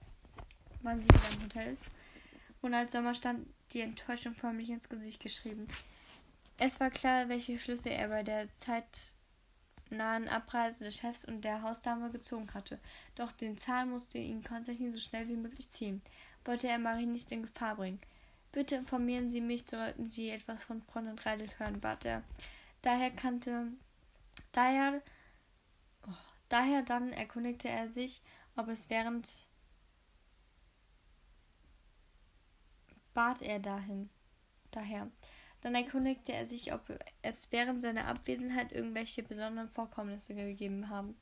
Wann 0.83 1.01
sie 1.01 1.09
wieder 1.09 1.37
im 1.37 1.45
Hotel 1.45 1.73
ist? 1.73 1.87
Ronald 2.63 2.91
Sommer 2.91 3.15
stand 3.15 3.47
die 3.73 3.81
Enttäuschung 3.81 4.35
förmlich 4.35 4.69
ins 4.71 4.89
Gesicht 4.89 5.23
geschrieben. 5.23 5.67
Es 6.59 6.81
war 6.81 6.91
klar, 6.91 7.29
welche 7.29 7.59
Schlüsse 7.59 7.91
er 7.91 8.09
bei 8.09 8.23
der 8.23 8.49
zeitnahen 8.57 10.29
Abreise 10.29 10.85
des 10.85 10.97
Chefs 10.97 11.25
und 11.25 11.43
der 11.43 11.63
Hausdame 11.63 12.11
gezogen 12.11 12.53
hatte. 12.55 12.79
Doch 13.15 13.33
den 13.33 13.59
Zahn 13.59 13.91
musste 13.91 14.19
ihn 14.19 14.45
Konstantin 14.45 14.91
so 14.91 14.99
schnell 14.99 15.29
wie 15.29 15.37
möglich 15.37 15.69
ziehen. 15.71 16.03
Wollte 16.45 16.69
er 16.69 16.79
Marie 16.79 17.07
nicht 17.07 17.33
in 17.33 17.43
Gefahr 17.43 17.77
bringen. 17.77 18.01
Bitte 18.55 18.77
informieren 18.77 19.29
Sie 19.29 19.41
mich, 19.41 19.67
sollten 19.67 20.09
Sie 20.09 20.31
etwas 20.31 20.63
von 20.63 20.81
Fräulein 20.81 21.19
Reidel 21.19 21.49
hören, 21.59 21.81
bat 21.81 22.05
er. 22.05 22.23
Daher 22.83 23.11
kannte, 23.11 23.73
daher, 24.53 25.03
oh, 26.07 26.15
daher 26.49 26.83
dann 26.83 27.13
erkundigte 27.13 27.69
er 27.69 27.89
sich, 27.89 28.23
ob 28.55 28.69
es 28.69 28.89
während, 28.91 29.29
bat 33.13 33.43
er 33.43 33.59
dahin, 33.59 34.09
daher. 34.71 35.11
Dann 35.63 35.75
erkundigte 35.75 36.33
er 36.33 36.47
sich, 36.47 36.73
ob 36.73 36.97
es 37.23 37.51
während 37.51 37.83
seiner 37.83 38.07
Abwesenheit 38.07 38.71
irgendwelche 38.71 39.25
besonderen 39.25 39.69
Vorkommnisse 39.69 40.33
gegeben 40.33 40.89
haben, 40.89 41.17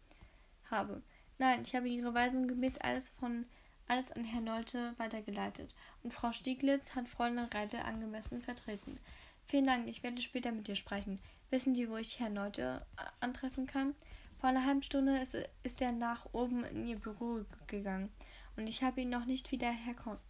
habe. 0.71 1.03
Nein, 1.39 1.63
ich 1.63 1.75
habe 1.75 1.89
Ihre 1.89 2.13
Weisung 2.13 2.47
gemäß 2.47 2.77
alles 2.77 3.09
von 3.09 3.47
alles 3.93 4.11
an 4.11 4.25
Herrn 4.25 4.45
Nolte 4.45 4.95
weitergeleitet 4.97 5.75
und 6.03 6.15
Frau 6.15 6.33
Stieglitz 6.33 6.95
hat 6.95 7.11
Fräulein 7.11 7.51
Reidel 7.53 7.81
angemessen 7.81 8.41
vertreten. 8.41 8.99
Vielen 9.45 9.67
Dank, 9.67 9.87
ich 9.87 10.03
werde 10.03 10.23
später 10.23 10.51
mit 10.51 10.67
dir 10.67 10.77
sprechen. 10.77 11.19
Wissen 11.51 11.75
Sie, 11.75 11.91
wo 11.91 11.99
ich 11.99 12.19
Herrn 12.19 12.33
Nolte 12.33 12.87
äh, 12.97 13.03
antreffen 13.21 13.67
kann? 13.67 13.95
Vor 14.41 14.49
einer 14.49 14.65
halben 14.65 14.83
Stunde 14.83 15.19
ist, 15.19 15.37
ist 15.63 15.83
er 15.83 15.93
nach 15.93 16.25
oben 16.33 16.65
in 16.65 16.87
ihr 16.87 16.97
Büro 16.97 17.45
gegangen 17.67 18.11
und 18.57 18.67
ich 18.67 18.83
habe 18.83 19.03
ihn 19.03 19.11
noch 19.11 19.27
nicht 19.27 19.53
wieder 19.53 19.71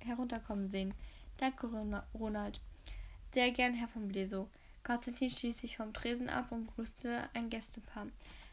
herunterkommen 0.01 0.69
sehen. 0.69 0.93
Danke, 1.37 1.69
Ronald. 2.15 2.61
Sehr 3.33 3.53
gern, 3.53 3.75
Herr 3.75 3.87
von 3.87 4.09
Bleso. 4.09 4.49
Konstantin 4.83 5.31
stieß 5.31 5.61
sich 5.61 5.77
vom 5.77 5.93
Tresen 5.93 6.29
ab 6.29 6.51
und 6.51 6.67
grüßte 6.75 7.29
ein 7.33 7.49
Gästepaar, 7.49 8.09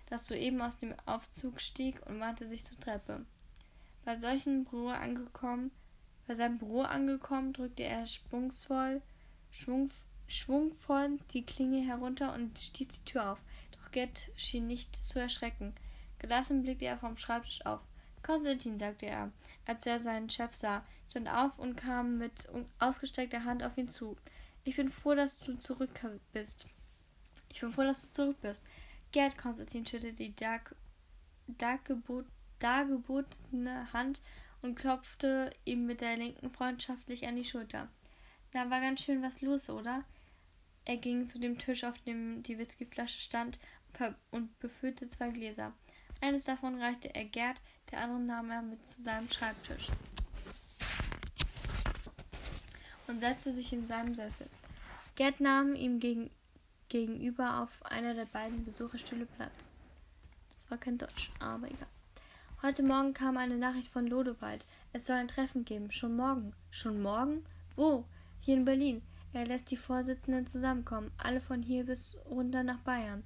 das 0.07 0.27
soeben 0.27 0.61
aus 0.61 0.77
dem 0.77 0.93
Aufzug 1.07 1.59
stieg 1.59 1.99
und 2.05 2.19
wandte 2.19 2.45
sich 2.45 2.63
zur 2.63 2.79
Treppe. 2.79 3.25
Bei 4.05 4.17
solchem 4.17 4.65
Büro 4.65 4.89
angekommen, 4.89 5.71
bei 6.27 6.35
seinem 6.35 6.57
Büro 6.57 6.81
angekommen, 6.81 7.53
drückte 7.53 7.83
er 7.83 8.05
schwungsvoll, 8.05 9.01
schwung, 9.51 9.89
schwungvoll 10.27 11.19
die 11.33 11.45
Klinge 11.45 11.85
herunter 11.85 12.33
und 12.33 12.57
stieß 12.57 12.87
die 12.87 13.05
Tür 13.05 13.31
auf. 13.31 13.39
Doch 13.71 13.91
Gerd 13.91 14.29
schien 14.35 14.67
nicht 14.67 14.95
zu 14.95 15.19
erschrecken. 15.19 15.73
Gelassen 16.19 16.61
blickte 16.61 16.85
er 16.85 16.97
vom 16.97 17.17
Schreibtisch 17.17 17.65
auf. 17.65 17.81
Konstantin, 18.21 18.77
sagte 18.77 19.05
er, 19.05 19.31
als 19.65 19.85
er 19.85 19.99
seinen 19.99 20.29
Chef 20.29 20.55
sah, 20.55 20.83
stand 21.09 21.29
auf 21.29 21.57
und 21.57 21.75
kam 21.75 22.17
mit 22.17 22.47
ausgestreckter 22.79 23.45
Hand 23.45 23.63
auf 23.63 23.77
ihn 23.77 23.87
zu. 23.87 24.17
Ich 24.63 24.75
bin 24.75 24.91
froh, 24.91 25.15
dass 25.15 25.39
du 25.39 25.57
zurück 25.57 25.89
bist. 26.33 26.67
Ich 27.51 27.61
bin 27.61 27.71
froh, 27.71 27.83
dass 27.83 28.03
du 28.03 28.11
zurück 28.11 28.37
bist. 28.41 28.65
Gerd, 29.11 29.37
Konstantin 29.37 29.85
schüttelte 29.85 30.17
die 30.17 30.35
dark, 30.35 30.75
dargebot, 31.47 32.25
dargebotene 32.59 33.91
Hand 33.93 34.21
und 34.61 34.75
klopfte 34.75 35.51
ihm 35.65 35.85
mit 35.85 36.01
der 36.01 36.17
linken 36.17 36.49
freundschaftlich 36.49 37.27
an 37.27 37.35
die 37.35 37.45
Schulter. 37.45 37.87
Da 38.51 38.69
war 38.69 38.81
ganz 38.81 39.01
schön 39.01 39.21
was 39.21 39.41
los, 39.41 39.69
oder? 39.69 40.03
Er 40.85 40.97
ging 40.97 41.27
zu 41.27 41.39
dem 41.39 41.57
Tisch, 41.57 41.83
auf 41.83 41.99
dem 41.99 42.43
die 42.43 42.57
Whiskyflasche 42.57 43.21
stand, 43.21 43.59
und 44.31 44.57
befüllte 44.59 45.07
zwei 45.07 45.29
Gläser. 45.29 45.73
Eines 46.21 46.45
davon 46.45 46.79
reichte 46.79 47.13
er 47.13 47.25
Gerd, 47.25 47.59
der 47.91 48.01
andere 48.01 48.19
nahm 48.19 48.51
er 48.51 48.61
mit 48.61 48.85
zu 48.85 49.01
seinem 49.01 49.29
Schreibtisch 49.29 49.87
und 53.07 53.19
setzte 53.19 53.51
sich 53.51 53.73
in 53.73 53.85
seinem 53.87 54.13
Sessel. 54.13 54.47
Gerd 55.15 55.39
nahm 55.41 55.75
ihm 55.75 55.99
gegen, 55.99 56.29
gegenüber 56.87 57.61
auf 57.61 57.83
einer 57.85 58.13
der 58.13 58.25
beiden 58.25 58.63
Besucherstühle 58.63 59.25
Platz. 59.25 59.69
Das 60.55 60.69
war 60.69 60.77
kein 60.77 60.97
Deutsch, 60.97 61.31
aber 61.39 61.67
egal. 61.67 61.87
Heute 62.61 62.83
Morgen 62.83 63.13
kam 63.13 63.37
eine 63.37 63.55
Nachricht 63.55 63.87
von 63.87 64.05
Lodewald. 64.05 64.65
Es 64.91 65.05
soll 65.05 65.15
ein 65.15 65.29
Treffen 65.29 65.63
geben. 65.63 65.91
Schon 65.91 66.17
morgen. 66.17 66.51
Schon 66.71 67.01
morgen? 67.01 67.45
Wo? 67.73 68.03
Hier 68.41 68.57
in 68.57 68.65
Berlin. 68.65 69.01
Er 69.31 69.47
lässt 69.47 69.71
die 69.71 69.77
Vorsitzenden 69.77 70.45
zusammenkommen. 70.45 71.09
Alle 71.17 71.39
von 71.39 71.61
hier 71.61 71.85
bis 71.85 72.17
runter 72.29 72.63
nach 72.63 72.81
Bayern. 72.81 73.23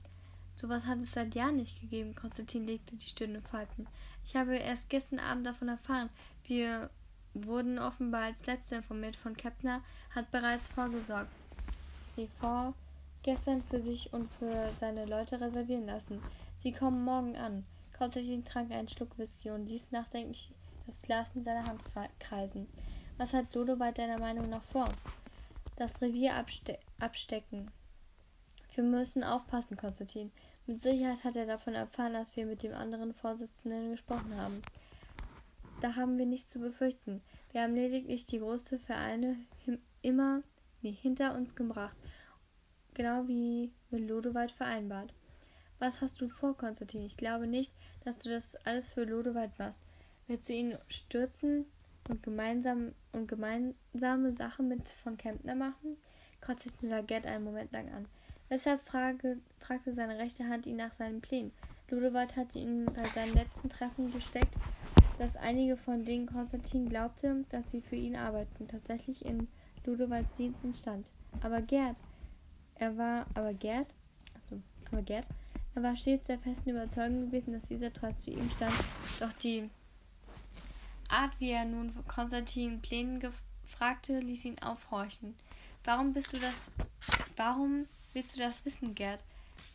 Sowas 0.55 0.85
hat 0.85 0.99
es 0.99 1.13
seit 1.13 1.33
Jahren 1.33 1.55
nicht 1.55 1.81
gegeben. 1.81 2.13
Konstantin 2.13 2.67
legte 2.67 2.95
die 2.95 3.07
Stirn 3.07 3.33
in 3.33 3.41
Falten. 3.41 3.87
Ich 4.23 4.35
habe 4.35 4.55
erst 4.55 4.91
gestern 4.91 5.17
Abend 5.17 5.47
davon 5.47 5.67
erfahren. 5.67 6.11
Wir 6.43 6.91
wurden 7.33 7.79
offenbar 7.79 8.25
als 8.25 8.45
Letzte 8.45 8.75
informiert 8.75 9.15
von 9.15 9.35
Kepner, 9.35 9.81
hat 10.11 10.29
bereits 10.29 10.67
vorgesorgt. 10.67 11.31
Die 12.17 12.29
Frau 12.39 12.75
gestern 13.23 13.63
für 13.63 13.79
sich 13.79 14.13
und 14.13 14.31
für 14.33 14.71
seine 14.79 15.05
Leute 15.05 15.41
reservieren 15.41 15.87
lassen. 15.87 16.21
Sie 16.61 16.71
kommen 16.71 17.03
morgen 17.03 17.35
an. 17.35 17.65
Konstantin 17.97 18.43
trank 18.43 18.71
einen 18.71 18.89
Schluck 18.89 19.17
Whisky 19.17 19.51
und 19.51 19.67
ließ 19.67 19.91
nachdenklich 19.91 20.51
das 20.85 21.01
Glas 21.01 21.35
in 21.35 21.43
seiner 21.43 21.65
Hand 21.65 21.81
kreisen. 22.19 22.67
Was 23.17 23.33
hat 23.33 23.53
Lodowald 23.53 23.97
deiner 23.97 24.19
Meinung 24.19 24.49
nach 24.49 24.63
vor? 24.63 24.89
Das 25.75 26.01
Revier 26.01 26.35
abste 26.35 26.77
abstecken. 26.99 27.71
Wir 28.75 28.83
müssen 28.83 29.23
aufpassen, 29.23 29.77
Konstantin. 29.77 30.31
Mit 30.65 30.81
Sicherheit 30.81 31.23
hat 31.23 31.35
er 31.35 31.45
davon 31.45 31.75
erfahren, 31.75 32.13
dass 32.13 32.35
wir 32.35 32.45
mit 32.45 32.63
dem 32.63 32.73
anderen 32.73 33.13
Vorsitzenden 33.13 33.91
gesprochen 33.91 34.35
haben. 34.35 34.61
Da 35.81 35.95
haben 35.95 36.17
wir 36.17 36.25
nichts 36.25 36.51
zu 36.51 36.59
befürchten. 36.59 37.21
Wir 37.51 37.63
haben 37.63 37.75
lediglich 37.75 38.25
die 38.25 38.39
großen 38.39 38.79
Vereine 38.79 39.37
immer 40.01 40.41
nee, 40.81 40.91
hinter 40.91 41.35
uns 41.35 41.55
gebracht, 41.55 41.95
genau 42.93 43.27
wie 43.27 43.71
mit 43.89 44.07
Lodowald 44.07 44.51
vereinbart. 44.51 45.13
Was 45.83 45.99
hast 45.99 46.21
du 46.21 46.29
vor, 46.29 46.55
Konstantin? 46.55 47.01
Ich 47.01 47.17
glaube 47.17 47.45
nicht, 47.45 47.69
dass 48.05 48.17
du 48.19 48.29
das 48.29 48.55
alles 48.65 48.87
für 48.87 49.03
Lodewald 49.03 49.51
machst. 49.59 49.81
Willst 50.27 50.47
du 50.47 50.53
ihn 50.53 50.77
stürzen 50.87 51.65
und 52.07 52.23
gemeinsam 52.23 52.93
und 53.11 53.27
gemeinsame 53.27 54.31
Sachen 54.31 54.69
mit 54.69 54.87
von 54.87 55.17
Kempner 55.17 55.55
machen? 55.55 55.97
Konstantin 56.39 56.87
sah 56.87 57.01
Gerd 57.01 57.25
einen 57.25 57.43
Moment 57.43 57.73
lang 57.73 57.91
an. 57.91 58.05
Weshalb 58.47 58.81
frage, 58.85 59.39
fragte 59.59 59.93
seine 59.93 60.17
rechte 60.19 60.47
Hand 60.47 60.67
ihn 60.67 60.77
nach 60.77 60.93
seinen 60.93 61.19
Plänen. 61.19 61.51
Ludewald 61.89 62.37
hatte 62.37 62.59
ihn 62.59 62.85
bei 62.85 63.03
seinem 63.09 63.33
letzten 63.33 63.67
Treffen 63.67 64.09
gesteckt, 64.13 64.55
dass 65.17 65.35
einige 65.35 65.75
von 65.75 66.05
denen 66.05 66.27
Konstantin 66.27 66.87
glaubte, 66.87 67.43
dass 67.49 67.71
sie 67.71 67.81
für 67.81 67.97
ihn 67.97 68.15
arbeiten, 68.15 68.69
tatsächlich 68.69 69.25
in 69.25 69.49
Ludewalds 69.85 70.37
Dienst 70.37 70.63
stand. 70.77 71.11
Aber 71.41 71.61
Gerd, 71.61 71.97
er 72.75 72.97
war, 72.97 73.25
aber 73.33 73.53
Gerd, 73.53 73.87
also, 74.33 74.61
aber 74.89 75.01
Gerd, 75.01 75.27
er 75.75 75.83
war 75.83 75.95
stets 75.95 76.27
der 76.27 76.39
festen 76.39 76.69
Überzeugung 76.69 77.27
gewesen, 77.27 77.53
dass 77.53 77.67
dieser 77.67 77.91
treu 77.91 78.11
zu 78.13 78.31
ihm 78.31 78.49
stand, 78.51 78.75
doch 79.19 79.33
die 79.33 79.69
Art, 81.09 81.31
wie 81.39 81.51
er 81.51 81.65
nun 81.65 81.93
Konstantin 82.07 82.81
Plänen 82.81 83.21
fragte, 83.65 84.19
ließ 84.19 84.45
ihn 84.45 84.59
aufhorchen. 84.59 85.35
Warum 85.83 86.13
bist 86.13 86.33
du 86.33 86.39
das, 86.39 86.71
warum 87.35 87.87
willst 88.13 88.35
du 88.35 88.39
das 88.39 88.65
wissen, 88.65 88.95
Gerd? 88.95 89.23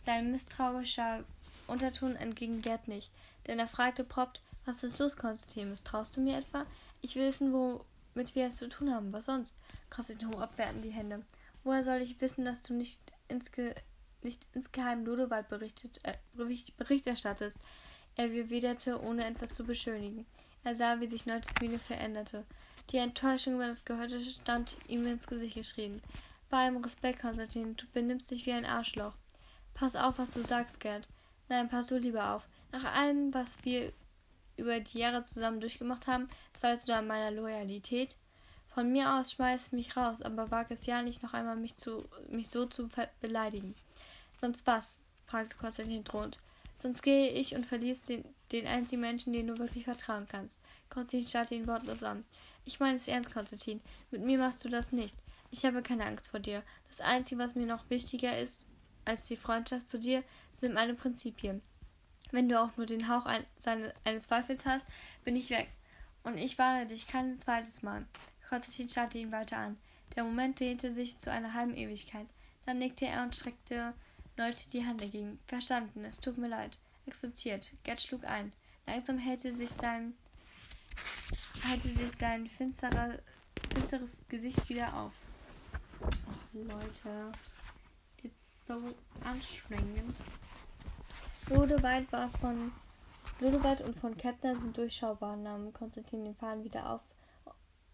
Sein 0.02 0.30
misstrauischer 0.30 1.24
Unterton 1.66 2.16
entging 2.16 2.62
Gerd 2.62 2.88
nicht, 2.88 3.10
denn 3.46 3.58
er 3.58 3.68
fragte 3.68 4.04
prompt, 4.04 4.40
was 4.64 4.84
ist 4.84 4.98
los, 4.98 5.16
Konstantin? 5.16 5.70
Misstraust 5.70 6.16
du 6.16 6.20
mir 6.20 6.38
etwa? 6.38 6.66
Ich 7.00 7.16
will 7.16 7.28
wissen, 7.28 7.52
womit 7.52 8.34
wir 8.34 8.46
es 8.46 8.56
zu 8.56 8.68
tun 8.68 8.92
haben. 8.92 9.12
Was 9.12 9.26
sonst? 9.26 9.56
Konstantin 9.88 10.28
hob 10.28 10.40
abwertend 10.40 10.84
die 10.84 10.90
Hände. 10.90 11.22
Woher 11.64 11.84
soll 11.84 12.02
ich 12.02 12.20
wissen, 12.20 12.44
dass 12.44 12.62
du 12.62 12.74
nicht 12.74 13.00
ins 13.28 13.50
Ge 13.52 13.74
nicht 14.22 14.46
insgeheim 14.52 15.04
Lodewald 15.04 15.48
berichtet, 15.48 16.00
äh, 16.04 16.14
Bericht 16.34 17.06
erstattest. 17.06 17.58
Er 18.16 18.32
erwiderte, 18.34 19.00
ohne 19.00 19.26
etwas 19.26 19.54
zu 19.54 19.64
beschönigen. 19.64 20.26
Er 20.64 20.74
sah, 20.74 21.00
wie 21.00 21.06
sich 21.06 21.26
Neutes 21.26 21.50
Miene 21.60 21.78
veränderte. 21.78 22.44
Die 22.90 22.96
Enttäuschung 22.96 23.54
über 23.54 23.68
das 23.68 23.84
Gehörte 23.84 24.20
stand 24.20 24.76
ihm 24.88 25.06
ins 25.06 25.26
Gesicht 25.26 25.54
geschrieben. 25.54 26.02
Bei 26.50 26.66
ihm 26.66 26.78
Respekt, 26.78 27.20
Konstantin, 27.20 27.76
du 27.76 27.86
benimmst 27.92 28.30
dich 28.30 28.46
wie 28.46 28.52
ein 28.52 28.64
Arschloch. 28.64 29.14
Pass 29.74 29.94
auf, 29.94 30.18
was 30.18 30.30
du 30.30 30.42
sagst, 30.42 30.80
Gerd. 30.80 31.08
Nein, 31.48 31.68
pass 31.68 31.88
du 31.88 31.98
lieber 31.98 32.34
auf. 32.34 32.48
Nach 32.72 32.84
allem, 32.84 33.32
was 33.32 33.64
wir 33.64 33.92
über 34.56 34.80
die 34.80 34.98
Jahre 34.98 35.22
zusammen 35.22 35.60
durchgemacht 35.60 36.06
haben, 36.06 36.28
zweifelst 36.54 36.88
du 36.88 36.94
an 36.94 37.06
meiner 37.06 37.30
Loyalität? 37.30 38.16
Von 38.66 38.92
mir 38.92 39.14
aus 39.14 39.32
schmeiß 39.32 39.72
mich 39.72 39.96
raus, 39.96 40.22
aber 40.22 40.50
wag 40.50 40.70
es 40.70 40.86
ja 40.86 41.02
nicht 41.02 41.22
noch 41.22 41.34
einmal, 41.34 41.56
mich, 41.56 41.76
zu, 41.76 42.08
mich 42.28 42.48
so 42.48 42.66
zu 42.66 42.88
beleidigen. 43.20 43.74
Sonst 44.38 44.68
was? 44.68 45.02
fragte 45.26 45.56
Konstantin 45.56 46.04
drohend. 46.04 46.38
Sonst 46.80 47.02
gehe 47.02 47.30
ich 47.30 47.56
und 47.56 47.66
verließ 47.66 48.02
den, 48.02 48.24
den 48.52 48.68
einzigen 48.68 49.00
Menschen, 49.00 49.32
den 49.32 49.48
du 49.48 49.58
wirklich 49.58 49.82
vertrauen 49.82 50.28
kannst. 50.28 50.60
Konstantin 50.90 51.28
starrte 51.28 51.54
ihn 51.56 51.66
wortlos 51.66 52.04
an. 52.04 52.24
Ich 52.64 52.78
meine 52.78 52.94
es 52.94 53.08
ernst, 53.08 53.32
Konstantin. 53.32 53.80
Mit 54.12 54.22
mir 54.22 54.38
machst 54.38 54.64
du 54.64 54.68
das 54.68 54.92
nicht. 54.92 55.16
Ich 55.50 55.64
habe 55.64 55.82
keine 55.82 56.06
Angst 56.06 56.28
vor 56.28 56.38
dir. 56.38 56.62
Das 56.86 57.00
Einzige, 57.00 57.40
was 57.40 57.56
mir 57.56 57.66
noch 57.66 57.90
wichtiger 57.90 58.38
ist 58.38 58.64
als 59.04 59.26
die 59.26 59.36
Freundschaft 59.36 59.88
zu 59.88 59.98
dir, 59.98 60.22
sind 60.52 60.72
meine 60.72 60.94
Prinzipien. 60.94 61.60
Wenn 62.30 62.48
du 62.48 62.60
auch 62.62 62.76
nur 62.76 62.86
den 62.86 63.08
Hauch 63.08 63.26
ein, 63.26 63.44
seine, 63.56 63.92
eines 64.04 64.24
Zweifels 64.24 64.64
hast, 64.64 64.86
bin 65.24 65.34
ich 65.34 65.50
weg. 65.50 65.68
Und 66.22 66.38
ich 66.38 66.58
warne 66.58 66.86
dich 66.86 67.08
kein 67.08 67.40
zweites 67.40 67.82
Mal. 67.82 68.06
Konstantin 68.48 68.88
starrte 68.88 69.18
ihn 69.18 69.32
weiter 69.32 69.56
an. 69.56 69.78
Der 70.14 70.22
Moment 70.22 70.60
dehnte 70.60 70.92
sich 70.92 71.18
zu 71.18 71.32
einer 71.32 71.54
halben 71.54 71.74
Ewigkeit. 71.74 72.28
Dann 72.66 72.78
nickte 72.78 73.06
er 73.06 73.24
und 73.24 73.34
streckte 73.34 73.94
Leute 74.38 74.70
die 74.72 74.86
Hand 74.86 75.02
dagegen. 75.02 75.40
Verstanden, 75.48 76.04
es 76.04 76.20
tut 76.20 76.38
mir 76.38 76.46
leid. 76.46 76.78
Akzeptiert. 77.08 77.72
Gerd 77.82 78.00
schlug 78.00 78.24
ein. 78.24 78.52
Langsam 78.86 79.18
hellte 79.18 79.52
sich 79.52 79.70
sein, 79.70 80.14
hellte 81.62 81.88
sich 81.88 82.12
sein 82.12 82.46
finsterer, 82.46 83.18
finsteres 83.74 84.16
Gesicht 84.28 84.68
wieder 84.68 84.94
auf. 84.94 85.12
Ach, 86.00 86.54
Leute. 86.54 87.32
It's 88.22 88.64
so 88.64 88.94
anstrengend. 89.24 90.20
Lodewald 91.50 92.10
war 92.12 92.30
von 92.30 92.70
Lodewald 93.40 93.80
und 93.80 93.98
von 93.98 94.16
Kepner 94.16 94.54
sind 94.54 94.76
durchschaubar, 94.76 95.36
nahm 95.36 95.72
Konstantin 95.72 96.24
den 96.24 96.36
Faden 96.36 96.62
wieder 96.62 96.88
auf 96.90 97.00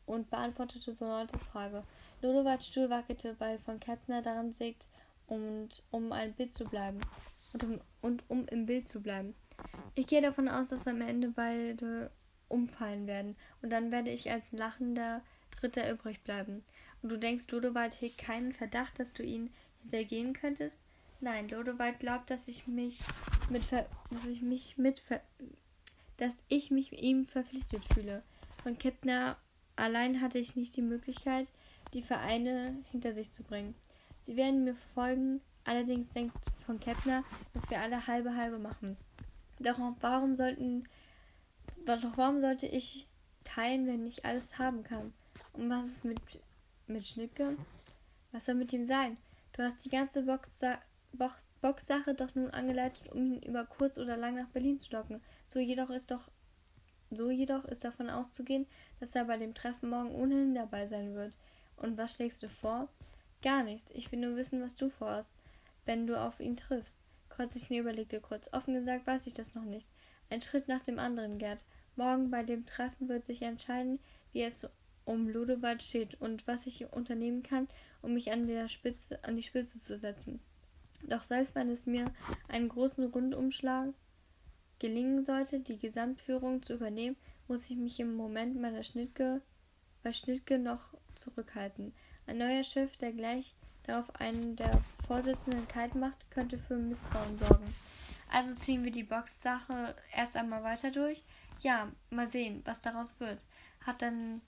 und 0.04 0.28
beantwortete 0.28 0.94
Sonates 0.94 1.42
Frage. 1.44 1.84
Lodewalds 2.20 2.66
Stuhl 2.66 2.90
wackelte, 2.90 3.34
weil 3.40 3.58
von 3.60 3.80
Kepner 3.80 4.20
daran 4.20 4.52
sägt, 4.52 4.86
und 5.26 5.82
um 5.90 6.12
ein 6.12 6.32
Bild 6.34 6.52
zu 6.52 6.64
bleiben. 6.64 7.00
Und 7.52 7.64
um, 7.64 7.80
und 8.00 8.22
um 8.28 8.46
im 8.48 8.66
Bild 8.66 8.88
zu 8.88 9.00
bleiben. 9.00 9.34
Ich 9.94 10.06
gehe 10.06 10.22
davon 10.22 10.48
aus, 10.48 10.68
dass 10.68 10.88
am 10.88 11.00
Ende 11.00 11.28
beide 11.28 12.10
umfallen 12.48 13.06
werden. 13.06 13.36
Und 13.62 13.70
dann 13.70 13.90
werde 13.90 14.10
ich 14.10 14.30
als 14.30 14.52
lachender 14.52 15.22
Dritter 15.60 15.90
übrig 15.90 16.20
bleiben. 16.22 16.64
Und 17.02 17.10
du 17.10 17.18
denkst, 17.18 17.50
Lodowald 17.50 18.00
hegt 18.00 18.18
keinen 18.18 18.52
Verdacht, 18.52 18.98
dass 18.98 19.12
du 19.12 19.22
ihn 19.22 19.50
hintergehen 19.82 20.32
könntest? 20.32 20.82
Nein, 21.20 21.48
Lodowald 21.48 22.00
glaubt, 22.00 22.30
dass 22.30 22.48
ich 22.48 22.66
mich 22.66 23.00
mit 23.50 23.62
ver 23.62 23.86
dass 24.10 24.26
ich 24.26 24.42
mich 24.42 24.76
mit 24.76 24.98
ver 25.00 25.20
dass 26.16 26.36
ich 26.48 26.70
mich 26.70 26.92
ihm 26.92 27.26
verpflichtet 27.26 27.82
fühle. 27.92 28.22
Von 28.62 28.78
Kippner 28.78 29.36
allein 29.76 30.20
hatte 30.20 30.38
ich 30.38 30.54
nicht 30.54 30.76
die 30.76 30.82
Möglichkeit, 30.82 31.48
die 31.92 32.02
Vereine 32.02 32.76
hinter 32.90 33.14
sich 33.14 33.30
zu 33.30 33.42
bringen. 33.42 33.74
Sie 34.24 34.36
werden 34.36 34.64
mir 34.64 34.74
folgen, 34.94 35.40
allerdings 35.64 36.10
denkt 36.12 36.36
von 36.64 36.80
Kepner, 36.80 37.24
dass 37.52 37.68
wir 37.68 37.80
alle 37.80 38.06
halbe 38.06 38.34
halbe 38.34 38.58
machen. 38.58 38.96
Doch 39.60 39.78
warum 40.00 40.34
sollten 40.34 40.88
doch 41.86 42.00
warum 42.16 42.40
sollte 42.40 42.66
ich 42.66 43.06
teilen, 43.44 43.86
wenn 43.86 44.06
ich 44.06 44.24
alles 44.24 44.58
haben 44.58 44.82
kann? 44.82 45.12
Und 45.52 45.68
was 45.68 45.86
ist 45.86 46.04
mit 46.04 46.20
mit 46.86 47.06
Schnicke? 47.06 47.56
Was 48.32 48.46
soll 48.46 48.54
mit 48.54 48.72
ihm 48.72 48.86
sein? 48.86 49.18
Du 49.52 49.62
hast 49.62 49.84
die 49.84 49.90
ganze 49.90 50.22
Boxsache 50.22 50.80
Box, 51.12 51.52
Box 51.60 51.86
doch 52.16 52.34
nun 52.34 52.50
angeleitet, 52.50 53.12
um 53.12 53.34
ihn 53.34 53.42
über 53.42 53.64
kurz 53.64 53.98
oder 53.98 54.16
lang 54.16 54.34
nach 54.34 54.48
Berlin 54.48 54.80
zu 54.80 54.90
locken. 54.90 55.22
So 55.44 55.60
jedoch 55.60 55.90
ist 55.90 56.10
doch 56.10 56.30
so 57.10 57.30
jedoch 57.30 57.64
ist 57.66 57.84
davon 57.84 58.10
auszugehen, 58.10 58.66
dass 58.98 59.14
er 59.14 59.26
bei 59.26 59.36
dem 59.36 59.54
Treffen 59.54 59.90
morgen 59.90 60.10
ohnehin 60.10 60.54
dabei 60.54 60.86
sein 60.86 61.14
wird. 61.14 61.36
Und 61.76 61.96
was 61.96 62.14
schlägst 62.14 62.42
du 62.42 62.48
vor? 62.48 62.88
Gar 63.44 63.62
nichts. 63.62 63.90
Ich 63.90 64.10
will 64.10 64.20
nur 64.20 64.36
wissen, 64.36 64.62
was 64.62 64.74
du 64.74 64.88
vorhast, 64.88 65.30
wenn 65.84 66.06
du 66.06 66.18
auf 66.18 66.40
ihn 66.40 66.56
triffst. 66.56 66.96
Konstantin 67.28 67.76
überlegte 67.76 68.18
kurz. 68.18 68.48
Offen 68.54 68.72
gesagt 68.72 69.06
weiß 69.06 69.26
ich 69.26 69.34
das 69.34 69.54
noch 69.54 69.66
nicht. 69.66 69.86
Ein 70.30 70.40
Schritt 70.40 70.66
nach 70.66 70.80
dem 70.80 70.98
anderen, 70.98 71.36
Gerd. 71.36 71.62
Morgen 71.94 72.30
bei 72.30 72.42
dem 72.42 72.64
Treffen 72.64 73.06
wird 73.06 73.22
sich 73.22 73.42
entscheiden, 73.42 73.98
wie 74.32 74.42
es 74.42 74.66
um 75.04 75.28
Ludewald 75.28 75.82
steht 75.82 76.18
und 76.22 76.46
was 76.46 76.66
ich 76.66 76.90
unternehmen 76.90 77.42
kann, 77.42 77.68
um 78.00 78.14
mich 78.14 78.32
an 78.32 78.46
der 78.46 78.70
Spitze, 78.70 79.22
an 79.24 79.36
die 79.36 79.42
Spitze 79.42 79.78
zu 79.78 79.98
setzen. 79.98 80.40
Doch 81.02 81.22
selbst 81.22 81.54
wenn 81.54 81.68
es 81.68 81.84
mir 81.84 82.10
einen 82.48 82.70
großen 82.70 83.04
Rundumschlag 83.04 83.92
gelingen 84.78 85.22
sollte, 85.22 85.60
die 85.60 85.78
Gesamtführung 85.78 86.62
zu 86.62 86.72
übernehmen, 86.72 87.16
muss 87.46 87.68
ich 87.68 87.76
mich 87.76 88.00
im 88.00 88.16
Moment 88.16 88.58
meiner 88.58 88.84
Schnittke 88.84 89.42
bei 90.02 90.14
Schnittke 90.14 90.58
noch 90.58 90.94
zurückhalten. 91.14 91.92
Ein 92.26 92.38
neuer 92.38 92.64
Chef, 92.64 92.96
der 92.96 93.12
gleich 93.12 93.54
darauf 93.84 94.14
einen 94.18 94.56
der 94.56 94.82
Vorsitzenden 95.06 95.68
kalt 95.68 95.94
macht, 95.94 96.30
könnte 96.30 96.58
für 96.58 96.76
Misstrauen 96.76 97.38
sorgen. 97.38 97.74
Also 98.30 98.54
ziehen 98.54 98.82
wir 98.82 98.90
die 98.90 99.04
Box-Sache 99.04 99.94
erst 100.12 100.36
einmal 100.36 100.64
weiter 100.64 100.90
durch. 100.90 101.22
Ja, 101.60 101.88
mal 102.10 102.26
sehen, 102.26 102.62
was 102.64 102.80
daraus 102.80 103.14
wird. 103.20 103.46
Hat 103.84 104.02
dann 104.02 104.40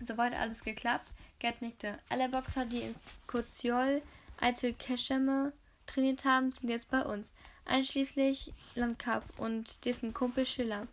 soweit 0.00 0.34
alles 0.34 0.62
geklappt? 0.62 1.10
Gerd 1.38 1.62
nickte. 1.62 1.98
Alle 2.08 2.28
Boxer, 2.28 2.66
die 2.66 2.82
ins 2.82 3.02
Koziol 3.26 4.02
alte 4.38 4.72
Keschemme 4.74 5.52
trainiert 5.86 6.24
haben, 6.24 6.52
sind 6.52 6.68
jetzt 6.68 6.90
bei 6.90 7.02
uns. 7.02 7.32
Einschließlich 7.64 8.52
Landkap 8.74 9.24
und 9.38 9.84
dessen 9.84 10.14
Kumpel 10.14 10.44
Schiller. 10.46 10.86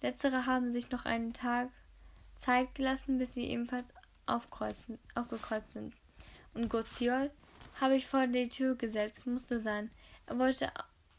Letztere 0.00 0.46
haben 0.46 0.72
sich 0.72 0.90
noch 0.90 1.04
einen 1.04 1.32
Tag 1.32 1.68
Zeit 2.34 2.74
gelassen, 2.74 3.18
bis 3.18 3.34
sie 3.34 3.46
ebenfalls 3.46 3.92
aufkreuzen, 4.26 4.98
aufgekreuzt 5.14 5.70
sind. 5.70 5.94
Und 6.54 6.68
Goziol 6.68 7.30
habe 7.80 7.96
ich 7.96 8.06
vor 8.06 8.26
die 8.26 8.48
Tür 8.48 8.74
gesetzt, 8.74 9.26
musste 9.26 9.60
sein. 9.60 9.90
Er 10.26 10.38
wollte 10.38 10.70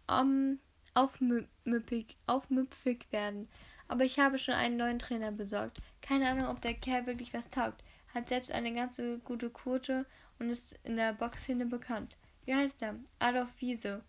um, 0.07 0.59
aufmüpfig, 0.93 2.17
aufmüpfig 2.27 3.07
werden. 3.11 3.47
Aber 3.87 4.05
ich 4.05 4.19
habe 4.19 4.39
schon 4.39 4.55
einen 4.55 4.77
neuen 4.77 4.99
Trainer 4.99 5.31
besorgt. 5.31 5.81
Keine 6.01 6.29
Ahnung, 6.29 6.47
ob 6.47 6.61
der 6.61 6.73
Kerl 6.73 7.05
wirklich 7.05 7.33
was 7.33 7.49
taugt. 7.49 7.83
Hat 8.13 8.29
selbst 8.29 8.51
eine 8.51 8.73
ganze 8.73 9.19
gute 9.19 9.49
Quote 9.49 10.05
und 10.39 10.49
ist 10.49 10.79
in 10.83 10.95
der 10.95 11.13
Boxszene 11.13 11.65
bekannt. 11.65 12.17
Wie 12.45 12.55
heißt 12.55 12.81
er? 12.81 12.95
Adolf 13.19 13.49
Wiese. 13.59 14.03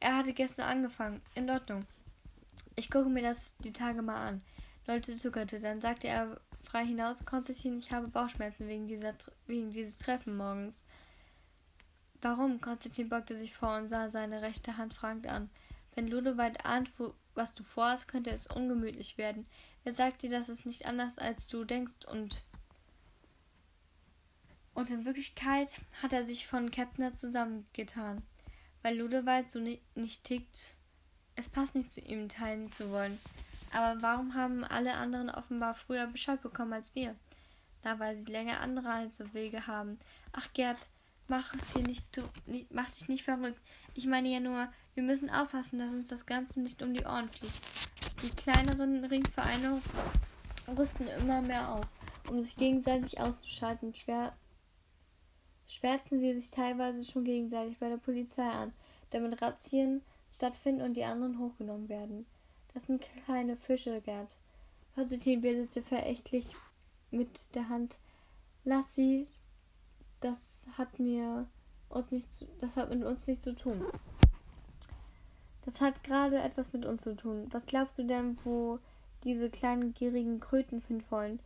Er 0.00 0.16
hatte 0.16 0.32
gestern 0.32 0.68
angefangen. 0.68 1.22
In 1.34 1.50
Ordnung. 1.50 1.86
Ich 2.76 2.90
gucke 2.90 3.08
mir 3.08 3.22
das 3.22 3.56
die 3.58 3.72
Tage 3.72 4.02
mal 4.02 4.22
an. 4.22 4.42
Leute 4.86 5.16
zuckerte. 5.16 5.60
Dann 5.60 5.80
sagte 5.80 6.08
er 6.08 6.40
frei 6.74 6.86
hinaus, 6.86 7.24
Konstantin, 7.24 7.78
ich 7.78 7.92
habe 7.92 8.08
Bauchschmerzen 8.08 8.66
wegen, 8.66 8.88
dieser, 8.88 9.14
wegen 9.46 9.70
dieses 9.70 9.96
Treffen 9.96 10.36
morgens. 10.36 10.88
Warum? 12.20 12.60
Konstantin 12.60 13.08
beugte 13.08 13.36
sich 13.36 13.54
vor 13.54 13.76
und 13.76 13.86
sah 13.86 14.10
seine 14.10 14.42
rechte 14.42 14.76
Hand 14.76 14.92
fragend 14.92 15.28
an. 15.28 15.50
Wenn 15.94 16.08
Ludowald 16.08 16.66
ahnt, 16.66 16.90
was 17.36 17.54
du 17.54 17.62
vorhast, 17.62 18.08
könnte 18.08 18.30
es 18.30 18.48
ungemütlich 18.48 19.18
werden. 19.18 19.46
Er 19.84 19.92
sagt 19.92 20.22
dir, 20.22 20.30
dass 20.30 20.48
es 20.48 20.64
nicht 20.64 20.86
anders 20.86 21.16
als 21.16 21.46
du 21.46 21.64
denkst 21.64 22.06
und. 22.10 22.42
Und 24.74 24.90
in 24.90 25.04
Wirklichkeit 25.04 25.70
hat 26.02 26.12
er 26.12 26.24
sich 26.24 26.48
von 26.48 26.72
Kepner 26.72 27.12
zusammengetan, 27.12 28.20
weil 28.82 28.98
Ludowald 28.98 29.48
so 29.48 29.60
ni 29.60 29.80
nicht 29.94 30.24
tickt. 30.24 30.74
Es 31.36 31.48
passt 31.48 31.76
nicht 31.76 31.92
zu 31.92 32.00
ihm, 32.00 32.28
teilen 32.28 32.72
zu 32.72 32.90
wollen. 32.90 33.20
Aber 33.74 34.00
warum 34.02 34.34
haben 34.34 34.62
alle 34.62 34.94
anderen 34.94 35.28
offenbar 35.30 35.74
früher 35.74 36.06
Bescheid 36.06 36.40
bekommen 36.40 36.72
als 36.72 36.94
wir? 36.94 37.16
Da, 37.82 37.98
weil 37.98 38.16
sie 38.16 38.24
länger 38.24 38.60
Anreisewege 38.60 39.66
haben. 39.66 39.98
Ach, 40.32 40.52
Gerd, 40.52 40.88
mach, 41.26 41.52
dir 41.74 41.82
nicht, 41.82 42.16
du, 42.16 42.22
nicht, 42.46 42.72
mach 42.72 42.88
dich 42.88 43.08
nicht 43.08 43.24
verrückt. 43.24 43.60
Ich 43.94 44.06
meine 44.06 44.28
ja 44.28 44.38
nur, 44.38 44.68
wir 44.94 45.02
müssen 45.02 45.28
aufpassen, 45.28 45.80
dass 45.80 45.88
uns 45.90 46.08
das 46.08 46.24
Ganze 46.24 46.60
nicht 46.60 46.82
um 46.82 46.94
die 46.94 47.04
Ohren 47.04 47.28
fliegt. 47.28 47.52
Die 48.22 48.30
kleineren 48.30 49.04
Ringvereine 49.04 49.82
rüsten 50.68 51.08
immer 51.08 51.42
mehr 51.42 51.72
auf, 51.72 51.86
um 52.30 52.40
sich 52.40 52.54
gegenseitig 52.54 53.20
auszuschalten. 53.20 53.92
Schwer, 53.92 54.36
schwärzen 55.66 56.20
sie 56.20 56.32
sich 56.40 56.52
teilweise 56.52 57.02
schon 57.02 57.24
gegenseitig 57.24 57.76
bei 57.80 57.88
der 57.88 57.96
Polizei 57.96 58.48
an, 58.48 58.72
damit 59.10 59.42
Razzien 59.42 60.02
stattfinden 60.32 60.82
und 60.82 60.94
die 60.94 61.04
anderen 61.04 61.40
hochgenommen 61.40 61.88
werden. 61.88 62.24
Das 62.74 62.86
sind 62.86 63.04
kleine 63.24 63.56
Fische, 63.56 64.00
Gerd. 64.00 64.36
Positiv 64.94 65.40
bildete 65.40 65.80
verächtlich 65.80 66.46
mit 67.12 67.28
der 67.54 67.68
Hand. 67.68 67.98
Lass 68.64 68.94
sie. 68.94 69.26
Das 70.20 70.66
hat 70.76 70.98
mir 70.98 71.46
uns 71.88 72.10
nicht 72.10 72.34
zu, 72.34 72.46
das 72.60 72.74
hat 72.76 72.90
mit 72.90 73.04
uns 73.04 73.26
nichts 73.26 73.44
zu 73.44 73.54
tun. 73.54 73.84
Das 75.64 75.80
hat 75.80 76.02
gerade 76.02 76.40
etwas 76.40 76.72
mit 76.72 76.84
uns 76.84 77.02
zu 77.02 77.14
tun. 77.14 77.46
Was 77.52 77.64
glaubst 77.66 77.96
du 77.98 78.04
denn, 78.04 78.38
wo 78.44 78.78
diese 79.22 79.50
kleinen 79.50 79.94
gierigen 79.94 80.40
Kröten 80.40 80.82
wollen? 81.10 81.38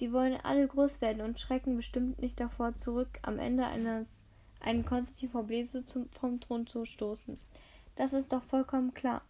Die 0.00 0.12
wollen 0.12 0.38
alle 0.42 0.66
groß 0.66 1.00
werden 1.00 1.22
und 1.22 1.38
schrecken 1.38 1.76
bestimmt 1.76 2.20
nicht 2.20 2.40
davor 2.40 2.74
zurück, 2.74 3.18
am 3.22 3.38
Ende 3.38 3.66
eines 3.66 4.22
einen 4.60 4.84
Konstantin 4.84 5.30
von 5.30 5.46
Blese 5.46 5.86
zum, 5.86 6.08
vom 6.10 6.40
Thron 6.40 6.66
zu 6.66 6.84
stoßen. 6.84 7.38
Das 7.96 8.12
ist 8.12 8.32
doch 8.32 8.42
vollkommen 8.42 8.94
klar. 8.94 9.22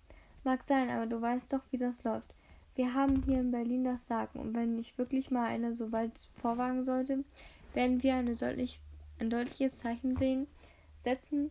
Mag 0.43 0.65
sein, 0.65 0.89
aber 0.89 1.07
du 1.07 1.21
weißt 1.21 1.53
doch, 1.53 1.61
wie 1.71 1.79
das 1.79 2.03
läuft. 2.03 2.35
Wir 2.75 2.95
haben 2.95 3.23
hier 3.25 3.41
in 3.41 3.51
Berlin 3.51 3.85
das 3.85 4.07
Sagen, 4.07 4.39
und 4.39 4.55
wenn 4.55 4.79
ich 4.79 4.97
wirklich 4.97 5.31
mal 5.31 5.47
einer 5.47 5.75
so 5.75 5.93
weit 5.93 6.13
vorwagen 6.41 6.85
sollte, 6.85 7.25
werden 7.75 8.03
wir 8.03 8.23
deutlich, 8.23 8.81
ein 9.19 9.29
deutliches 9.29 9.79
Zeichen 9.79 10.17
sehen, 10.17 10.47
setzen. 11.05 11.51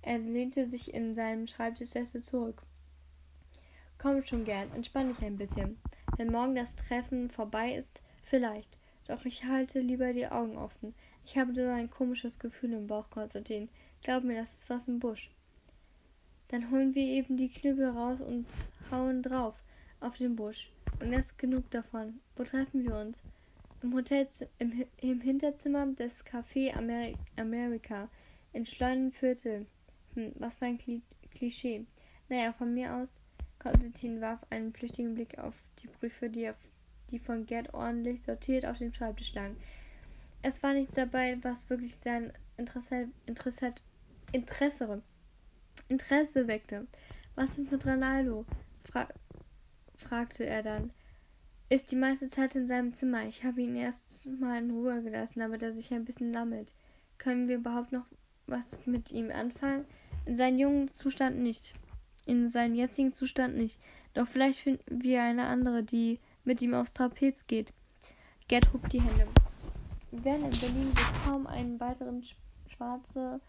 Er 0.00 0.18
lehnte 0.18 0.66
sich 0.66 0.94
in 0.94 1.14
seinem 1.14 1.46
Schreibtischsessel 1.46 2.22
zurück. 2.22 2.62
Komm 3.98 4.24
schon, 4.24 4.44
Gerd, 4.44 4.74
entspann 4.74 5.08
dich 5.08 5.22
ein 5.22 5.36
bisschen. 5.36 5.78
Wenn 6.16 6.32
morgen 6.32 6.54
das 6.54 6.74
Treffen 6.74 7.30
vorbei 7.30 7.74
ist, 7.74 8.02
vielleicht. 8.24 8.76
Doch 9.08 9.24
ich 9.24 9.44
halte 9.44 9.80
lieber 9.80 10.12
die 10.12 10.26
Augen 10.26 10.56
offen. 10.56 10.94
Ich 11.24 11.36
habe 11.36 11.54
so 11.54 11.60
ein 11.68 11.90
komisches 11.90 12.38
Gefühl 12.38 12.72
im 12.72 12.86
Bauch, 12.86 13.10
Konstantin. 13.10 13.68
Glaub 14.02 14.24
mir, 14.24 14.40
das 14.40 14.54
ist 14.54 14.70
was 14.70 14.88
im 14.88 14.98
Busch. 14.98 15.30
Dann 16.52 16.70
holen 16.70 16.94
wir 16.94 17.02
eben 17.02 17.38
die 17.38 17.48
Knüppel 17.48 17.88
raus 17.88 18.20
und 18.20 18.46
hauen 18.90 19.22
drauf 19.22 19.54
auf 20.00 20.18
den 20.18 20.36
Busch. 20.36 20.70
Und 21.00 21.10
jetzt 21.10 21.38
genug 21.38 21.70
davon. 21.70 22.20
Wo 22.36 22.44
treffen 22.44 22.84
wir 22.84 22.94
uns? 22.94 23.22
Im 23.82 23.94
Hotel, 23.94 24.28
im, 24.58 24.84
im 25.00 25.22
Hinterzimmer 25.22 25.86
des 25.86 26.22
Café 26.26 26.76
Ameri 26.76 27.16
America 27.36 28.10
in 28.52 28.66
Schleunenviertel. 28.66 29.64
Hm, 30.14 30.32
was 30.38 30.56
für 30.56 30.66
ein 30.66 30.78
Klischee. 31.30 31.86
Naja, 32.28 32.52
von 32.52 32.74
mir 32.74 32.96
aus. 32.96 33.18
Konstantin 33.58 34.20
warf 34.20 34.40
einen 34.50 34.74
flüchtigen 34.74 35.14
Blick 35.14 35.38
auf 35.38 35.54
die 35.82 35.86
Briefe, 35.86 36.28
die, 36.28 36.50
auf, 36.50 36.56
die 37.10 37.18
von 37.18 37.46
Gerd 37.46 37.72
ordentlich 37.72 38.22
sortiert 38.26 38.66
auf 38.66 38.76
dem 38.76 38.92
Schreibtisch 38.92 39.32
lagen. 39.32 39.56
Es 40.42 40.62
war 40.62 40.74
nichts 40.74 40.96
dabei, 40.96 41.38
was 41.40 41.70
wirklich 41.70 41.96
sein 42.04 42.30
Interesse, 42.58 43.08
Interesse, 43.24 43.72
Interesse, 44.32 45.02
Interesse 45.92 46.48
weckte. 46.48 46.86
Was 47.34 47.58
ist 47.58 47.70
mit 47.70 47.86
Ronaldo? 47.86 48.46
Fra 48.84 49.08
fragte 49.96 50.44
er 50.44 50.62
dann. 50.62 50.90
Ist 51.68 51.90
die 51.90 51.96
meiste 51.96 52.28
Zeit 52.28 52.54
in 52.54 52.66
seinem 52.66 52.92
Zimmer. 52.94 53.24
Ich 53.26 53.44
habe 53.44 53.62
ihn 53.62 53.76
erst 53.76 54.28
mal 54.40 54.58
in 54.58 54.70
Ruhe 54.70 55.02
gelassen, 55.02 55.40
damit 55.40 55.62
er 55.62 55.72
sich 55.72 55.92
ein 55.92 56.04
bisschen 56.04 56.32
sammelt. 56.32 56.74
Können 57.18 57.46
wir 57.48 57.56
überhaupt 57.56 57.92
noch 57.92 58.06
was 58.46 58.76
mit 58.86 59.10
ihm 59.12 59.30
anfangen? 59.30 59.84
In 60.26 60.36
seinem 60.36 60.58
jungen 60.58 60.88
Zustand 60.88 61.38
nicht. 61.38 61.74
In 62.26 62.50
seinem 62.50 62.74
jetzigen 62.74 63.12
Zustand 63.12 63.56
nicht. 63.56 63.78
Doch 64.14 64.26
vielleicht 64.26 64.60
finden 64.60 65.02
wir 65.02 65.22
eine 65.22 65.46
andere, 65.46 65.82
die 65.82 66.20
mit 66.44 66.60
ihm 66.62 66.74
aufs 66.74 66.94
Trapez 66.94 67.46
geht. 67.46 67.72
Gerd 68.48 68.72
hob 68.72 68.88
die 68.88 69.00
Hände. 69.00 69.26
Wir 70.10 70.24
werden 70.24 70.44
in 70.44 70.60
Berlin 70.60 70.96
wird 70.96 71.24
kaum 71.24 71.46
einen 71.46 71.80
weiteren 71.80 72.22
schwarze 72.66 73.40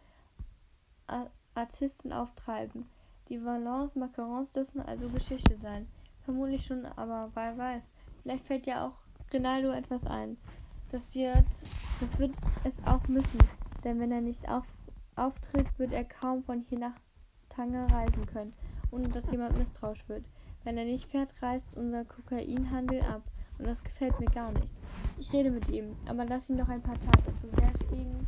Artisten 1.56 2.12
auftreiben. 2.12 2.88
Die 3.30 3.44
Valence 3.44 3.96
Macarons 3.96 4.52
dürfen 4.52 4.82
also 4.82 5.08
Geschichte 5.10 5.58
sein. 5.58 5.88
Vermutlich 6.24 6.66
schon, 6.66 6.86
aber 6.86 7.32
wer 7.34 7.58
weiß. 7.58 7.94
Vielleicht 8.22 8.46
fällt 8.46 8.66
ja 8.66 8.88
auch 8.88 8.94
Rinaldo 9.32 9.72
etwas 9.72 10.06
ein. 10.06 10.38
Das 10.92 11.14
wird, 11.14 11.46
das 12.00 12.20
wird 12.20 12.34
es 12.64 12.76
auch 12.86 13.08
müssen. 13.08 13.40
Denn 13.84 14.00
wenn 14.00 14.12
er 14.12 14.22
nicht 14.22 14.48
auf, 14.50 14.66
auftritt, 15.16 15.68
wird 15.78 15.92
er 15.92 16.06
kaum 16.06 16.44
von 16.44 16.62
hier 16.70 16.80
nach 16.80 16.96
Tange 17.50 17.92
reisen 17.92 18.26
können, 18.26 18.54
ohne 18.92 19.10
dass 19.10 19.32
jemand 19.32 19.58
misstrauisch 19.58 20.08
wird. 20.08 20.26
Wenn 20.64 20.78
er 20.78 20.86
nicht 20.86 21.10
fährt, 21.10 21.42
reißt 21.42 21.76
unser 21.76 22.06
Kokainhandel 22.06 23.02
ab. 23.02 23.22
Und 23.58 23.68
das 23.68 23.84
gefällt 23.84 24.20
mir 24.20 24.32
gar 24.32 24.52
nicht. 24.52 24.74
Ich 25.20 25.32
rede 25.34 25.52
mit 25.52 25.70
ihm, 25.70 25.96
aber 26.08 26.26
lass 26.26 26.50
ihn 26.50 26.58
doch 26.58 26.70
ein 26.70 26.82
paar 26.82 27.00
Tage, 27.00 27.34
so 27.42 27.48
sehr 27.50 27.72
ihn 27.98 28.28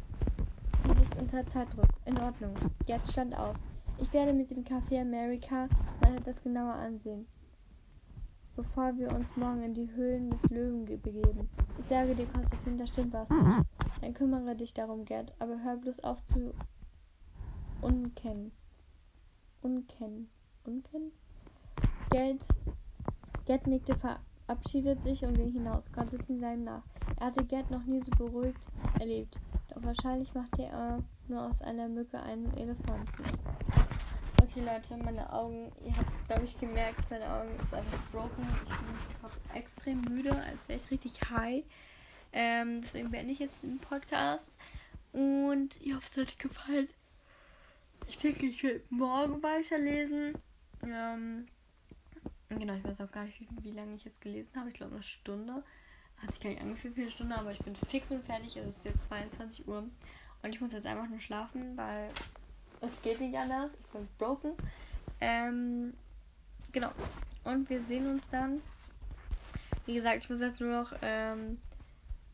unter 1.18 1.46
Zeitdruck. 1.46 1.90
In 2.06 2.18
Ordnung. 2.18 2.54
Jetzt 2.86 3.12
stand 3.12 3.38
auf. 3.38 3.56
Ich 3.98 4.12
werde 4.14 4.34
mit 4.34 4.52
dem 4.52 4.64
Café 4.64 5.02
America 5.02 5.68
mal 6.02 6.16
etwas 6.16 6.42
genauer 6.44 6.74
ansehen, 6.74 7.26
bevor 8.56 8.98
wir 8.98 9.10
uns 9.12 9.36
morgen 9.38 9.64
in 9.64 9.74
die 9.74 9.90
Höhlen 9.96 10.30
des 10.30 10.44
Löwen 10.50 10.86
begeben. 10.86 11.50
Ich 11.80 11.86
sage 11.86 12.14
dir, 12.14 12.26
Konstantin, 12.28 12.78
da 12.78 12.86
stimmt 12.86 13.14
was. 13.14 13.30
Dann 14.02 14.14
kümmere 14.14 14.56
dich 14.56 14.74
darum, 14.74 15.06
Gerd, 15.06 15.34
aber 15.40 15.64
hör 15.64 15.78
bloß 15.78 16.02
auf 16.02 16.24
zu 16.26 16.54
unkennen. 17.82 18.52
Unkennen. 19.62 20.30
Unkennen? 20.66 21.12
Geld. 22.12 22.46
Gerd 23.46 23.68
nickte 23.68 23.96
verabschiedet 23.96 25.02
sich 25.04 25.24
und 25.24 25.36
ging 25.36 25.54
hinaus. 25.54 25.92
Konstantin 25.92 26.40
sah 26.40 26.54
ihm 26.54 26.66
nach. 26.66 26.84
Er 27.18 27.28
hatte 27.28 27.46
Gerd 27.46 27.72
noch 27.72 27.86
nie 27.86 28.02
so 28.02 28.12
beruhigt 28.12 28.68
erlebt. 29.00 29.40
Doch 29.70 29.84
wahrscheinlich 29.84 30.34
machte 30.34 30.64
er 30.64 31.04
nur 31.28 31.42
aus 31.42 31.62
einer 31.62 31.88
Mücke 31.88 32.22
einen 32.22 32.54
Elefanten. 32.56 33.24
Okay, 34.42 34.62
Leute, 34.62 34.98
meine 35.04 35.32
Augen, 35.34 35.72
ihr 35.84 35.96
habt 35.98 36.14
es, 36.14 36.26
glaube 36.26 36.46
ich, 36.46 36.58
gemerkt, 36.60 37.10
meine 37.10 37.28
Augen 37.28 37.50
ist 37.64 37.74
einfach 37.74 38.12
broken. 38.12 38.48
Ich 38.54 38.70
bin 38.70 39.20
gerade 39.20 39.60
extrem 39.60 40.02
müde, 40.02 40.34
als 40.34 40.70
wäre 40.70 40.80
ich 40.80 40.92
richtig 40.92 41.20
high. 41.30 41.64
Ähm, 42.32 42.82
deswegen 42.82 43.12
beende 43.12 43.34
ich 43.34 43.40
jetzt 43.40 43.64
den 43.64 43.80
Podcast. 43.80 44.56
Und 45.14 45.80
ich 45.82 45.94
hoffe, 45.94 46.08
es 46.12 46.18
hat 46.18 46.28
euch 46.28 46.38
gefallen. 46.38 46.90
Ich 48.08 48.18
denke, 48.18 48.46
ich 48.46 48.62
werde 48.64 48.82
morgen 48.90 49.42
weiterlesen. 49.42 50.38
Ähm, 50.84 51.48
genau, 52.50 52.76
ich 52.76 52.84
weiß 52.84 53.02
auch 53.02 53.12
gar 53.12 53.24
nicht, 53.24 53.40
wie, 53.40 53.48
wie 53.64 53.72
lange 53.72 53.96
ich 53.96 54.06
jetzt 54.06 54.22
gelesen 54.22 54.56
habe. 54.56 54.70
Ich 54.70 54.76
glaube, 54.76 54.94
eine 54.94 55.04
Stunde. 55.04 55.64
Hat 56.18 56.32
sich 56.32 56.40
gar 56.40 56.50
nicht 56.50 56.62
angefühlt 56.62 56.96
für 56.96 57.02
eine 57.02 57.10
Stunde, 57.10 57.36
aber 57.38 57.52
ich 57.52 57.60
bin 57.60 57.76
fix 57.76 58.12
und 58.12 58.26
fertig. 58.26 58.56
Es 58.58 58.78
ist 58.78 58.86
jetzt 58.86 59.08
22 59.10 59.68
Uhr. 59.68 59.84
Und 60.42 60.50
ich 60.54 60.62
muss 60.62 60.74
jetzt 60.74 60.86
einfach 60.86 61.08
nur 61.08 61.20
schlafen, 61.20 61.76
weil 61.76 62.10
es 62.82 63.02
geht 63.02 63.20
nicht 63.20 63.36
anders. 63.36 63.74
Ich 63.74 63.88
bin 63.88 64.08
broken. 64.18 64.52
Ähm, 65.20 65.94
genau. 66.72 66.92
Und 67.44 67.70
wir 67.70 67.84
sehen 67.84 68.10
uns 68.10 68.30
dann. 68.30 68.62
Wie 69.86 69.96
gesagt, 69.96 70.18
ich 70.18 70.30
muss 70.30 70.40
jetzt 70.40 70.62
nur 70.62 70.72
noch 70.72 70.94
ähm, 71.02 71.60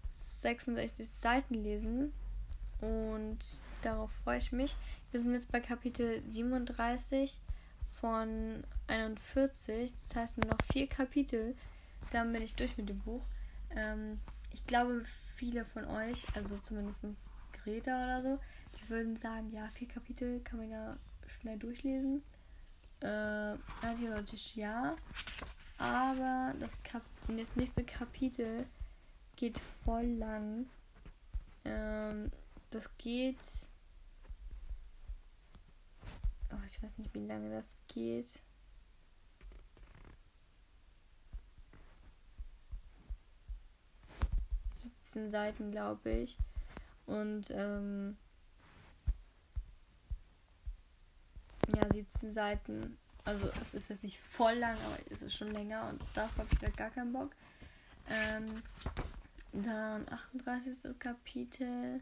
66 0.03 1.07
Seiten 1.07 1.55
lesen. 1.55 2.13
Und 2.81 3.39
darauf 3.81 4.11
freue 4.23 4.39
ich 4.39 4.51
mich. 4.51 4.75
Wir 5.11 5.21
sind 5.21 5.33
jetzt 5.33 5.51
bei 5.51 5.59
Kapitel 5.59 6.21
37 6.27 7.39
von 7.89 8.63
41. 8.87 9.93
Das 9.93 10.15
heißt 10.15 10.37
nur 10.37 10.51
noch 10.51 10.57
vier 10.71 10.87
Kapitel. 10.87 11.55
Dann 12.11 12.33
bin 12.33 12.41
ich 12.41 12.55
durch 12.55 12.77
mit 12.77 12.89
dem 12.89 12.99
Buch. 12.99 13.21
Ähm, 13.75 14.19
ich 14.51 14.65
glaube, 14.65 15.03
viele 15.35 15.65
von 15.65 15.85
euch, 15.85 16.25
also 16.35 16.57
zumindest 16.59 17.03
Greta 17.53 18.03
oder 18.03 18.21
so, 18.21 18.39
die 18.75 18.89
würden 18.89 19.15
sagen, 19.15 19.51
ja, 19.51 19.67
vier 19.69 19.87
Kapitel 19.87 20.39
kann 20.41 20.59
man 20.59 20.69
ja 20.69 20.97
schnell 21.27 21.57
durchlesen. 21.57 22.23
Äh, 22.99 23.57
theoretisch 23.97 24.55
ja. 24.55 24.95
Aber 25.77 26.53
das, 26.59 26.83
Kap 26.83 27.01
das 27.27 27.55
nächste 27.55 27.83
Kapitel 27.83 28.67
geht 29.35 29.59
voll 29.83 30.05
lang. 30.05 30.67
Ähm, 31.65 32.31
das 32.69 32.85
geht. 32.97 33.41
Oh, 36.51 36.65
ich 36.69 36.83
weiß 36.83 36.97
nicht, 36.99 37.13
wie 37.13 37.25
lange 37.25 37.49
das 37.49 37.75
geht. 37.87 38.41
Seiten, 45.29 45.71
glaube 45.71 46.11
ich. 46.11 46.37
Und 47.05 47.51
ähm, 47.51 48.17
ja, 51.75 51.87
17 51.91 52.31
Seiten. 52.31 52.97
Also 53.23 53.49
es 53.61 53.73
ist 53.73 53.89
jetzt 53.89 54.03
nicht 54.03 54.19
voll 54.19 54.53
lang, 54.53 54.77
aber 54.85 54.97
es 55.11 55.21
ist 55.21 55.35
schon 55.35 55.51
länger 55.51 55.89
und 55.89 56.01
darauf 56.15 56.35
habe 56.37 56.47
ich 56.51 56.59
gerade 56.59 56.73
gar 56.73 56.89
keinen 56.89 57.13
Bock. 57.13 57.31
Ähm, 58.09 58.63
dann 59.53 60.07
38. 60.09 60.97
Kapitel 60.97 62.01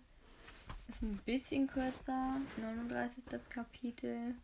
ist 0.87 1.01
ein 1.01 1.17
bisschen 1.25 1.67
kürzer. 1.67 2.37
39. 2.57 3.49
Kapitel. 3.49 4.35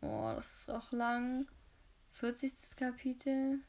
Oh, 0.00 0.32
das 0.34 0.60
ist 0.60 0.70
auch 0.70 0.92
lang. 0.92 1.46
40. 2.08 2.76
Kapitel. 2.76 3.60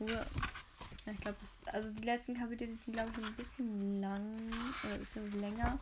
Ja, 0.00 1.12
ich 1.12 1.20
glaube, 1.20 1.38
also 1.66 1.90
die 1.90 2.02
letzten 2.02 2.36
Kapitel 2.38 2.66
die 2.68 2.76
sind, 2.76 2.92
glaube 2.94 3.10
ich, 3.18 3.26
ein 3.26 3.34
bisschen 3.34 4.00
lang 4.00 4.52
oder 4.84 4.94
ein 4.94 5.00
bisschen 5.00 5.40
länger. 5.40 5.78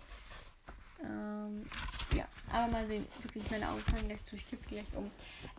Ähm, 1.03 1.67
ja, 2.15 2.27
aber 2.51 2.73
mal 2.73 2.87
sehen. 2.87 3.07
Wirklich, 3.23 3.49
meine 3.51 3.69
Augen 3.69 3.81
fallen 3.81 4.09
gleich 4.09 4.25
zu. 4.25 4.37
Ich 4.37 4.49
kippe 4.49 4.67
gleich 4.67 4.87
um. 4.95 5.11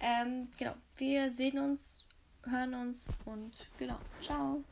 Ähm, 0.02 0.50
genau. 0.58 0.76
Wir 0.98 1.32
sehen 1.32 1.60
uns, 1.60 2.06
hören 2.44 2.74
uns 2.74 3.14
und 3.26 3.52
genau. 3.78 4.00
Ciao. 4.22 4.64